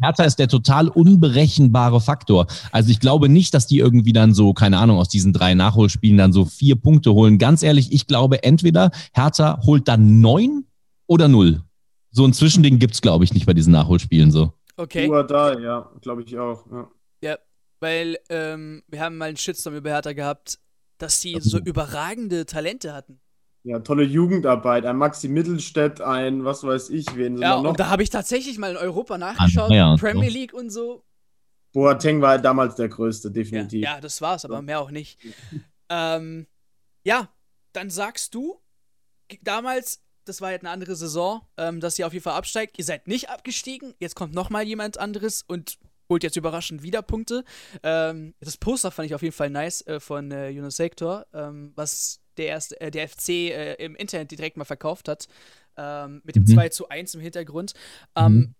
Hertha 0.00 0.24
ist 0.24 0.38
der 0.38 0.48
total 0.48 0.88
unberechenbare 0.88 2.00
Faktor. 2.00 2.46
Also 2.70 2.90
ich 2.90 3.00
glaube 3.00 3.28
nicht, 3.28 3.54
dass 3.54 3.66
die 3.66 3.78
irgendwie 3.78 4.12
dann 4.12 4.34
so, 4.34 4.52
keine 4.52 4.78
Ahnung, 4.78 4.98
aus 4.98 5.08
diesen 5.08 5.32
drei 5.32 5.54
Nachholspielen 5.54 6.18
dann 6.18 6.32
so 6.32 6.44
vier 6.44 6.76
Punkte 6.76 7.12
holen. 7.12 7.38
Ganz 7.38 7.62
ehrlich, 7.62 7.92
ich 7.92 8.06
glaube 8.06 8.42
entweder 8.42 8.90
Hertha 9.12 9.60
holt 9.64 9.88
dann 9.88 10.20
neun 10.20 10.66
oder 11.06 11.28
null. 11.28 11.62
So 12.10 12.24
ein 12.24 12.32
Zwischending 12.32 12.78
gibt 12.78 12.94
es, 12.94 13.02
glaube 13.02 13.24
ich, 13.24 13.34
nicht 13.34 13.46
bei 13.46 13.54
diesen 13.54 13.72
Nachholspielen 13.72 14.30
so. 14.30 14.52
Okay. 14.76 15.08
Nur 15.08 15.24
da, 15.24 15.58
ja, 15.58 15.90
glaube 16.00 16.22
ich 16.22 16.38
auch. 16.38 16.64
Ja, 16.70 16.88
ja 17.22 17.38
weil 17.80 18.16
ähm, 18.28 18.82
wir 18.86 19.00
haben 19.00 19.18
mal 19.18 19.28
einen 19.28 19.36
Shitstorm 19.36 19.74
über 19.74 19.90
Hertha 19.90 20.12
gehabt, 20.12 20.58
dass 20.98 21.20
sie 21.20 21.36
so 21.40 21.58
überragende 21.58 22.46
Talente 22.46 22.92
hatten. 22.92 23.20
Ja, 23.68 23.80
tolle 23.80 24.02
Jugendarbeit. 24.02 24.86
Ein 24.86 24.96
Maxi 24.96 25.28
Mittelstädt, 25.28 26.00
ein 26.00 26.42
was 26.42 26.64
weiß 26.64 26.88
ich, 26.88 27.04
wen 27.16 27.36
ja, 27.36 27.60
noch? 27.60 27.68
Und 27.68 27.78
da 27.78 27.90
habe 27.90 28.02
ich 28.02 28.08
tatsächlich 28.08 28.56
mal 28.56 28.70
in 28.70 28.78
Europa 28.78 29.18
nachgeschaut, 29.18 29.70
ja, 29.70 29.94
Premier 29.96 30.30
League 30.30 30.54
und 30.54 30.70
so. 30.70 31.04
Boateng 31.74 32.22
war 32.22 32.38
damals 32.38 32.76
der 32.76 32.88
Größte, 32.88 33.30
definitiv. 33.30 33.82
Ja, 33.82 33.96
ja 33.96 34.00
das 34.00 34.22
war's, 34.22 34.46
aber 34.46 34.62
mehr 34.62 34.80
auch 34.80 34.90
nicht. 34.90 35.18
ähm, 35.90 36.46
ja, 37.04 37.28
dann 37.74 37.90
sagst 37.90 38.34
du, 38.34 38.58
damals, 39.42 40.02
das 40.24 40.40
war 40.40 40.50
jetzt 40.52 40.62
eine 40.62 40.70
andere 40.70 40.96
Saison, 40.96 41.42
ähm, 41.58 41.80
dass 41.80 41.98
ihr 41.98 42.06
auf 42.06 42.14
jeden 42.14 42.22
Fall 42.22 42.38
absteigt. 42.38 42.78
Ihr 42.78 42.86
seid 42.86 43.06
nicht 43.06 43.28
abgestiegen, 43.28 43.92
jetzt 44.00 44.16
kommt 44.16 44.32
nochmal 44.32 44.66
jemand 44.66 44.96
anderes 44.96 45.44
und 45.46 45.76
holt 46.08 46.22
jetzt 46.22 46.36
überraschend 46.36 46.82
wieder 46.82 47.02
Punkte. 47.02 47.44
Ähm, 47.82 48.32
das 48.40 48.56
Poster 48.56 48.90
fand 48.90 49.04
ich 49.04 49.14
auf 49.14 49.20
jeden 49.20 49.34
Fall 49.34 49.50
nice 49.50 49.86
äh, 49.86 50.00
von 50.00 50.30
äh, 50.30 50.48
Jonas 50.48 50.76
Sektor, 50.76 51.26
ähm, 51.34 51.72
was 51.74 52.22
der, 52.38 52.46
erste, 52.46 52.80
äh, 52.80 52.90
der 52.90 53.08
FC 53.08 53.28
äh, 53.28 53.74
im 53.74 53.94
Internet 53.96 54.30
direkt 54.30 54.56
mal 54.56 54.64
verkauft 54.64 55.08
hat. 55.08 55.28
Ähm, 55.76 56.22
mit 56.24 56.34
dem 56.34 56.42
mhm. 56.44 56.54
2 56.54 56.68
zu 56.70 56.88
1 56.88 57.14
im 57.14 57.20
Hintergrund. 57.20 57.74
Ähm, 58.16 58.32
mhm. 58.32 58.54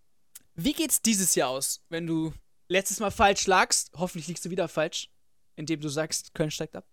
Wie 0.55 0.73
geht's 0.73 1.03
dieses 1.03 1.35
Jahr 1.35 1.51
aus, 1.51 1.81
wenn 1.89 2.07
du 2.07 2.33
letztes 2.69 3.01
Mal 3.01 3.11
falsch 3.11 3.47
lagst? 3.47 3.93
Hoffentlich 3.97 4.29
liegst 4.29 4.45
du 4.45 4.51
wieder 4.51 4.69
falsch, 4.69 5.09
indem 5.57 5.81
du 5.81 5.89
sagst, 5.89 6.35
Köln 6.35 6.51
steigt 6.51 6.77
ab. 6.77 6.85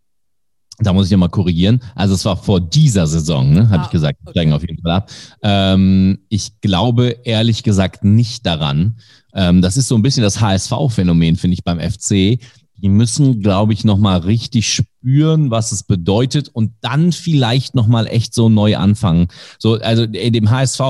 Da 0.80 0.92
muss 0.92 1.06
ich 1.06 1.12
ja 1.12 1.18
mal 1.18 1.30
korrigieren. 1.30 1.82
Also 1.96 2.16
es 2.16 2.26
war 2.26 2.36
vor 2.36 2.60
dieser 2.60 3.08
Saison, 3.08 3.50
ne, 3.54 3.70
habe 3.70 3.84
ah, 3.84 3.86
ich 3.86 3.92
gesagt, 3.92 4.20
okay. 4.22 4.32
steigen 4.32 4.54
auf 4.54 4.62
jeden 4.62 4.82
Fall 4.82 4.92
ab. 4.92 5.12
Ähm, 5.42 6.20
ich 6.28 6.60
glaube 6.60 7.18
ehrlich 7.24 7.64
gesagt 7.64 8.04
nicht 8.04 8.46
daran. 8.46 9.00
Ähm, 9.34 9.62
das 9.62 9.78
ist 9.78 9.88
so 9.88 9.96
ein 9.96 10.02
bisschen 10.02 10.24
das 10.24 10.42
HSV-Phänomen, 10.42 11.38
finde 11.38 11.54
ich, 11.54 11.64
beim 11.64 11.80
FC. 11.80 12.40
Die 12.82 12.90
müssen, 12.90 13.42
glaube 13.42 13.74
ich, 13.74 13.84
nochmal 13.84 14.20
richtig 14.20 14.74
spüren, 14.74 15.52
was 15.52 15.72
es 15.72 15.84
bedeutet 15.84 16.50
und 16.50 16.72
dann 16.82 17.12
vielleicht 17.12 17.76
nochmal 17.76 18.08
echt 18.08 18.34
so 18.34 18.50
neu 18.50 18.76
anfangen. 18.78 19.28
So, 19.60 19.76
also 19.76 20.06
dem 20.06 20.50
HSV, 20.50 20.82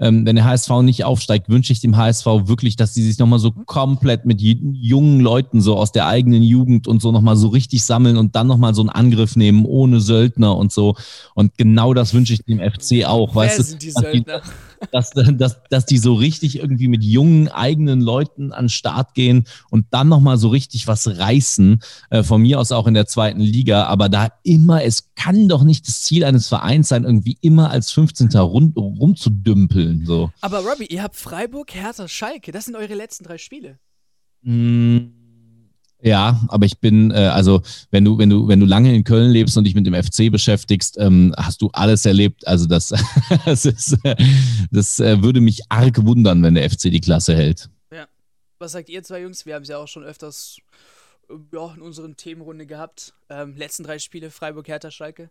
ähm, 0.00 0.26
wenn 0.26 0.36
der 0.36 0.44
HSV 0.44 0.70
nicht 0.82 1.04
aufsteigt, 1.04 1.48
wünsche 1.48 1.72
ich 1.72 1.80
dem 1.80 1.96
HSV 1.96 2.26
wirklich, 2.46 2.76
dass 2.76 2.94
sie 2.94 3.02
sich 3.02 3.18
nochmal 3.18 3.38
so 3.38 3.52
komplett 3.52 4.24
mit 4.24 4.40
jungen 4.40 5.20
Leuten 5.20 5.60
so 5.60 5.76
aus 5.76 5.92
der 5.92 6.06
eigenen 6.06 6.42
Jugend 6.42 6.88
und 6.88 7.00
so 7.00 7.12
nochmal 7.12 7.36
so 7.36 7.48
richtig 7.48 7.84
sammeln 7.84 8.16
und 8.16 8.34
dann 8.34 8.46
nochmal 8.46 8.74
so 8.74 8.82
einen 8.82 8.90
Angriff 8.90 9.36
nehmen, 9.36 9.64
ohne 9.64 10.00
Söldner 10.00 10.56
und 10.56 10.72
so. 10.72 10.96
Und 11.34 11.56
genau 11.56 11.94
das 11.94 12.14
wünsche 12.14 12.32
ich 12.32 12.44
dem 12.44 12.58
FC 12.58 13.04
auch. 13.04 13.30
Wer 13.30 13.42
weißt 13.42 13.56
sind 13.64 13.82
du, 13.82 13.86
die 13.86 13.90
Söldner? 13.92 14.42
Dass, 14.92 15.10
dass, 15.10 15.62
dass 15.70 15.86
die 15.86 15.98
so 15.98 16.14
richtig 16.14 16.58
irgendwie 16.58 16.88
mit 16.88 17.02
jungen 17.02 17.48
eigenen 17.48 18.00
Leuten 18.00 18.52
an 18.52 18.64
den 18.64 18.68
Start 18.68 19.14
gehen 19.14 19.44
und 19.70 19.86
dann 19.90 20.08
nochmal 20.08 20.38
so 20.38 20.48
richtig 20.48 20.86
was 20.86 21.18
reißen, 21.18 21.80
äh, 22.10 22.22
von 22.22 22.42
mir 22.42 22.60
aus 22.60 22.72
auch 22.72 22.86
in 22.86 22.94
der 22.94 23.06
zweiten 23.06 23.40
Liga, 23.40 23.84
aber 23.84 24.08
da 24.08 24.28
immer, 24.42 24.84
es 24.84 25.14
kann 25.14 25.48
doch 25.48 25.64
nicht 25.64 25.88
das 25.88 26.02
Ziel 26.02 26.24
eines 26.24 26.48
Vereins 26.48 26.88
sein, 26.88 27.04
irgendwie 27.04 27.38
immer 27.40 27.70
als 27.70 27.90
15. 27.92 28.28
Rund, 28.38 28.76
rumzudümpeln. 28.76 30.04
So. 30.06 30.30
Aber 30.40 30.60
Robbie, 30.60 30.86
ihr 30.86 31.02
habt 31.02 31.16
Freiburg, 31.16 31.74
Hertha, 31.74 32.08
Schalke, 32.08 32.52
das 32.52 32.66
sind 32.66 32.76
eure 32.76 32.94
letzten 32.94 33.24
drei 33.24 33.38
Spiele. 33.38 33.78
Mmh. 34.42 35.17
Ja, 36.00 36.40
aber 36.48 36.64
ich 36.64 36.78
bin, 36.78 37.10
äh, 37.10 37.14
also 37.14 37.62
wenn 37.90 38.04
du, 38.04 38.18
wenn 38.18 38.30
du, 38.30 38.46
wenn 38.46 38.60
du 38.60 38.66
lange 38.66 38.94
in 38.94 39.02
Köln 39.02 39.30
lebst 39.30 39.56
und 39.56 39.64
dich 39.64 39.74
mit 39.74 39.84
dem 39.84 39.94
FC 39.94 40.30
beschäftigst, 40.30 40.96
ähm, 40.98 41.34
hast 41.36 41.60
du 41.60 41.70
alles 41.72 42.06
erlebt. 42.06 42.46
Also 42.46 42.66
das, 42.66 42.94
das, 43.44 43.64
ist, 43.64 43.98
das 44.70 45.00
äh, 45.00 45.22
würde 45.22 45.40
mich 45.40 45.62
arg 45.68 46.04
wundern, 46.04 46.42
wenn 46.42 46.54
der 46.54 46.70
FC 46.70 46.82
die 46.82 47.00
Klasse 47.00 47.34
hält. 47.34 47.68
Ja. 47.92 48.06
Was 48.58 48.72
sagt 48.72 48.88
ihr 48.88 49.02
zwei 49.02 49.22
Jungs? 49.22 49.44
Wir 49.44 49.56
haben 49.56 49.62
es 49.62 49.68
ja 49.68 49.78
auch 49.78 49.88
schon 49.88 50.04
öfters 50.04 50.58
ja, 51.52 51.74
in 51.74 51.82
unseren 51.82 52.16
Themenrunde 52.16 52.66
gehabt. 52.66 53.14
Ähm, 53.28 53.56
letzten 53.56 53.82
drei 53.82 53.98
Spiele 53.98 54.30
Freiburg, 54.30 54.68
Hertha, 54.68 54.90
Schalke. 54.90 55.30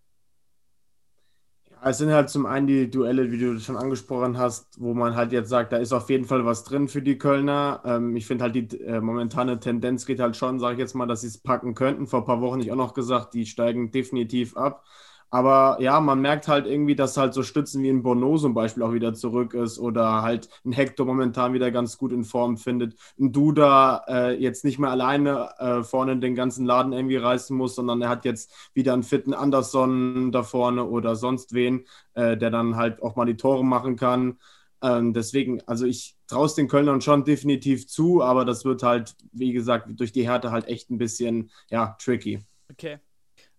Es 1.84 1.97
sind 1.99 2.11
halt 2.11 2.30
zum 2.30 2.45
einen 2.45 2.67
die 2.67 2.89
Duelle, 2.89 3.32
wie 3.32 3.38
du 3.38 3.59
schon 3.59 3.78
angesprochen 3.78 4.38
hast, 4.38 4.80
wo 4.82 4.93
man 4.93 5.15
halt 5.15 5.32
jetzt 5.32 5.49
sagt, 5.49 5.71
da 5.73 5.78
ist 5.78 5.93
auf 5.93 6.09
jeden 6.09 6.25
Fall 6.25 6.45
was 6.45 6.63
drin 6.63 6.88
für 6.88 7.01
die 7.01 7.17
Kölner. 7.17 7.82
Ähm, 7.86 8.15
ich 8.15 8.25
finde 8.25 8.43
halt 8.45 8.55
die 8.55 8.67
äh, 8.82 8.99
momentane 9.01 9.59
Tendenz 9.59 10.05
geht 10.05 10.19
halt 10.19 10.36
schon, 10.38 10.59
sage 10.59 10.73
ich 10.75 10.80
jetzt 10.80 10.95
mal, 10.95 11.05
dass 11.07 11.21
sie 11.21 11.28
es 11.28 11.38
packen 11.38 11.75
könnten. 11.75 12.07
Vor 12.07 12.19
ein 12.21 12.25
paar 12.25 12.41
Wochen 12.41 12.59
ich 12.61 12.71
auch 12.71 12.75
noch 12.75 12.93
gesagt, 12.93 13.34
die 13.34 13.45
steigen 13.45 13.91
definitiv 13.91 14.55
ab. 14.57 14.86
Aber 15.30 15.78
ja, 15.82 15.99
man 15.99 16.21
merkt 16.21 16.47
halt 16.47 16.65
irgendwie, 16.65 16.95
dass 16.95 17.17
halt 17.17 17.34
so 17.34 17.43
Stützen 17.43 17.84
wie 17.84 17.89
ein 17.89 18.01
Bono 18.01 18.38
zum 18.38 18.53
Beispiel 18.53 18.84
auch 18.84 18.93
wieder 18.93 19.13
zurück 19.13 19.53
ist 19.53 19.78
oder 19.78 20.21
halt 20.21 20.47
ein 20.65 20.71
Hector 20.71 21.05
momentan 21.05 21.53
wieder 21.53 21.69
ganz 21.69 21.97
gut 21.97 22.13
in 22.13 22.23
Form 22.23 22.57
findet. 22.57 22.95
Ein 23.19 23.34
Duda 23.34 24.05
äh, 24.07 24.41
jetzt 24.41 24.63
nicht 24.63 24.80
mehr 24.80 24.91
alleine 24.91 25.49
äh, 25.59 25.84
vorne 25.84 26.17
den 26.17 26.36
ganzen 26.36 26.65
Laden 26.65 26.93
irgendwie 26.93 27.17
reißen 27.17 27.55
muss, 27.55 27.75
sondern 27.75 28.01
er 28.01 28.09
hat 28.09 28.23
jetzt 28.23 28.53
wieder 28.73 28.93
einen 28.93 29.03
fitten 29.03 29.34
Anderson 29.34 30.32
da 30.32 30.43
vorne 30.43 30.86
oder 30.86 31.15
sonst 31.17 31.53
wen, 31.53 31.86
äh, 32.13 32.38
der 32.38 32.49
dann 32.49 32.78
halt 32.78 33.01
auch 33.03 33.15
mal 33.17 33.25
die 33.25 33.38
Tore 33.38 33.65
machen 33.65 33.97
kann. 33.97 34.38
Ähm, 34.82 35.13
deswegen, 35.13 35.61
also 35.67 35.86
ich 35.86 36.15
traue 36.28 36.45
es 36.45 36.55
den 36.55 36.67
Kölnern 36.67 37.01
schon 37.01 37.23
definitiv 37.23 37.88
zu, 37.88 38.21
aber 38.21 38.45
das 38.45 38.63
wird 38.63 38.84
halt, 38.84 39.15
wie 39.32 39.51
gesagt, 39.51 39.88
durch 39.99 40.11
die 40.11 40.28
Härte 40.28 40.51
halt 40.51 40.67
echt 40.67 40.89
ein 40.89 40.97
bisschen, 40.97 41.51
ja, 41.69 41.97
tricky. 41.99 42.39
Okay. 42.71 42.99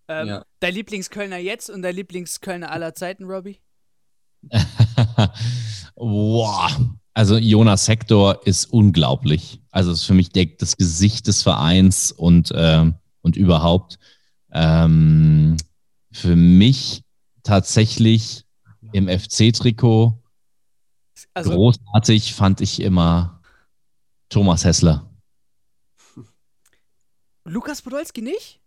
Ähm, 0.09 0.27
ja. 0.27 0.45
Dein 0.59 0.73
Lieblingskölner 0.73 1.37
jetzt 1.37 1.69
und 1.69 1.83
dein 1.83 1.95
Lieblingskölner 1.95 2.71
aller 2.71 2.95
Zeiten, 2.95 3.25
Robbie? 3.25 3.59
Boah. 5.95 6.69
Also 7.13 7.37
Jonas 7.37 7.87
Hector 7.87 8.45
ist 8.47 8.65
unglaublich. 8.65 9.61
Also 9.71 9.91
ist 9.91 10.05
für 10.05 10.13
mich 10.13 10.29
der, 10.29 10.47
das 10.57 10.77
Gesicht 10.77 11.27
des 11.27 11.43
Vereins 11.43 12.11
und, 12.11 12.51
äh, 12.51 12.91
und 13.21 13.37
überhaupt. 13.37 13.99
Ähm, 14.51 15.57
für 16.11 16.35
mich 16.35 17.03
tatsächlich 17.43 18.45
im 18.93 19.07
FC-Trikot 19.07 20.19
also, 21.33 21.51
großartig 21.51 22.33
fand 22.33 22.61
ich 22.61 22.81
immer 22.81 23.41
Thomas 24.29 24.65
Hessler. 24.65 25.09
Lukas 27.45 27.81
Podolski 27.81 28.21
nicht? 28.21 28.59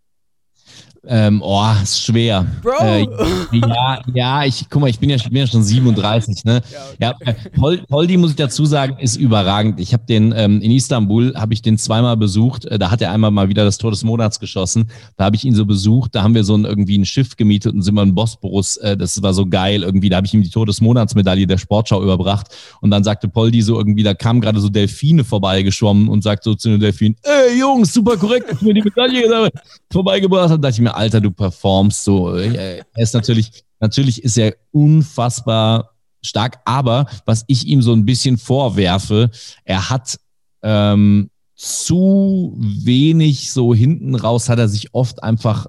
Ähm, 1.05 1.41
oh, 1.43 1.65
ist 1.81 2.01
schwer. 2.01 2.45
Bro! 2.61 2.81
Äh, 2.81 3.07
ja, 3.51 4.01
ja, 4.13 4.45
ich, 4.45 4.65
guck 4.69 4.81
mal, 4.81 4.89
ich 4.89 4.99
bin 4.99 5.09
ja, 5.09 5.17
ich 5.17 5.23
bin 5.23 5.35
ja 5.35 5.47
schon 5.47 5.61
37, 5.61 6.45
ne? 6.45 6.61
Ja, 6.71 7.11
okay. 7.11 7.25
ja 7.25 7.31
äh, 7.31 7.33
Pol, 7.49 7.77
Poldi, 7.89 8.15
muss 8.15 8.31
ich 8.31 8.35
dazu 8.37 8.63
sagen, 8.65 8.97
ist 8.99 9.17
überragend. 9.17 9.81
Ich 9.81 9.91
habe 9.93 10.03
den 10.07 10.33
ähm, 10.35 10.61
in 10.61 10.71
Istanbul, 10.71 11.33
habe 11.35 11.53
ich 11.53 11.61
den 11.61 11.77
zweimal 11.77 12.15
besucht. 12.15 12.65
Äh, 12.65 12.79
da 12.79 12.89
hat 12.89 13.01
er 13.01 13.11
einmal 13.11 13.31
mal 13.31 13.49
wieder 13.49 13.65
das 13.65 13.77
Tor 13.77 13.91
des 13.91 14.05
Monats 14.05 14.39
geschossen. 14.39 14.89
Da 15.17 15.25
habe 15.25 15.35
ich 15.35 15.43
ihn 15.43 15.53
so 15.53 15.65
besucht. 15.65 16.15
Da 16.15 16.23
haben 16.23 16.35
wir 16.35 16.45
so 16.45 16.55
ein, 16.55 16.63
irgendwie 16.63 16.97
ein 16.97 17.05
Schiff 17.05 17.35
gemietet 17.35 17.73
und 17.73 17.81
sind 17.81 17.95
wir 17.95 18.03
in 18.03 18.15
Bosporus. 18.15 18.77
Äh, 18.77 18.95
das 18.95 19.21
war 19.21 19.33
so 19.33 19.45
geil 19.45 19.83
irgendwie. 19.83 20.07
Da 20.07 20.17
habe 20.17 20.27
ich 20.27 20.33
ihm 20.33 20.41
die 20.41 20.49
Tor 20.49 20.65
des 20.65 20.79
Monatsmedaille 20.79 21.47
der 21.47 21.57
Sportschau 21.57 22.01
überbracht. 22.01 22.47
Und 22.79 22.91
dann 22.91 23.03
sagte 23.03 23.27
Poldi 23.27 23.61
so 23.61 23.77
irgendwie, 23.77 24.03
da 24.03 24.13
kamen 24.13 24.39
gerade 24.39 24.61
so 24.61 24.69
Delfine 24.69 25.25
vorbeigeschwommen 25.25 26.07
und 26.07 26.23
sagt 26.23 26.45
so 26.45 26.55
zu 26.55 26.69
den 26.69 26.79
Delfinen, 26.79 27.17
ey 27.23 27.59
Jungs, 27.59 27.93
super 27.93 28.15
korrekt, 28.15 28.49
dass 28.49 28.59
du 28.59 28.65
mir 28.65 28.73
die 28.73 28.81
Medaille 28.81 29.51
vorbeigebracht 29.91 30.43
hast. 30.43 30.51
Da 30.51 30.57
dachte 30.57 30.75
ich 30.75 30.81
mir, 30.81 30.92
Alter, 30.93 31.21
du 31.21 31.31
performst 31.31 32.03
so. 32.03 32.35
Er 32.35 32.85
ist 32.95 33.13
natürlich, 33.13 33.63
natürlich 33.79 34.23
ist 34.23 34.37
er 34.37 34.55
unfassbar 34.71 35.91
stark, 36.21 36.59
aber 36.65 37.07
was 37.25 37.43
ich 37.47 37.67
ihm 37.67 37.81
so 37.81 37.93
ein 37.93 38.05
bisschen 38.05 38.37
vorwerfe, 38.37 39.29
er 39.65 39.89
hat 39.89 40.17
ähm, 40.61 41.29
zu 41.55 42.55
wenig 42.57 43.51
so 43.51 43.73
hinten 43.73 44.15
raus, 44.15 44.49
hat 44.49 44.59
er 44.59 44.69
sich 44.69 44.93
oft 44.93 45.23
einfach 45.23 45.67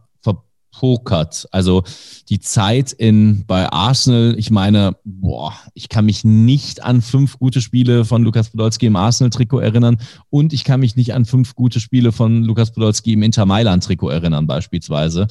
verpokert. 0.74 1.46
Also 1.50 1.84
die 2.28 2.40
Zeit 2.40 2.92
in 2.92 3.44
bei 3.46 3.70
Arsenal, 3.70 4.34
ich 4.38 4.50
meine, 4.50 4.96
boah, 5.04 5.54
ich 5.74 5.88
kann 5.88 6.06
mich 6.06 6.24
nicht 6.24 6.82
an 6.82 7.02
fünf 7.02 7.38
gute 7.38 7.60
Spiele 7.60 8.04
von 8.04 8.22
Lukas 8.22 8.50
Podolski 8.50 8.86
im 8.86 8.96
Arsenal-Trikot 8.96 9.60
erinnern 9.60 9.98
und 10.30 10.52
ich 10.52 10.64
kann 10.64 10.80
mich 10.80 10.96
nicht 10.96 11.14
an 11.14 11.24
fünf 11.24 11.54
gute 11.54 11.80
Spiele 11.80 12.12
von 12.12 12.44
Lukas 12.44 12.72
Podolski 12.72 13.12
im 13.14 13.22
Inter 13.22 13.46
Mailand-Trikot 13.46 14.10
erinnern, 14.10 14.46
beispielsweise. 14.46 15.26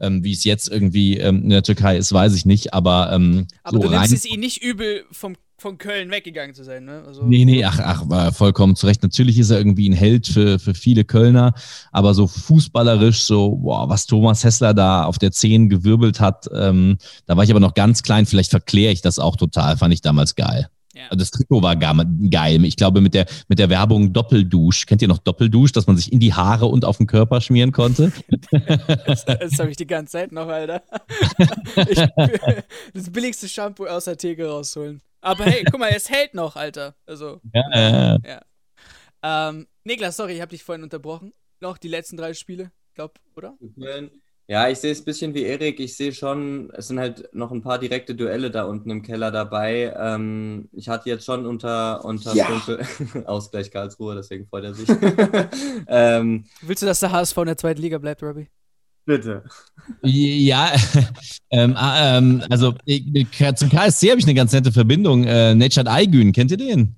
Ähm, 0.00 0.22
wie 0.22 0.32
es 0.32 0.44
jetzt 0.44 0.68
irgendwie 0.68 1.18
ähm, 1.18 1.42
in 1.42 1.50
der 1.50 1.64
Türkei 1.64 1.96
ist, 1.96 2.12
weiß 2.12 2.34
ich 2.36 2.46
nicht, 2.46 2.72
aber. 2.72 3.10
Ähm, 3.12 3.48
aber 3.64 3.78
so 3.78 3.82
du 3.82 3.90
nimmst 3.90 4.12
es 4.12 4.24
ihn 4.24 4.38
nicht 4.38 4.62
übel 4.62 5.04
vom 5.10 5.34
von 5.58 5.76
Köln 5.76 6.10
weggegangen 6.10 6.54
zu 6.54 6.62
sein, 6.62 6.84
ne? 6.84 7.02
Also 7.04 7.24
nee, 7.24 7.44
nee, 7.44 7.64
ach, 7.64 7.80
ach, 7.82 8.08
war 8.08 8.32
vollkommen 8.32 8.76
zurecht. 8.76 9.02
Natürlich 9.02 9.38
ist 9.38 9.50
er 9.50 9.58
irgendwie 9.58 9.88
ein 9.88 9.92
Held 9.92 10.28
für, 10.28 10.60
für 10.60 10.72
viele 10.72 11.04
Kölner, 11.04 11.52
aber 11.90 12.14
so 12.14 12.28
fußballerisch, 12.28 13.22
so, 13.22 13.56
boah, 13.56 13.88
was 13.88 14.06
Thomas 14.06 14.44
Hessler 14.44 14.72
da 14.72 15.04
auf 15.04 15.18
der 15.18 15.32
10 15.32 15.68
gewirbelt 15.68 16.20
hat, 16.20 16.48
ähm, 16.54 16.96
da 17.26 17.36
war 17.36 17.42
ich 17.42 17.50
aber 17.50 17.60
noch 17.60 17.74
ganz 17.74 18.04
klein, 18.04 18.24
vielleicht 18.24 18.50
verkläre 18.50 18.92
ich 18.92 19.02
das 19.02 19.18
auch 19.18 19.34
total, 19.34 19.76
fand 19.76 19.92
ich 19.92 20.00
damals 20.00 20.36
geil. 20.36 20.68
Ja. 20.94 21.14
Das 21.14 21.30
Trikot 21.30 21.62
war 21.62 21.76
geil. 21.76 22.64
Ich 22.64 22.76
glaube, 22.76 23.00
mit 23.00 23.14
der, 23.14 23.26
mit 23.46 23.60
der 23.60 23.68
Werbung 23.70 24.12
Doppeldusch. 24.12 24.84
Kennt 24.86 25.00
ihr 25.00 25.06
noch 25.06 25.18
Doppeldusch, 25.18 25.70
dass 25.70 25.86
man 25.86 25.96
sich 25.96 26.12
in 26.12 26.18
die 26.18 26.34
Haare 26.34 26.66
und 26.66 26.84
auf 26.84 26.96
den 26.96 27.06
Körper 27.06 27.40
schmieren 27.40 27.70
konnte? 27.70 28.10
das, 29.06 29.24
das 29.24 29.58
habe 29.60 29.70
ich 29.70 29.76
die 29.76 29.86
ganze 29.86 30.12
Zeit 30.12 30.32
noch, 30.32 30.48
Alter. 30.48 30.82
Ich, 31.88 31.98
das 32.94 33.10
billigste 33.10 33.48
Shampoo 33.48 33.86
aus 33.86 34.06
der 34.06 34.16
Theke 34.16 34.48
rausholen. 34.48 35.00
Aber 35.20 35.44
hey, 35.44 35.64
guck 35.64 35.80
mal, 35.80 35.90
es 35.94 36.10
hält 36.10 36.34
noch, 36.34 36.56
Alter. 36.56 36.94
Also. 37.06 37.40
Ja, 37.52 37.62
ja. 37.72 38.18
ja. 38.24 38.42
Ähm, 39.22 39.66
Niklas, 39.84 40.16
sorry, 40.16 40.34
ich 40.34 40.40
habe 40.40 40.50
dich 40.50 40.62
vorhin 40.62 40.82
unterbrochen. 40.82 41.32
Noch 41.60 41.78
die 41.78 41.88
letzten 41.88 42.16
drei 42.16 42.34
Spiele, 42.34 42.70
glaub, 42.94 43.18
oder? 43.34 43.56
Ja, 44.50 44.68
ich 44.68 44.78
sehe 44.78 44.92
es 44.92 45.00
ein 45.00 45.04
bisschen 45.04 45.34
wie 45.34 45.42
Erik. 45.42 45.78
Ich 45.78 45.94
sehe 45.96 46.12
schon, 46.12 46.70
es 46.70 46.88
sind 46.88 46.98
halt 46.98 47.28
noch 47.34 47.50
ein 47.50 47.60
paar 47.60 47.78
direkte 47.78 48.14
Duelle 48.14 48.50
da 48.50 48.64
unten 48.64 48.90
im 48.90 49.02
Keller 49.02 49.30
dabei. 49.30 49.94
Ähm, 49.94 50.70
ich 50.72 50.88
hatte 50.88 51.10
jetzt 51.10 51.26
schon 51.26 51.44
unter, 51.44 52.02
unter 52.04 52.34
ja. 52.34 52.48
Ausgleich 53.26 53.70
Karlsruhe, 53.70 54.14
deswegen 54.14 54.46
freut 54.46 54.64
er 54.64 54.74
sich. 54.74 54.88
ähm, 55.88 56.46
Willst 56.62 56.82
du, 56.82 56.86
dass 56.86 57.00
der 57.00 57.12
HSV 57.12 57.36
in 57.38 57.46
der 57.46 57.58
zweiten 57.58 57.82
Liga 57.82 57.98
bleibt, 57.98 58.22
Robbie? 58.22 58.48
Bitte. 59.08 59.42
Ja, 60.02 60.70
ähm, 61.50 61.74
ah, 61.76 62.18
ähm, 62.18 62.42
also 62.50 62.74
ich, 62.84 63.26
zum 63.54 63.70
KSC 63.70 64.10
habe 64.10 64.20
ich 64.20 64.26
eine 64.26 64.34
ganz 64.34 64.52
nette 64.52 64.70
Verbindung. 64.70 65.24
Äh, 65.24 65.54
Nechat 65.54 65.88
Aygün, 65.88 66.32
kennt 66.34 66.50
ihr 66.50 66.58
den? 66.58 66.94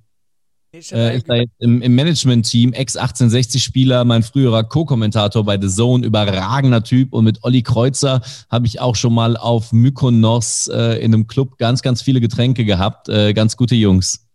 Äh, 0.72 1.16
ist 1.16 1.28
da 1.28 1.36
jetzt 1.36 1.54
im, 1.60 1.82
im 1.82 1.94
Management-Team, 1.94 2.72
Ex-1860-Spieler, 2.72 4.04
mein 4.04 4.24
früherer 4.24 4.64
Co-Kommentator 4.64 5.44
bei 5.44 5.56
The 5.60 5.68
Zone, 5.68 6.04
überragender 6.04 6.82
Typ. 6.82 7.12
Und 7.12 7.26
mit 7.26 7.44
Olli 7.44 7.62
Kreuzer 7.62 8.22
habe 8.50 8.66
ich 8.66 8.80
auch 8.80 8.96
schon 8.96 9.14
mal 9.14 9.36
auf 9.36 9.72
Mykonos 9.72 10.66
äh, 10.66 10.98
in 11.00 11.14
einem 11.14 11.28
Club 11.28 11.58
ganz, 11.58 11.82
ganz 11.82 12.02
viele 12.02 12.20
Getränke 12.20 12.64
gehabt. 12.64 13.08
Äh, 13.08 13.34
ganz 13.34 13.56
gute 13.56 13.76
Jungs 13.76 14.29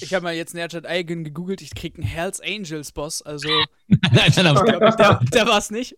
ich 0.00 0.14
habe 0.14 0.24
mal 0.24 0.34
jetzt 0.34 0.54
Nerchad 0.54 0.86
Eigen 0.86 1.24
gegoogelt, 1.24 1.62
ich 1.62 1.74
krieg 1.74 1.96
einen 1.96 2.06
Hells 2.06 2.40
Angels 2.40 2.92
Boss, 2.92 3.22
also 3.22 3.48
nein, 3.88 4.32
nein, 4.36 4.54
nein, 4.54 4.54
glaub, 4.54 4.96
der, 4.96 5.20
der 5.32 5.46
war 5.46 5.58
es 5.58 5.70
nicht. 5.70 5.96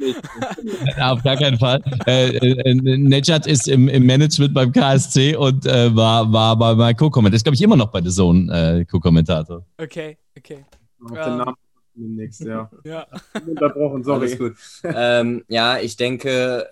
auf 1.00 1.22
gar 1.22 1.36
keinen 1.36 1.58
Fall. 1.58 1.82
Äh, 2.06 2.36
äh, 2.36 2.74
Nejat 2.74 3.46
ist 3.46 3.68
im, 3.68 3.88
im, 3.88 4.04
Management 4.04 4.54
beim 4.54 4.72
KSC 4.72 5.36
und 5.36 5.66
äh, 5.66 5.94
war, 5.94 6.32
war 6.32 6.56
bei 6.56 6.74
meinem 6.74 6.96
Co-Kommentator. 6.96 7.36
Ist, 7.36 7.44
glaube 7.44 7.54
ich, 7.54 7.62
immer 7.62 7.76
noch 7.76 7.90
bei 7.90 8.02
The 8.02 8.10
Zone 8.10 8.80
äh, 8.80 8.84
Co-Kommentator. 8.84 9.64
Okay, 9.78 10.18
okay. 10.36 10.64
Auf 11.04 11.12
den 11.12 11.32
ähm. 11.32 11.38
Namen 11.38 11.56
demnächst, 11.96 12.40
ja. 12.42 12.70
ja. 12.84 13.06
Unterbrochen, 13.46 14.04
sorry. 14.04 14.26
Alles 14.26 14.38
gut. 14.38 14.54
ähm, 14.84 15.44
ja, 15.48 15.78
ich 15.78 15.96
denke, 15.96 16.66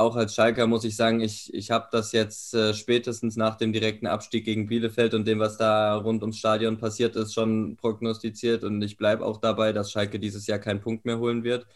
auch 0.00 0.16
als 0.16 0.34
Schalker 0.34 0.66
muss 0.66 0.84
ich 0.84 0.96
sagen, 0.96 1.20
ich, 1.20 1.52
ich 1.54 1.70
habe 1.70 1.88
das 1.92 2.12
jetzt 2.12 2.54
äh, 2.54 2.74
spätestens 2.74 3.36
nach 3.36 3.56
dem 3.56 3.72
direkten 3.72 4.06
Abstieg 4.06 4.44
gegen 4.44 4.66
Bielefeld 4.66 5.14
und 5.14 5.26
dem, 5.26 5.38
was 5.38 5.56
da 5.56 5.94
rund 5.96 6.22
ums 6.22 6.38
Stadion 6.38 6.78
passiert 6.78 7.16
ist, 7.16 7.34
schon 7.34 7.76
prognostiziert. 7.76 8.64
Und 8.64 8.82
ich 8.82 8.96
bleibe 8.96 9.24
auch 9.24 9.38
dabei, 9.38 9.72
dass 9.72 9.92
Schalke 9.92 10.18
dieses 10.18 10.46
Jahr 10.46 10.58
keinen 10.58 10.80
Punkt 10.80 11.04
mehr 11.04 11.18
holen 11.18 11.44
wird, 11.44 11.66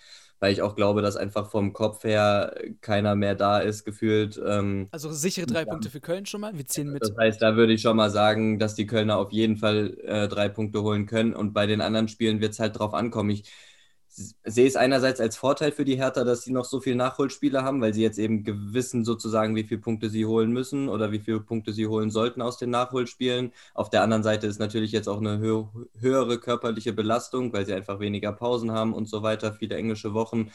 weil 0.40 0.52
ich 0.52 0.62
auch 0.62 0.74
glaube, 0.74 1.02
dass 1.02 1.16
einfach 1.16 1.50
vom 1.50 1.72
Kopf 1.72 2.04
her 2.04 2.54
keiner 2.80 3.14
mehr 3.14 3.34
da 3.34 3.58
ist, 3.58 3.84
gefühlt. 3.84 4.40
Ähm, 4.44 4.88
also 4.90 5.12
sichere 5.12 5.46
drei 5.46 5.64
Punkte 5.64 5.90
für 5.90 6.00
Köln 6.00 6.26
schon 6.26 6.40
mal, 6.40 6.56
wir 6.56 6.66
ziehen 6.66 6.90
mit. 6.90 7.02
Das 7.02 7.16
heißt, 7.16 7.42
da 7.42 7.56
würde 7.56 7.74
ich 7.74 7.82
schon 7.82 7.96
mal 7.96 8.10
sagen, 8.10 8.58
dass 8.58 8.74
die 8.74 8.86
Kölner 8.86 9.18
auf 9.18 9.32
jeden 9.32 9.56
Fall 9.56 9.96
äh, 10.02 10.28
drei 10.28 10.48
Punkte 10.48 10.82
holen 10.82 11.06
können. 11.06 11.34
Und 11.34 11.52
bei 11.52 11.66
den 11.66 11.80
anderen 11.80 12.08
Spielen 12.08 12.40
wird 12.40 12.52
es 12.52 12.58
halt 12.58 12.78
drauf 12.78 12.94
ankommen. 12.94 13.30
Ich 13.30 13.44
sehe 14.44 14.66
es 14.66 14.76
einerseits 14.76 15.20
als 15.20 15.36
Vorteil 15.36 15.72
für 15.72 15.84
die 15.84 15.96
Hertha, 15.96 16.24
dass 16.24 16.42
sie 16.42 16.52
noch 16.52 16.64
so 16.64 16.80
viele 16.80 16.96
Nachholspieler 16.96 17.64
haben, 17.64 17.80
weil 17.80 17.92
sie 17.94 18.02
jetzt 18.02 18.18
eben 18.18 18.44
gewissen 18.44 19.04
sozusagen, 19.04 19.56
wie 19.56 19.64
viele 19.64 19.80
Punkte 19.80 20.08
sie 20.08 20.24
holen 20.26 20.52
müssen 20.52 20.88
oder 20.88 21.10
wie 21.10 21.18
viele 21.18 21.40
Punkte 21.40 21.72
sie 21.72 21.86
holen 21.88 22.10
sollten 22.10 22.40
aus 22.40 22.56
den 22.56 22.70
Nachholspielen. 22.70 23.52
Auf 23.74 23.90
der 23.90 24.02
anderen 24.02 24.22
Seite 24.22 24.46
ist 24.46 24.60
natürlich 24.60 24.92
jetzt 24.92 25.08
auch 25.08 25.18
eine 25.18 25.38
hö 25.38 25.64
höhere 25.98 26.38
körperliche 26.38 26.92
Belastung, 26.92 27.52
weil 27.52 27.66
sie 27.66 27.74
einfach 27.74 27.98
weniger 28.00 28.32
Pausen 28.32 28.70
haben 28.72 28.94
und 28.94 29.08
so 29.08 29.22
weiter, 29.22 29.52
viele 29.52 29.76
englische 29.76 30.14
Wochen. 30.14 30.50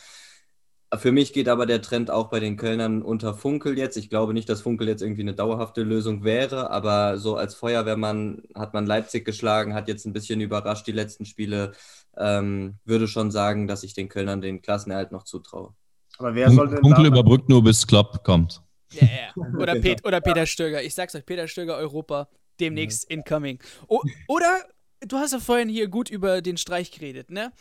Für 0.98 1.12
mich 1.12 1.34
geht 1.34 1.48
aber 1.48 1.68
der 1.68 1.84
Trend 1.84 2.10
auch 2.10 2.30
bei 2.30 2.40
den 2.40 2.58
Kölnern 2.58 3.04
unter 3.04 3.36
Funkel 3.36 3.78
jetzt. 3.78 3.96
Ich 3.96 4.10
glaube 4.10 4.34
nicht, 4.34 4.50
dass 4.50 4.62
Funkel 4.62 4.88
jetzt 4.88 5.04
irgendwie 5.04 5.22
eine 5.22 5.36
dauerhafte 5.36 5.84
Lösung 5.84 6.24
wäre, 6.24 6.72
aber 6.72 7.20
so 7.20 7.36
als 7.36 7.54
Feuerwehrmann 7.54 8.42
hat 8.56 8.74
man 8.74 8.88
Leipzig 8.88 9.24
geschlagen, 9.24 9.76
hat 9.76 9.88
jetzt 9.88 10.06
ein 10.06 10.14
bisschen 10.14 10.42
überrascht 10.42 10.88
die 10.88 10.92
letzten 10.92 11.26
Spiele. 11.26 11.74
Ähm, 12.18 12.80
würde 12.86 13.08
schon 13.08 13.30
sagen, 13.30 13.68
dass 13.68 13.84
ich 13.84 13.94
den 13.94 14.10
Kölnern 14.10 14.42
den 14.42 14.64
Klassenerhalt 14.64 15.12
noch 15.12 15.24
zutraue. 15.24 15.76
Aber 16.18 16.34
wer 16.34 16.50
soll 16.50 16.70
denn 16.70 16.80
Funkel 16.80 17.06
überbrückt 17.06 17.50
nur 17.50 17.64
bis 17.64 17.86
Klopp 17.86 18.24
kommt. 18.24 18.62
Ja, 18.92 19.08
yeah. 19.08 19.58
oder, 19.60 19.76
Pet 19.76 20.06
oder 20.06 20.22
Peter 20.22 20.48
Stöger. 20.48 20.82
Ich 20.82 20.96
sag's 20.96 21.14
euch, 21.14 21.26
Peter 21.26 21.48
Stöger 21.48 21.76
Europa 21.78 22.28
demnächst 22.60 23.10
incoming. 23.10 23.60
O 23.88 24.02
oder 24.28 24.60
du 25.02 25.18
hast 25.18 25.34
ja 25.34 25.40
vorhin 25.40 25.70
hier 25.70 25.88
gut 25.88 26.10
über 26.10 26.42
den 26.42 26.58
Streich 26.58 26.92
geredet, 26.92 27.32
ne? 27.32 27.52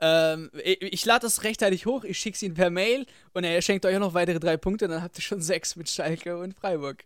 Ähm, 0.00 0.50
ich, 0.64 0.82
ich 0.82 1.04
lade 1.04 1.22
das 1.22 1.44
rechtzeitig 1.44 1.86
hoch, 1.86 2.04
ich 2.04 2.18
schick's 2.18 2.42
ihn 2.42 2.54
per 2.54 2.70
Mail 2.70 3.06
und 3.34 3.44
er 3.44 3.60
schenkt 3.62 3.84
euch 3.86 3.98
noch 3.98 4.14
weitere 4.14 4.40
drei 4.40 4.56
Punkte, 4.56 4.88
dann 4.88 5.02
habt 5.02 5.18
ihr 5.18 5.22
schon 5.22 5.40
sechs 5.40 5.76
mit 5.76 5.88
Schalke 5.88 6.38
und 6.38 6.54
Freiburg. 6.54 7.04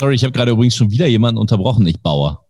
Sorry, 0.00 0.14
ich 0.14 0.24
habe 0.24 0.32
gerade 0.32 0.52
übrigens 0.52 0.76
schon 0.76 0.90
wieder 0.90 1.06
jemanden 1.06 1.38
unterbrochen, 1.38 1.86
ich 1.86 2.00
Bauer. 2.00 2.46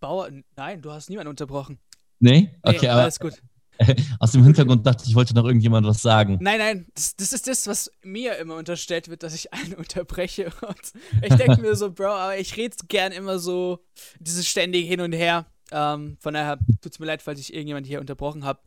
Bauer? 0.00 0.28
Nein, 0.56 0.82
du 0.82 0.92
hast 0.92 1.10
niemanden 1.10 1.30
unterbrochen. 1.30 1.78
Nee? 2.20 2.50
Okay, 2.62 2.78
nee, 2.82 2.88
aber. 2.88 3.02
Alles 3.02 3.18
gut. 3.18 3.34
Aus 4.20 4.32
dem 4.32 4.44
Hintergrund 4.44 4.86
dachte 4.86 5.04
ich, 5.04 5.10
ich 5.10 5.14
wollte 5.14 5.34
noch 5.34 5.44
irgendjemand 5.44 5.86
was 5.86 6.02
sagen. 6.02 6.38
Nein, 6.40 6.58
nein, 6.58 6.86
das, 6.94 7.16
das, 7.16 7.32
ist 7.32 7.46
das, 7.46 7.66
was 7.66 7.90
mir 8.02 8.36
immer 8.36 8.56
unterstellt 8.56 9.08
wird, 9.08 9.22
dass 9.22 9.34
ich 9.34 9.52
einen 9.52 9.74
unterbreche. 9.74 10.52
Und 10.66 10.92
ich 11.22 11.34
denke 11.34 11.60
mir 11.60 11.74
so, 11.76 11.90
Bro, 11.90 12.08
aber 12.08 12.38
ich 12.38 12.56
rede 12.56 12.76
gern 12.88 13.12
immer 13.12 13.38
so 13.38 13.80
dieses 14.18 14.46
ständige 14.46 14.86
Hin 14.86 15.00
und 15.00 15.12
Her. 15.12 15.46
Ähm, 15.72 16.16
von 16.20 16.34
daher 16.34 16.58
tut 16.80 16.92
es 16.92 16.98
mir 16.98 17.06
leid, 17.06 17.22
falls 17.22 17.40
ich 17.40 17.52
irgendjemand 17.52 17.86
hier 17.86 18.00
unterbrochen 18.00 18.44
habe. 18.44 18.60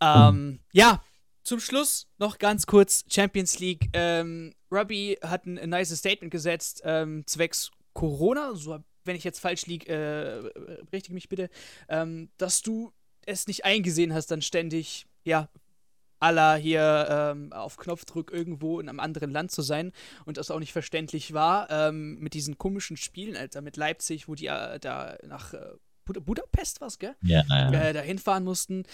Ähm, 0.00 0.60
ja, 0.72 1.02
zum 1.42 1.60
Schluss 1.60 2.06
noch 2.18 2.38
ganz 2.38 2.66
kurz 2.66 3.04
Champions 3.10 3.58
League. 3.58 3.88
Ähm, 3.92 4.54
Robbie 4.70 5.18
hat 5.22 5.46
ein, 5.46 5.58
ein 5.58 5.70
nice 5.70 5.96
Statement 5.96 6.30
gesetzt, 6.30 6.82
ähm, 6.84 7.24
zwecks 7.26 7.70
Corona, 7.92 8.54
so 8.54 8.78
wenn 9.04 9.16
ich 9.16 9.24
jetzt 9.24 9.40
falsch 9.40 9.66
liege, 9.66 9.86
äh, 9.86 10.84
berichtige 10.90 11.14
mich 11.14 11.28
bitte, 11.28 11.50
ähm, 11.88 12.30
dass 12.36 12.62
du 12.62 12.92
es 13.30 13.46
nicht 13.46 13.64
eingesehen 13.64 14.12
hast, 14.14 14.30
dann 14.30 14.42
ständig, 14.42 15.06
ja, 15.24 15.48
aller 16.20 16.56
hier 16.56 17.06
ähm, 17.10 17.52
auf 17.52 17.78
Knopfdruck 17.78 18.30
irgendwo 18.30 18.78
in 18.78 18.88
einem 18.88 19.00
anderen 19.00 19.30
Land 19.30 19.50
zu 19.50 19.62
sein 19.62 19.92
und 20.26 20.36
das 20.36 20.50
auch 20.50 20.58
nicht 20.58 20.72
verständlich 20.72 21.32
war 21.32 21.70
ähm, 21.70 22.18
mit 22.18 22.34
diesen 22.34 22.58
komischen 22.58 22.98
Spielen, 22.98 23.36
Alter, 23.36 23.62
mit 23.62 23.76
Leipzig, 23.76 24.28
wo 24.28 24.34
die 24.34 24.46
äh, 24.46 24.78
da 24.78 25.16
nach 25.26 25.54
äh, 25.54 25.60
Bud 26.04 26.24
Budapest 26.24 26.80
was, 26.80 26.98
gell? 26.98 27.16
Ja, 27.22 27.42
ja. 27.48 27.72
Äh, 27.72 27.92
dahin 27.92 28.18
fahren 28.18 28.44
mussten. 28.44 28.84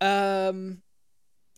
Ähm, 0.00 0.82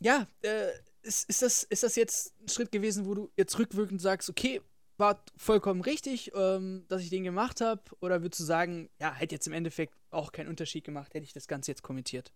ja, 0.01 0.27
äh, 0.43 0.71
ist, 1.03 1.29
ist, 1.29 1.43
das, 1.43 1.63
ist 1.63 1.83
das 1.83 1.97
jetzt 1.97 2.35
ein 2.43 2.49
Schritt 2.49 2.73
gewesen, 2.73 3.07
wo 3.07 3.15
du 3.15 3.31
jetzt 3.37 3.59
rückwirkend 3.59 4.01
sagst, 4.01 4.29
okay, 4.29 4.61
war 4.99 5.23
vollkommen 5.37 5.83
richtig, 5.83 6.33
ähm, 6.35 6.85
dass 6.89 7.03
ich 7.03 7.11
den 7.11 7.25
gemacht 7.25 7.61
habe? 7.61 7.83
Oder 8.01 8.23
würdest 8.23 8.41
du 8.41 8.45
sagen, 8.45 8.89
ja, 9.01 9.15
hätte 9.15 9.35
jetzt 9.35 9.47
im 9.47 9.53
Endeffekt 9.53 9.95
auch 10.17 10.33
keinen 10.33 10.49
Unterschied 10.49 10.85
gemacht, 10.85 11.15
hätte 11.15 11.25
ich 11.25 11.33
das 11.33 11.49
Ganze 11.49 11.71
jetzt 11.71 11.83
kommentiert? 11.83 12.33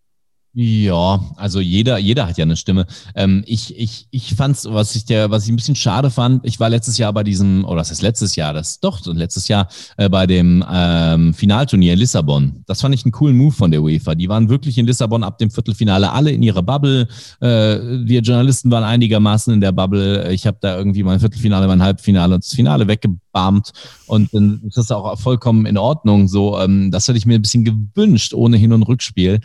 Ja, 0.53 1.21
also 1.37 1.61
jeder, 1.61 1.99
jeder 1.99 2.27
hat 2.27 2.37
ja 2.37 2.43
eine 2.43 2.57
Stimme. 2.57 2.87
Ähm, 3.15 3.45
ich, 3.47 3.79
ich, 3.79 4.09
ich 4.11 4.35
fand's, 4.35 4.67
was 4.69 4.97
ich 4.97 5.05
der, 5.05 5.31
was 5.31 5.45
ich 5.45 5.51
ein 5.51 5.57
bisschen 5.57 5.77
schade 5.77 6.11
fand, 6.11 6.45
ich 6.45 6.59
war 6.59 6.69
letztes 6.69 6.99
Jahr 6.99 7.13
bei 7.13 7.23
diesem, 7.23 7.65
oder 7.65 7.77
das 7.77 7.93
ist 7.93 8.03
letztes 8.03 8.35
Jahr, 8.35 8.53
das 8.53 8.81
doch, 8.81 9.01
letztes 9.07 9.47
Jahr 9.47 9.69
äh, 9.97 10.09
bei 10.09 10.27
dem 10.27 10.65
ähm, 10.69 11.35
Finalturnier 11.35 11.93
in 11.93 12.01
Lissabon. 12.01 12.65
Das 12.67 12.81
fand 12.81 12.97
ich 12.97 13.05
einen 13.05 13.13
coolen 13.13 13.37
Move 13.37 13.53
von 13.53 13.71
der 13.71 13.81
UEFA. 13.81 14.17
Die 14.17 14.29
waren 14.29 14.49
wirklich 14.49 14.77
in 14.77 14.87
Lissabon 14.87 15.23
ab 15.23 15.39
dem 15.39 15.53
Viertelfinale 15.53 16.11
alle 16.11 16.33
in 16.33 16.43
ihrer 16.43 16.65
Bubble. 16.65 17.07
Äh, 17.41 17.47
wir 17.47 18.21
Journalisten 18.21 18.73
waren 18.73 18.83
einigermaßen 18.83 19.55
in 19.55 19.61
der 19.61 19.71
Bubble. 19.71 20.33
Ich 20.33 20.49
habe 20.49 20.59
da 20.61 20.77
irgendwie 20.77 21.05
mein 21.05 21.21
Viertelfinale, 21.21 21.69
mein 21.69 21.83
Halbfinale 21.83 22.35
und 22.35 22.45
das 22.45 22.53
Finale 22.53 22.89
weggebarmt. 22.89 23.71
Und 24.07 24.35
dann 24.35 24.63
ist 24.67 24.79
das 24.79 24.91
auch 24.91 25.17
vollkommen 25.17 25.65
in 25.67 25.79
Ordnung. 25.79 26.27
So, 26.27 26.59
ähm, 26.59 26.91
das 26.91 27.07
hätte 27.07 27.19
ich 27.19 27.27
mir 27.27 27.37
ein 27.37 27.43
bisschen 27.43 27.65
gewünscht, 27.65 28.35
ohne 28.35 28.57
Hin- 28.57 28.73
und 28.73 28.83
Rückspiel. 28.83 29.39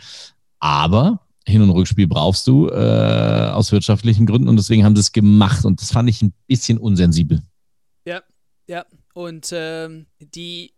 Aber 0.58 1.20
Hin- 1.46 1.62
und 1.62 1.70
Rückspiel 1.70 2.08
brauchst 2.08 2.46
du 2.46 2.68
äh, 2.68 3.50
aus 3.52 3.72
wirtschaftlichen 3.72 4.26
Gründen 4.26 4.48
und 4.48 4.56
deswegen 4.56 4.84
haben 4.84 4.96
sie 4.96 5.00
es 5.00 5.12
gemacht 5.12 5.64
und 5.64 5.80
das 5.80 5.92
fand 5.92 6.08
ich 6.08 6.22
ein 6.22 6.32
bisschen 6.46 6.78
unsensibel. 6.78 7.42
Ja, 8.06 8.22
ja. 8.68 8.84
Und 9.14 9.48
ähm, 9.52 10.06
die 10.20 10.72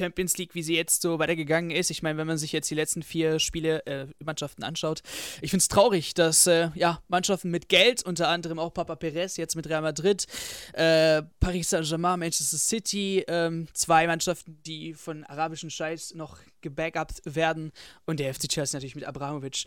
Champions 0.00 0.38
League, 0.38 0.54
wie 0.54 0.62
sie 0.62 0.74
jetzt 0.74 1.02
so 1.02 1.18
weitergegangen 1.18 1.70
ist. 1.70 1.90
Ich 1.90 2.02
meine, 2.02 2.16
wenn 2.16 2.26
man 2.26 2.38
sich 2.38 2.52
jetzt 2.52 2.70
die 2.70 2.74
letzten 2.74 3.02
vier 3.02 3.38
Spiele, 3.38 3.84
äh, 3.86 4.06
Mannschaften 4.24 4.62
anschaut, 4.62 5.02
ich 5.42 5.50
finde 5.50 5.62
es 5.62 5.68
traurig, 5.68 6.14
dass 6.14 6.46
äh, 6.46 6.70
ja, 6.74 7.02
Mannschaften 7.08 7.50
mit 7.50 7.68
Geld, 7.68 8.02
unter 8.02 8.28
anderem 8.28 8.58
auch 8.58 8.72
Papa 8.72 8.96
Perez, 8.96 9.36
jetzt 9.36 9.56
mit 9.56 9.68
Real 9.68 9.82
Madrid, 9.82 10.26
äh, 10.72 11.22
Paris 11.38 11.70
Saint-Germain, 11.70 12.18
Manchester 12.18 12.56
City, 12.56 13.24
ähm, 13.28 13.68
zwei 13.74 14.06
Mannschaften, 14.06 14.58
die 14.64 14.94
von 14.94 15.24
arabischen 15.24 15.70
Scheiß 15.70 16.14
noch 16.14 16.38
gebackupt 16.62 17.20
werden 17.24 17.72
und 18.06 18.20
der 18.20 18.32
FC 18.34 18.48
Chelsea 18.48 18.78
natürlich 18.78 18.94
mit 18.94 19.04
Abramovic. 19.04 19.64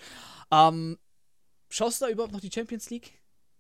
Ähm, 0.52 0.98
schaust 1.70 2.02
du 2.02 2.06
da 2.06 2.12
überhaupt 2.12 2.34
noch 2.34 2.42
die 2.42 2.52
Champions 2.52 2.90
League? 2.90 3.14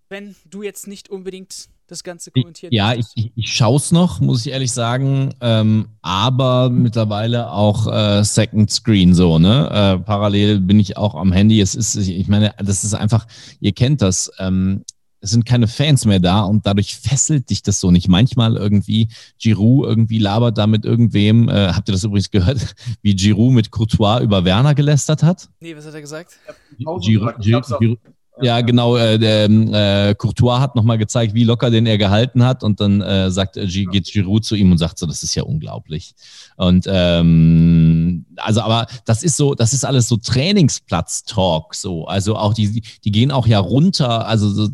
Wenn 0.09 0.35
du 0.45 0.63
jetzt 0.63 0.87
nicht 0.87 1.09
unbedingt 1.09 1.69
das 1.87 2.03
Ganze 2.03 2.31
kommentieren. 2.31 2.73
Ja, 2.73 2.93
ich, 2.93 3.05
ich, 3.15 3.31
ich 3.35 3.53
schaue 3.53 3.77
es 3.77 3.91
noch, 3.91 4.19
muss 4.19 4.45
ich 4.45 4.51
ehrlich 4.51 4.71
sagen, 4.71 5.33
ähm, 5.41 5.87
aber 6.01 6.69
mittlerweile 6.69 7.51
auch 7.51 7.87
äh, 7.87 8.23
Second 8.23 8.71
Screen 8.71 9.13
so, 9.13 9.39
ne? 9.39 9.69
Äh, 9.69 10.03
parallel 10.03 10.59
bin 10.59 10.79
ich 10.79 10.97
auch 10.97 11.15
am 11.15 11.31
Handy. 11.31 11.61
Es 11.61 11.75
ist, 11.75 11.95
ich 11.95 12.27
meine, 12.27 12.53
das 12.57 12.83
ist 12.83 12.93
einfach, 12.93 13.27
ihr 13.59 13.73
kennt 13.73 14.01
das. 14.01 14.31
Ähm, 14.39 14.83
es 15.23 15.31
sind 15.31 15.45
keine 15.45 15.67
Fans 15.67 16.05
mehr 16.05 16.19
da 16.19 16.41
und 16.41 16.67
dadurch 16.67 16.97
fesselt 16.97 17.49
dich 17.49 17.63
das 17.63 17.79
so 17.79 17.91
nicht. 17.91 18.09
Manchmal 18.09 18.57
irgendwie 18.57 19.07
Giroud 19.39 19.87
irgendwie 19.87 20.19
labert 20.19 20.57
da 20.57 20.67
mit 20.67 20.83
irgendwem. 20.83 21.47
Äh, 21.47 21.69
habt 21.69 21.87
ihr 21.87 21.93
das 21.93 22.03
übrigens 22.03 22.29
gehört, 22.29 22.75
wie 23.01 23.15
Giroud 23.15 23.53
mit 23.53 23.71
Courtois 23.71 24.21
über 24.21 24.43
Werner 24.43 24.75
gelästert 24.75 25.23
hat? 25.23 25.49
Nee, 25.61 25.77
was 25.77 25.85
hat 25.85 25.93
er 25.93 26.01
gesagt? 26.01 26.37
Giroud, 26.77 27.39
Giroud, 27.39 28.03
ja, 28.41 28.61
genau. 28.61 28.97
Äh, 28.97 29.19
der, 29.19 29.49
äh, 29.49 30.15
Courtois 30.15 30.59
hat 30.59 30.75
nochmal 30.75 30.97
gezeigt, 30.97 31.33
wie 31.35 31.43
locker 31.43 31.69
den 31.69 31.85
er 31.85 31.97
gehalten 31.97 32.43
hat. 32.43 32.63
Und 32.63 32.79
dann 32.79 33.01
äh, 33.01 33.29
sagt, 33.29 33.57
äh, 33.57 33.67
geht 33.67 34.05
Giroud 34.05 34.43
zu 34.43 34.55
ihm 34.55 34.71
und 34.71 34.79
sagt 34.79 34.97
so, 34.97 35.05
das 35.05 35.21
ist 35.21 35.35
ja 35.35 35.43
unglaublich. 35.43 36.15
Und 36.57 36.85
ähm, 36.87 38.25
also, 38.37 38.61
aber 38.61 38.87
das 39.05 39.21
ist 39.21 39.37
so, 39.37 39.53
das 39.53 39.73
ist 39.73 39.85
alles 39.85 40.07
so 40.07 40.17
Trainingsplatz-Talk. 40.17 41.75
So, 41.75 42.05
also 42.05 42.35
auch 42.35 42.53
die, 42.53 42.81
die 43.03 43.11
gehen 43.11 43.31
auch 43.31 43.45
ja 43.45 43.59
runter. 43.59 44.27
Also, 44.27 44.49
so, 44.49 44.69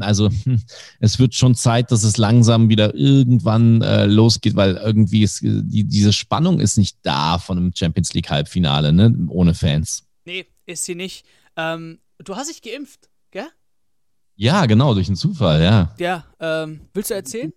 also 0.00 0.30
hm, 0.44 0.62
es 1.00 1.18
wird 1.18 1.34
schon 1.34 1.54
Zeit, 1.56 1.90
dass 1.90 2.04
es 2.04 2.16
langsam 2.16 2.68
wieder 2.68 2.94
irgendwann 2.94 3.82
äh, 3.82 4.06
losgeht, 4.06 4.54
weil 4.54 4.76
irgendwie 4.76 5.22
ist 5.22 5.40
die, 5.42 5.84
diese 5.84 6.12
Spannung 6.12 6.60
ist 6.60 6.78
nicht 6.78 6.98
da 7.02 7.38
von 7.38 7.58
einem 7.58 7.72
Champions 7.74 8.14
League 8.14 8.30
Halbfinale, 8.30 8.92
ne, 8.92 9.12
ohne 9.28 9.54
Fans. 9.54 10.04
Nee, 10.24 10.46
ist 10.66 10.84
sie 10.84 10.94
nicht. 10.94 11.24
Ähm, 11.56 11.98
du 12.24 12.36
hast 12.36 12.50
dich 12.50 12.62
geimpft, 12.62 13.08
gell? 13.30 13.48
Ja, 14.36 14.64
genau, 14.64 14.94
durch 14.94 15.06
einen 15.08 15.16
Zufall, 15.16 15.62
ja. 15.62 15.94
Ja, 15.98 16.24
ähm, 16.40 16.80
willst 16.94 17.10
du 17.10 17.14
erzählen? 17.14 17.52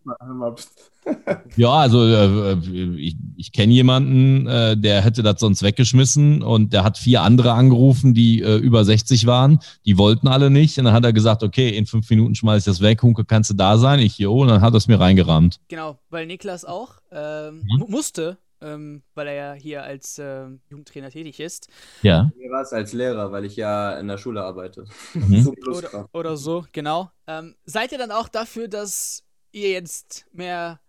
ja, 1.55 1.69
also 1.69 2.05
äh, 2.05 2.57
ich, 2.97 3.15
ich 3.37 3.53
kenne 3.53 3.71
jemanden, 3.71 4.47
äh, 4.47 4.75
der 4.75 5.01
hätte 5.01 5.23
das 5.23 5.39
sonst 5.39 5.63
weggeschmissen 5.63 6.43
und 6.43 6.73
der 6.73 6.83
hat 6.83 6.97
vier 6.97 7.21
andere 7.21 7.53
angerufen, 7.53 8.13
die 8.13 8.41
äh, 8.41 8.57
über 8.57 8.83
60 8.83 9.25
waren. 9.25 9.59
Die 9.85 9.97
wollten 9.97 10.27
alle 10.27 10.49
nicht. 10.49 10.77
Und 10.77 10.83
dann 10.83 10.93
hat 10.93 11.05
er 11.05 11.13
gesagt, 11.13 11.41
okay, 11.41 11.69
in 11.69 11.85
fünf 11.85 12.09
Minuten 12.09 12.35
schmeiße 12.35 12.69
ich 12.69 12.75
das 12.75 12.81
weg. 12.81 13.01
Hunke, 13.01 13.23
kannst 13.23 13.49
du 13.49 13.53
da 13.53 13.77
sein? 13.77 13.99
Ich, 13.99 14.17
jo, 14.17 14.41
und 14.41 14.49
dann 14.49 14.61
hat 14.61 14.73
er 14.73 14.77
es 14.77 14.87
mir 14.89 14.99
reingerammt. 14.99 15.61
Genau, 15.69 15.97
weil 16.09 16.25
Niklas 16.25 16.65
auch 16.65 16.95
ähm, 17.13 17.63
mhm. 17.63 17.85
musste, 17.87 18.37
ähm, 18.63 19.03
weil 19.13 19.27
er 19.27 19.33
ja 19.33 19.53
hier 19.53 19.83
als 19.83 20.17
äh, 20.17 20.47
Jugendtrainer 20.69 21.09
tätig 21.09 21.39
ist. 21.39 21.67
Ja. 22.01 22.31
Mir 22.35 22.49
war 22.49 22.61
es 22.61 22.73
als 22.73 22.93
Lehrer, 22.93 23.31
weil 23.31 23.45
ich 23.45 23.55
ja 23.55 23.97
in 23.99 24.07
der 24.07 24.17
Schule 24.17 24.43
arbeite. 24.43 24.85
Mhm. 25.13 25.47
oder, 25.67 26.09
oder, 26.13 26.37
so, 26.37 26.65
genau. 26.71 27.11
Ähm, 27.27 27.55
seid 27.65 27.91
ihr 27.91 27.97
dann 27.97 28.11
auch 28.11 28.29
dafür, 28.29 28.67
dass 28.67 29.23
ihr 29.51 29.71
jetzt 29.71 30.25
mehr 30.31 30.79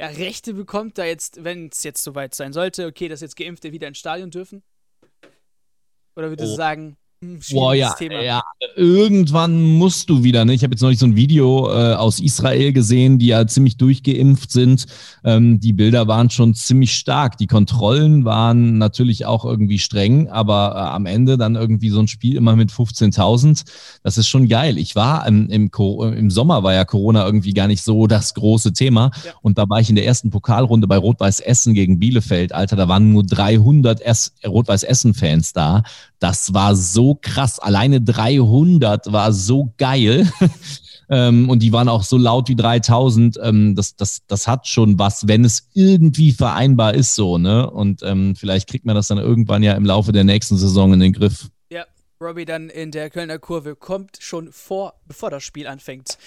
ja, 0.00 0.08
Rechte 0.08 0.54
bekommt, 0.54 0.98
da 0.98 1.04
jetzt, 1.04 1.44
wenn 1.44 1.68
es 1.68 1.82
jetzt 1.82 2.02
soweit 2.02 2.34
sein 2.34 2.52
sollte, 2.52 2.86
okay, 2.86 3.08
dass 3.08 3.20
jetzt 3.20 3.36
Geimpfte 3.36 3.72
wieder 3.72 3.88
ins 3.88 3.98
Stadion 3.98 4.30
dürfen? 4.30 4.62
Oder 6.14 6.28
würdest 6.28 6.48
oh. 6.48 6.52
du 6.52 6.56
sagen, 6.56 6.96
Boah, 7.52 7.72
ja, 7.72 7.92
Thema. 7.92 8.20
ja, 8.20 8.42
irgendwann 8.74 9.62
musst 9.62 10.10
du 10.10 10.24
wieder. 10.24 10.44
Ne? 10.44 10.54
Ich 10.54 10.64
habe 10.64 10.72
jetzt 10.72 10.80
neulich 10.80 10.98
so 10.98 11.06
ein 11.06 11.14
Video 11.14 11.70
äh, 11.70 11.94
aus 11.94 12.18
Israel 12.18 12.72
gesehen, 12.72 13.20
die 13.20 13.26
ja 13.26 13.46
ziemlich 13.46 13.76
durchgeimpft 13.76 14.50
sind. 14.50 14.86
Ähm, 15.22 15.60
die 15.60 15.72
Bilder 15.72 16.08
waren 16.08 16.30
schon 16.30 16.54
ziemlich 16.54 16.96
stark. 16.96 17.38
Die 17.38 17.46
Kontrollen 17.46 18.24
waren 18.24 18.76
natürlich 18.78 19.24
auch 19.24 19.44
irgendwie 19.44 19.78
streng, 19.78 20.30
aber 20.30 20.72
äh, 20.74 20.78
am 20.78 21.06
Ende 21.06 21.38
dann 21.38 21.54
irgendwie 21.54 21.90
so 21.90 22.00
ein 22.00 22.08
Spiel 22.08 22.34
immer 22.34 22.56
mit 22.56 22.72
15.000. 22.72 23.66
Das 24.02 24.18
ist 24.18 24.26
schon 24.26 24.48
geil. 24.48 24.76
Ich 24.76 24.96
war 24.96 25.24
im, 25.24 25.48
im, 25.48 25.70
im, 25.70 26.30
Sommer 26.30 26.64
war 26.64 26.74
ja 26.74 26.84
Corona 26.84 27.24
irgendwie 27.24 27.54
gar 27.54 27.68
nicht 27.68 27.84
so 27.84 28.08
das 28.08 28.34
große 28.34 28.72
Thema. 28.72 29.12
Ja. 29.24 29.30
Und 29.42 29.58
da 29.58 29.68
war 29.68 29.78
ich 29.78 29.88
in 29.88 29.94
der 29.94 30.06
ersten 30.06 30.30
Pokalrunde 30.30 30.88
bei 30.88 30.96
Rot-Weiß 30.96 31.38
Essen 31.38 31.74
gegen 31.74 32.00
Bielefeld. 32.00 32.52
Alter, 32.52 32.74
da 32.74 32.88
waren 32.88 33.12
nur 33.12 33.22
300 33.22 34.02
Rot-Weiß 34.44 34.82
Essen-Fans 34.82 35.52
da. 35.52 35.84
Das 36.18 36.54
war 36.54 36.76
so 36.76 37.11
krass. 37.14 37.58
Alleine 37.58 38.00
300 38.00 39.12
war 39.12 39.32
so 39.32 39.72
geil. 39.78 40.30
ähm, 41.10 41.48
und 41.48 41.60
die 41.62 41.72
waren 41.72 41.88
auch 41.88 42.02
so 42.02 42.16
laut 42.16 42.48
wie 42.48 42.56
3000. 42.56 43.38
Ähm, 43.42 43.74
das, 43.74 43.96
das, 43.96 44.26
das 44.26 44.48
hat 44.48 44.66
schon 44.66 44.98
was, 44.98 45.28
wenn 45.28 45.44
es 45.44 45.68
irgendwie 45.74 46.32
vereinbar 46.32 46.94
ist, 46.94 47.14
so, 47.14 47.38
ne? 47.38 47.70
Und 47.70 48.02
ähm, 48.02 48.34
vielleicht 48.36 48.68
kriegt 48.68 48.86
man 48.86 48.94
das 48.94 49.08
dann 49.08 49.18
irgendwann 49.18 49.62
ja 49.62 49.74
im 49.74 49.84
Laufe 49.84 50.12
der 50.12 50.24
nächsten 50.24 50.56
Saison 50.56 50.92
in 50.92 51.00
den 51.00 51.12
Griff. 51.12 51.48
Ja, 51.70 51.84
Robbie 52.20 52.44
dann 52.44 52.68
in 52.68 52.90
der 52.90 53.10
Kölner 53.10 53.38
Kurve 53.38 53.76
kommt 53.76 54.18
schon 54.20 54.52
vor, 54.52 54.94
bevor 55.06 55.30
das 55.30 55.42
Spiel 55.42 55.66
anfängt. 55.66 56.18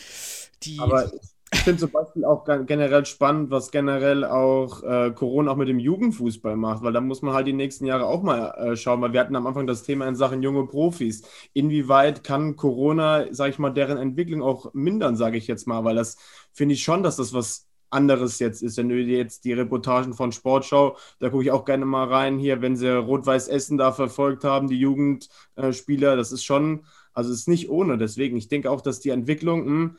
Die 0.63 0.79
Aber 0.79 1.11
ich 1.55 1.61
finde 1.61 1.79
zum 1.79 1.91
Beispiel 1.91 2.25
auch 2.25 2.43
generell 2.65 3.05
spannend, 3.05 3.49
was 3.49 3.71
generell 3.71 4.25
auch 4.25 4.83
äh, 4.83 5.11
Corona 5.11 5.51
auch 5.51 5.55
mit 5.55 5.69
dem 5.69 5.79
Jugendfußball 5.79 6.57
macht, 6.57 6.83
weil 6.83 6.91
da 6.91 6.99
muss 6.99 7.21
man 7.21 7.33
halt 7.33 7.47
die 7.47 7.53
nächsten 7.53 7.85
Jahre 7.85 8.05
auch 8.05 8.23
mal 8.23 8.49
äh, 8.51 8.75
schauen, 8.75 9.01
weil 9.01 9.13
wir 9.13 9.21
hatten 9.21 9.37
am 9.37 9.47
Anfang 9.47 9.65
das 9.65 9.83
Thema 9.83 10.05
in 10.07 10.15
Sachen 10.15 10.43
junge 10.43 10.67
Profis. 10.67 11.23
Inwieweit 11.53 12.25
kann 12.25 12.57
Corona, 12.57 13.33
sage 13.33 13.51
ich 13.51 13.59
mal, 13.59 13.69
deren 13.69 13.97
Entwicklung 13.97 14.43
auch 14.43 14.73
mindern, 14.73 15.15
sage 15.15 15.37
ich 15.37 15.47
jetzt 15.47 15.65
mal, 15.65 15.85
weil 15.85 15.95
das 15.95 16.17
finde 16.51 16.73
ich 16.75 16.83
schon, 16.83 17.03
dass 17.03 17.15
das 17.15 17.33
was 17.33 17.67
anderes 17.89 18.39
jetzt 18.39 18.61
ist. 18.61 18.75
Wenn 18.77 18.89
du 18.89 18.95
jetzt 18.97 19.45
die 19.45 19.53
Reportagen 19.53 20.13
von 20.13 20.33
Sportschau, 20.33 20.97
da 21.19 21.29
gucke 21.29 21.43
ich 21.43 21.51
auch 21.51 21.63
gerne 21.63 21.85
mal 21.85 22.07
rein 22.07 22.37
hier, 22.37 22.61
wenn 22.61 22.75
sie 22.75 22.93
Rot-Weiß 22.93 23.47
Essen 23.47 23.77
da 23.77 23.93
verfolgt 23.93 24.43
haben, 24.43 24.67
die 24.67 24.79
Jugendspieler, 24.79 26.17
das 26.17 26.33
ist 26.33 26.43
schon, 26.43 26.85
also 27.13 27.31
es 27.31 27.39
ist 27.39 27.47
nicht 27.47 27.69
ohne. 27.69 27.97
Deswegen, 27.97 28.35
ich 28.35 28.49
denke 28.49 28.69
auch, 28.69 28.81
dass 28.81 28.99
die 28.99 29.11
Entwicklung, 29.11 29.65
mh, 29.65 29.69
hm, 29.69 29.97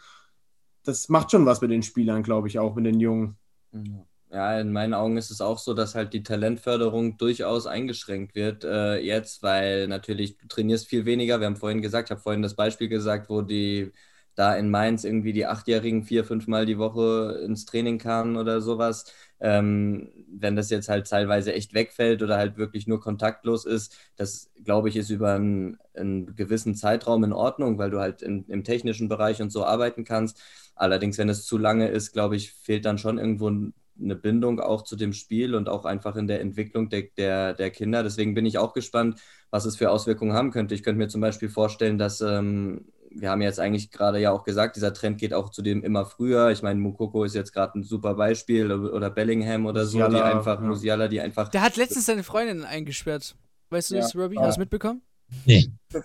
das 0.87 1.09
macht 1.09 1.31
schon 1.31 1.47
was 1.47 1.61
mit 1.61 1.71
den 1.71 1.83
Spielern, 1.83 2.23
glaube 2.23 2.49
ich, 2.49 2.59
auch 2.59 2.75
mit 2.75 2.87
den 2.87 3.01
Jungen. 3.01 3.37
Ja, 4.31 4.61
in 4.61 4.73
meinen 4.73 4.95
Augen 4.95 5.17
ist 5.17 5.31
es 5.31 5.41
auch 5.41 5.59
so, 5.59 5.73
dass 5.73 5.95
halt 5.95 6.13
die 6.13 6.23
Talentförderung 6.23 7.17
durchaus 7.17 7.67
eingeschränkt 7.67 8.35
wird 8.35 8.65
äh, 8.65 8.99
jetzt, 8.99 9.43
weil 9.43 9.87
natürlich 9.89 10.37
du 10.37 10.49
trainierst 10.49 10.89
viel 10.89 11.05
weniger. 11.05 11.41
Wir 11.41 11.47
haben 11.47 11.57
vorhin 11.57 11.81
gesagt, 11.81 12.09
ich 12.09 12.11
habe 12.11 12.21
vorhin 12.21 12.43
das 12.43 12.57
Beispiel 12.57 12.89
gesagt, 12.89 13.31
wo 13.31 13.43
die 13.43 13.93
da 14.35 14.55
in 14.57 14.71
Mainz 14.71 15.05
irgendwie 15.05 15.33
die 15.33 15.47
Achtjährigen 15.47 16.05
vier, 16.05 16.25
fünfmal 16.25 16.67
die 16.67 16.79
Woche 16.79 17.41
ins 17.45 17.65
Training 17.67 17.99
kamen 17.99 18.37
oder 18.37 18.61
sowas. 18.61 19.05
Ähm, 19.41 20.09
wenn 20.29 20.57
das 20.57 20.71
jetzt 20.71 20.89
halt 20.89 21.09
teilweise 21.09 21.53
echt 21.53 21.75
wegfällt 21.75 22.23
oder 22.23 22.37
halt 22.37 22.57
wirklich 22.57 22.87
nur 22.87 23.01
kontaktlos 23.01 23.65
ist, 23.65 23.97
das 24.17 24.51
glaube 24.65 24.89
ich 24.89 24.97
ist 24.97 25.11
über 25.11 25.35
einen, 25.35 25.79
einen, 25.95 26.37
gewissen 26.37 26.75
Zeitraum 26.75 27.25
in 27.25 27.33
Ordnung, 27.33 27.79
weil 27.79 27.91
du 27.91 28.01
halt 28.01 28.23
in, 28.23 28.45
im 28.49 28.65
technischen 28.65 29.09
Bereich 29.09 29.43
und 29.43 29.51
so 29.51 29.65
arbeiten 29.65 30.05
kannst. 30.05 30.41
Allerdings, 30.75 31.19
wenn 31.19 31.29
es 31.29 31.45
zu 31.47 31.59
lange 31.59 31.89
ist, 31.89 32.13
glaube 32.13 32.37
ich, 32.37 32.53
fehlt 32.53 32.85
dann 32.85 32.99
schon 32.99 33.19
irgendwo 33.19 33.49
eine 33.49 34.17
Bindung 34.17 34.61
auch 34.61 34.83
zu 34.83 34.97
dem 34.97 35.13
Spiel 35.13 35.55
und 35.55 35.69
auch 35.69 35.85
einfach 35.85 36.17
in 36.17 36.27
der 36.27 36.41
Entwicklung 36.41 36.89
der, 36.89 37.05
der, 37.17 37.55
der 37.55 37.71
Kinder. 37.71 38.03
Deswegen 38.03 38.35
bin 38.35 38.47
ich 38.47 38.59
auch 38.59 38.75
gespannt, 38.75 39.21
was 39.51 39.65
es 39.65 39.77
für 39.77 39.91
Auswirkungen 39.91 40.35
haben 40.35 40.51
könnte. 40.51 40.75
Ich 40.75 40.83
könnte 40.83 40.99
mir 40.99 41.09
zum 41.09 41.21
Beispiel 41.21 41.49
vorstellen, 41.49 41.99
dass 41.99 42.21
ähm, 42.21 42.87
wir 43.21 43.31
haben 43.31 43.43
jetzt 43.43 43.59
eigentlich 43.59 43.91
gerade 43.91 44.21
ja 44.21 44.31
auch 44.31 44.45
gesagt, 44.45 44.77
dieser 44.77 44.93
Trend 44.93 45.19
geht 45.19 45.33
auch 45.33 45.51
zu 45.51 45.63
dem 45.63 45.83
immer 45.83 46.05
früher. 46.05 46.51
Ich 46.51 46.63
meine, 46.63 46.79
Mukoko 46.81 47.25
ist 47.25 47.35
jetzt 47.35 47.53
gerade 47.53 47.79
ein 47.79 47.83
super 47.83 48.15
Beispiel 48.15 48.71
oder 48.71 49.11
Bellingham 49.11 49.67
oder 49.67 49.87
so, 49.87 49.99
Musiala, 49.99 50.19
die 50.19 50.37
einfach, 50.37 50.61
ja. 50.61 50.67
Musiala, 50.67 51.09
die 51.09 51.21
einfach. 51.21 51.49
Der 51.49 51.63
hat 51.63 51.77
letztens 51.77 52.07
seine 52.07 52.23
Freundin 52.23 52.65
eingesperrt. 52.65 53.35
Weißt 53.71 53.91
du 53.91 53.97
ja. 53.97 54.03
das, 54.03 54.15
Robbie? 54.15 54.39
Hast 54.39 54.57
du 54.57 54.61
mitbekommen? 54.61 55.03
Nee. 55.45 55.71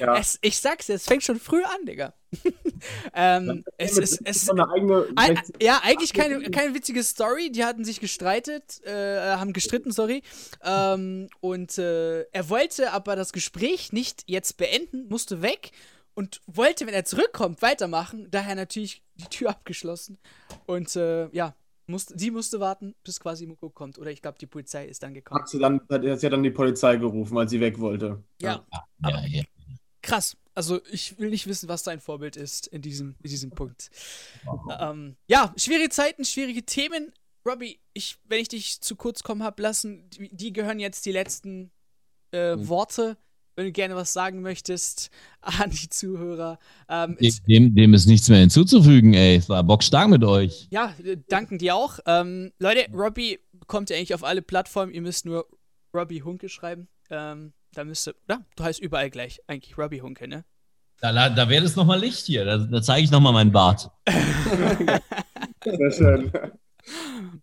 ja. 0.00 0.16
es, 0.16 0.38
ich 0.40 0.58
sag's 0.58 0.86
dir, 0.86 0.94
es 0.94 1.04
fängt 1.04 1.22
schon 1.22 1.38
früh 1.38 1.62
an, 1.62 1.84
Digga. 1.86 2.14
ähm, 3.14 3.64
es 3.76 3.98
ist. 3.98 4.20
Es, 4.24 4.48
ein, 4.48 5.40
ja, 5.60 5.80
eigentlich 5.82 6.12
keine, 6.14 6.50
keine 6.50 6.74
witzige 6.74 7.02
Story. 7.02 7.50
Die 7.50 7.64
hatten 7.64 7.84
sich 7.84 8.00
gestreitet, 8.00 8.82
äh, 8.84 9.36
haben 9.36 9.52
gestritten, 9.52 9.92
sorry. 9.92 10.22
Ähm, 10.62 11.28
und 11.40 11.76
äh, 11.78 12.22
er 12.22 12.48
wollte 12.48 12.92
aber 12.92 13.16
das 13.16 13.32
Gespräch 13.32 13.92
nicht 13.92 14.24
jetzt 14.26 14.56
beenden, 14.56 15.08
musste 15.08 15.42
weg 15.42 15.72
und 16.14 16.40
wollte, 16.46 16.86
wenn 16.86 16.94
er 16.94 17.04
zurückkommt, 17.04 17.62
weitermachen. 17.62 18.28
Daher 18.30 18.54
natürlich 18.54 19.02
die 19.16 19.24
Tür 19.24 19.50
abgeschlossen. 19.50 20.18
Und 20.66 20.94
äh, 20.96 21.28
ja, 21.30 21.54
musste, 21.86 22.18
sie 22.18 22.30
musste 22.30 22.60
warten, 22.60 22.94
bis 23.02 23.20
quasi 23.20 23.46
Muko 23.46 23.70
kommt. 23.70 23.98
Oder 23.98 24.10
ich 24.10 24.22
glaube, 24.22 24.38
die 24.38 24.46
Polizei 24.46 24.86
ist 24.86 25.02
dann 25.02 25.14
gekommen. 25.14 25.40
Hat 25.40 25.48
sie, 25.48 25.58
dann, 25.58 25.80
hat 25.88 26.20
sie 26.20 26.30
dann 26.30 26.42
die 26.42 26.50
Polizei 26.50 26.96
gerufen, 26.96 27.34
weil 27.34 27.48
sie 27.48 27.60
weg 27.60 27.78
wollte. 27.78 28.22
Ja. 28.40 28.64
ja, 29.02 29.10
ja, 29.10 29.26
ja. 29.26 29.42
Krass. 30.02 30.36
Also 30.54 30.80
ich 30.90 31.18
will 31.18 31.30
nicht 31.30 31.48
wissen, 31.48 31.68
was 31.68 31.82
dein 31.82 32.00
Vorbild 32.00 32.36
ist 32.36 32.68
in 32.68 32.80
diesem, 32.80 33.16
in 33.22 33.30
diesem 33.30 33.50
Punkt. 33.50 33.90
Ähm, 34.78 35.16
ja, 35.26 35.52
schwierige 35.56 35.88
Zeiten, 35.88 36.24
schwierige 36.24 36.62
Themen. 36.62 37.12
Robbie, 37.44 37.80
ich, 37.92 38.18
wenn 38.24 38.40
ich 38.40 38.48
dich 38.48 38.80
zu 38.80 38.94
kurz 38.94 39.22
kommen 39.24 39.42
habe 39.42 39.60
lassen, 39.60 40.08
die, 40.10 40.34
die, 40.34 40.52
gehören 40.52 40.78
jetzt 40.78 41.04
die 41.06 41.12
letzten 41.12 41.72
äh, 42.32 42.54
mhm. 42.54 42.68
Worte 42.68 43.16
wenn 43.56 43.66
du 43.66 43.72
gerne 43.72 43.94
was 43.94 44.12
sagen 44.12 44.42
möchtest 44.42 45.10
an 45.40 45.70
die 45.70 45.88
Zuhörer. 45.88 46.58
Ähm, 46.88 47.16
dem, 47.48 47.74
dem, 47.74 47.94
ist 47.94 48.06
nichts 48.06 48.28
mehr 48.28 48.40
hinzuzufügen, 48.40 49.14
ey. 49.14 49.36
Es 49.36 49.48
war 49.48 49.62
bockstark 49.62 50.08
mit 50.08 50.24
euch. 50.24 50.68
Ja, 50.70 50.94
äh, 51.04 51.16
danken 51.28 51.58
dir 51.58 51.74
auch. 51.74 51.98
Ähm, 52.06 52.52
Leute, 52.58 52.86
Robbie 52.92 53.38
kommt 53.66 53.90
ja 53.90 53.96
eigentlich 53.96 54.14
auf 54.14 54.24
alle 54.24 54.42
Plattformen. 54.42 54.92
Ihr 54.92 55.02
müsst 55.02 55.26
nur 55.26 55.46
Robbie 55.94 56.22
Hunke 56.22 56.48
schreiben. 56.48 56.88
Ähm, 57.10 57.52
da 57.72 57.84
müsste, 57.84 58.14
oder? 58.28 58.44
Du 58.56 58.64
heißt 58.64 58.80
überall 58.80 59.10
gleich 59.10 59.40
eigentlich 59.46 59.76
Robbie 59.76 60.02
Hunke, 60.02 60.28
ne? 60.28 60.44
Da, 61.00 61.28
da 61.28 61.48
wäre 61.48 61.64
es 61.64 61.76
nochmal 61.76 62.00
Licht 62.00 62.26
hier. 62.26 62.44
Da, 62.44 62.58
da 62.58 62.80
zeige 62.82 63.04
ich 63.04 63.10
nochmal 63.10 63.32
meinen 63.32 63.52
Bart. 63.52 63.90
Sehr 65.64 65.92
schön. 65.92 66.32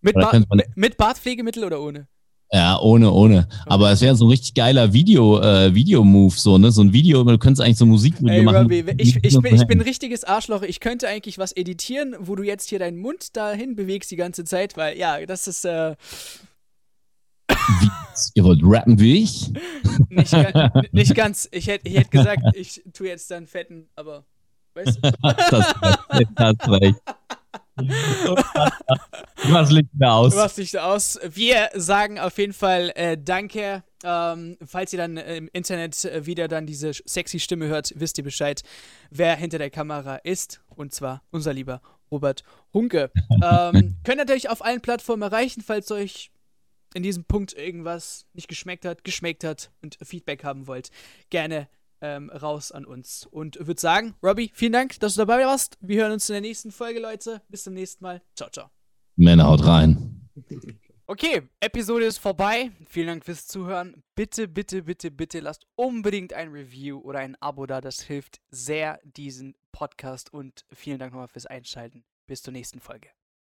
mit, 0.00 0.14
ba 0.14 0.40
mit 0.74 0.96
Bartpflegemittel 0.96 1.64
oder 1.64 1.80
ohne? 1.80 2.08
Ja, 2.54 2.78
ohne, 2.80 3.10
ohne. 3.10 3.48
Aber 3.64 3.90
es 3.92 4.02
wäre 4.02 4.14
so 4.14 4.26
ein 4.26 4.30
richtig 4.30 4.52
geiler 4.52 4.92
Video, 4.92 5.40
äh, 5.40 5.74
Video-Move, 5.74 6.34
so, 6.36 6.58
ne? 6.58 6.70
So 6.70 6.82
ein 6.82 6.92
Video, 6.92 7.24
du 7.24 7.38
könntest 7.38 7.62
eigentlich 7.62 7.78
so 7.78 7.86
Musikvideo 7.86 8.30
Ey, 8.30 8.42
machen. 8.42 8.56
Robbie, 8.56 8.84
ich, 8.98 9.16
ich, 9.22 9.38
bin, 9.38 9.54
ich 9.54 9.66
bin 9.66 9.78
ein 9.78 9.82
richtiges 9.82 10.22
Arschloch. 10.22 10.60
Ich 10.60 10.78
könnte 10.78 11.08
eigentlich 11.08 11.38
was 11.38 11.52
editieren, 11.52 12.14
wo 12.18 12.36
du 12.36 12.42
jetzt 12.42 12.68
hier 12.68 12.78
deinen 12.78 12.98
Mund 12.98 13.38
dahin 13.38 13.74
bewegst 13.74 14.10
die 14.10 14.16
ganze 14.16 14.44
Zeit, 14.44 14.76
weil, 14.76 14.98
ja, 14.98 15.24
das 15.24 15.48
ist, 15.48 15.64
äh. 15.64 15.96
Wie, 17.48 17.88
ihr 18.34 18.44
wollt 18.44 18.60
rappen 18.62 19.00
wie 19.00 19.22
ich? 19.22 19.50
Nicht, 20.10 20.34
nicht 20.92 21.14
ganz. 21.14 21.48
Ich 21.52 21.66
hätte 21.68 21.88
ich 21.88 21.96
hätt 21.96 22.10
gesagt, 22.10 22.42
ich 22.54 22.82
tue 22.92 23.08
jetzt 23.08 23.30
dann 23.30 23.46
fetten, 23.46 23.88
aber. 23.96 24.24
Weißt 24.74 24.98
du? 25.02 25.10
das, 25.22 25.74
das, 26.10 26.26
das 26.34 26.56
recht. 27.78 27.90
Was 29.50 29.70
liegt 29.70 29.90
da 29.92 30.16
aus? 30.16 30.36
Was 30.36 30.56
liegt 30.56 30.74
da 30.74 30.92
aus? 30.92 31.18
Wir 31.22 31.70
sagen 31.74 32.18
auf 32.18 32.38
jeden 32.38 32.52
Fall 32.52 32.92
äh, 32.94 33.16
Danke. 33.18 33.82
Ähm, 34.04 34.56
falls 34.64 34.92
ihr 34.92 34.98
dann 34.98 35.16
äh, 35.16 35.36
im 35.36 35.48
Internet 35.52 36.04
äh, 36.04 36.26
wieder 36.26 36.48
dann 36.48 36.66
diese 36.66 36.92
sexy 36.92 37.38
Stimme 37.38 37.66
hört, 37.66 37.92
wisst 37.96 38.18
ihr 38.18 38.24
Bescheid, 38.24 38.62
wer 39.10 39.36
hinter 39.36 39.58
der 39.58 39.70
Kamera 39.70 40.16
ist. 40.16 40.60
Und 40.74 40.92
zwar 40.92 41.22
unser 41.30 41.52
lieber 41.52 41.80
Robert 42.10 42.42
Hunke. 42.74 43.10
ähm, 43.30 43.96
könnt 44.04 44.08
ihr 44.08 44.24
natürlich 44.24 44.50
auf 44.50 44.64
allen 44.64 44.80
Plattformen 44.80 45.22
erreichen, 45.22 45.62
falls 45.64 45.90
euch 45.92 46.32
in 46.94 47.02
diesem 47.02 47.24
Punkt 47.24 47.54
irgendwas 47.54 48.26
nicht 48.34 48.48
geschmeckt 48.48 48.84
hat, 48.84 49.04
geschmeckt 49.04 49.44
hat 49.44 49.70
und 49.82 49.98
Feedback 50.02 50.44
haben 50.44 50.66
wollt. 50.66 50.90
Gerne 51.30 51.68
ähm, 52.02 52.28
raus 52.30 52.72
an 52.72 52.84
uns. 52.84 53.26
Und 53.30 53.58
würde 53.66 53.80
sagen, 53.80 54.14
Robbie, 54.22 54.50
vielen 54.52 54.72
Dank, 54.72 55.00
dass 55.00 55.14
du 55.14 55.24
dabei 55.24 55.46
warst. 55.46 55.78
Wir 55.80 56.02
hören 56.02 56.12
uns 56.12 56.28
in 56.28 56.34
der 56.34 56.42
nächsten 56.42 56.70
Folge, 56.70 57.00
Leute. 57.00 57.40
Bis 57.48 57.64
zum 57.64 57.72
nächsten 57.72 58.04
Mal. 58.04 58.20
Ciao, 58.36 58.50
ciao. 58.50 58.70
Männer, 59.16 59.46
haut 59.46 59.64
rein. 59.64 60.28
Okay, 61.06 61.42
Episode 61.60 62.06
ist 62.06 62.18
vorbei. 62.18 62.70
Vielen 62.88 63.06
Dank 63.06 63.24
fürs 63.24 63.46
Zuhören. 63.46 64.02
Bitte, 64.14 64.48
bitte, 64.48 64.82
bitte, 64.82 65.10
bitte 65.10 65.40
lasst 65.40 65.66
unbedingt 65.74 66.32
ein 66.32 66.48
Review 66.48 66.98
oder 67.00 67.20
ein 67.20 67.36
Abo 67.40 67.66
da. 67.66 67.80
Das 67.80 68.00
hilft 68.02 68.40
sehr 68.50 68.98
diesen 69.04 69.54
Podcast. 69.72 70.32
Und 70.32 70.64
vielen 70.72 70.98
Dank 70.98 71.12
nochmal 71.12 71.28
fürs 71.28 71.46
Einschalten. 71.46 72.04
Bis 72.26 72.42
zur 72.42 72.52
nächsten 72.52 72.80
Folge. 72.80 73.08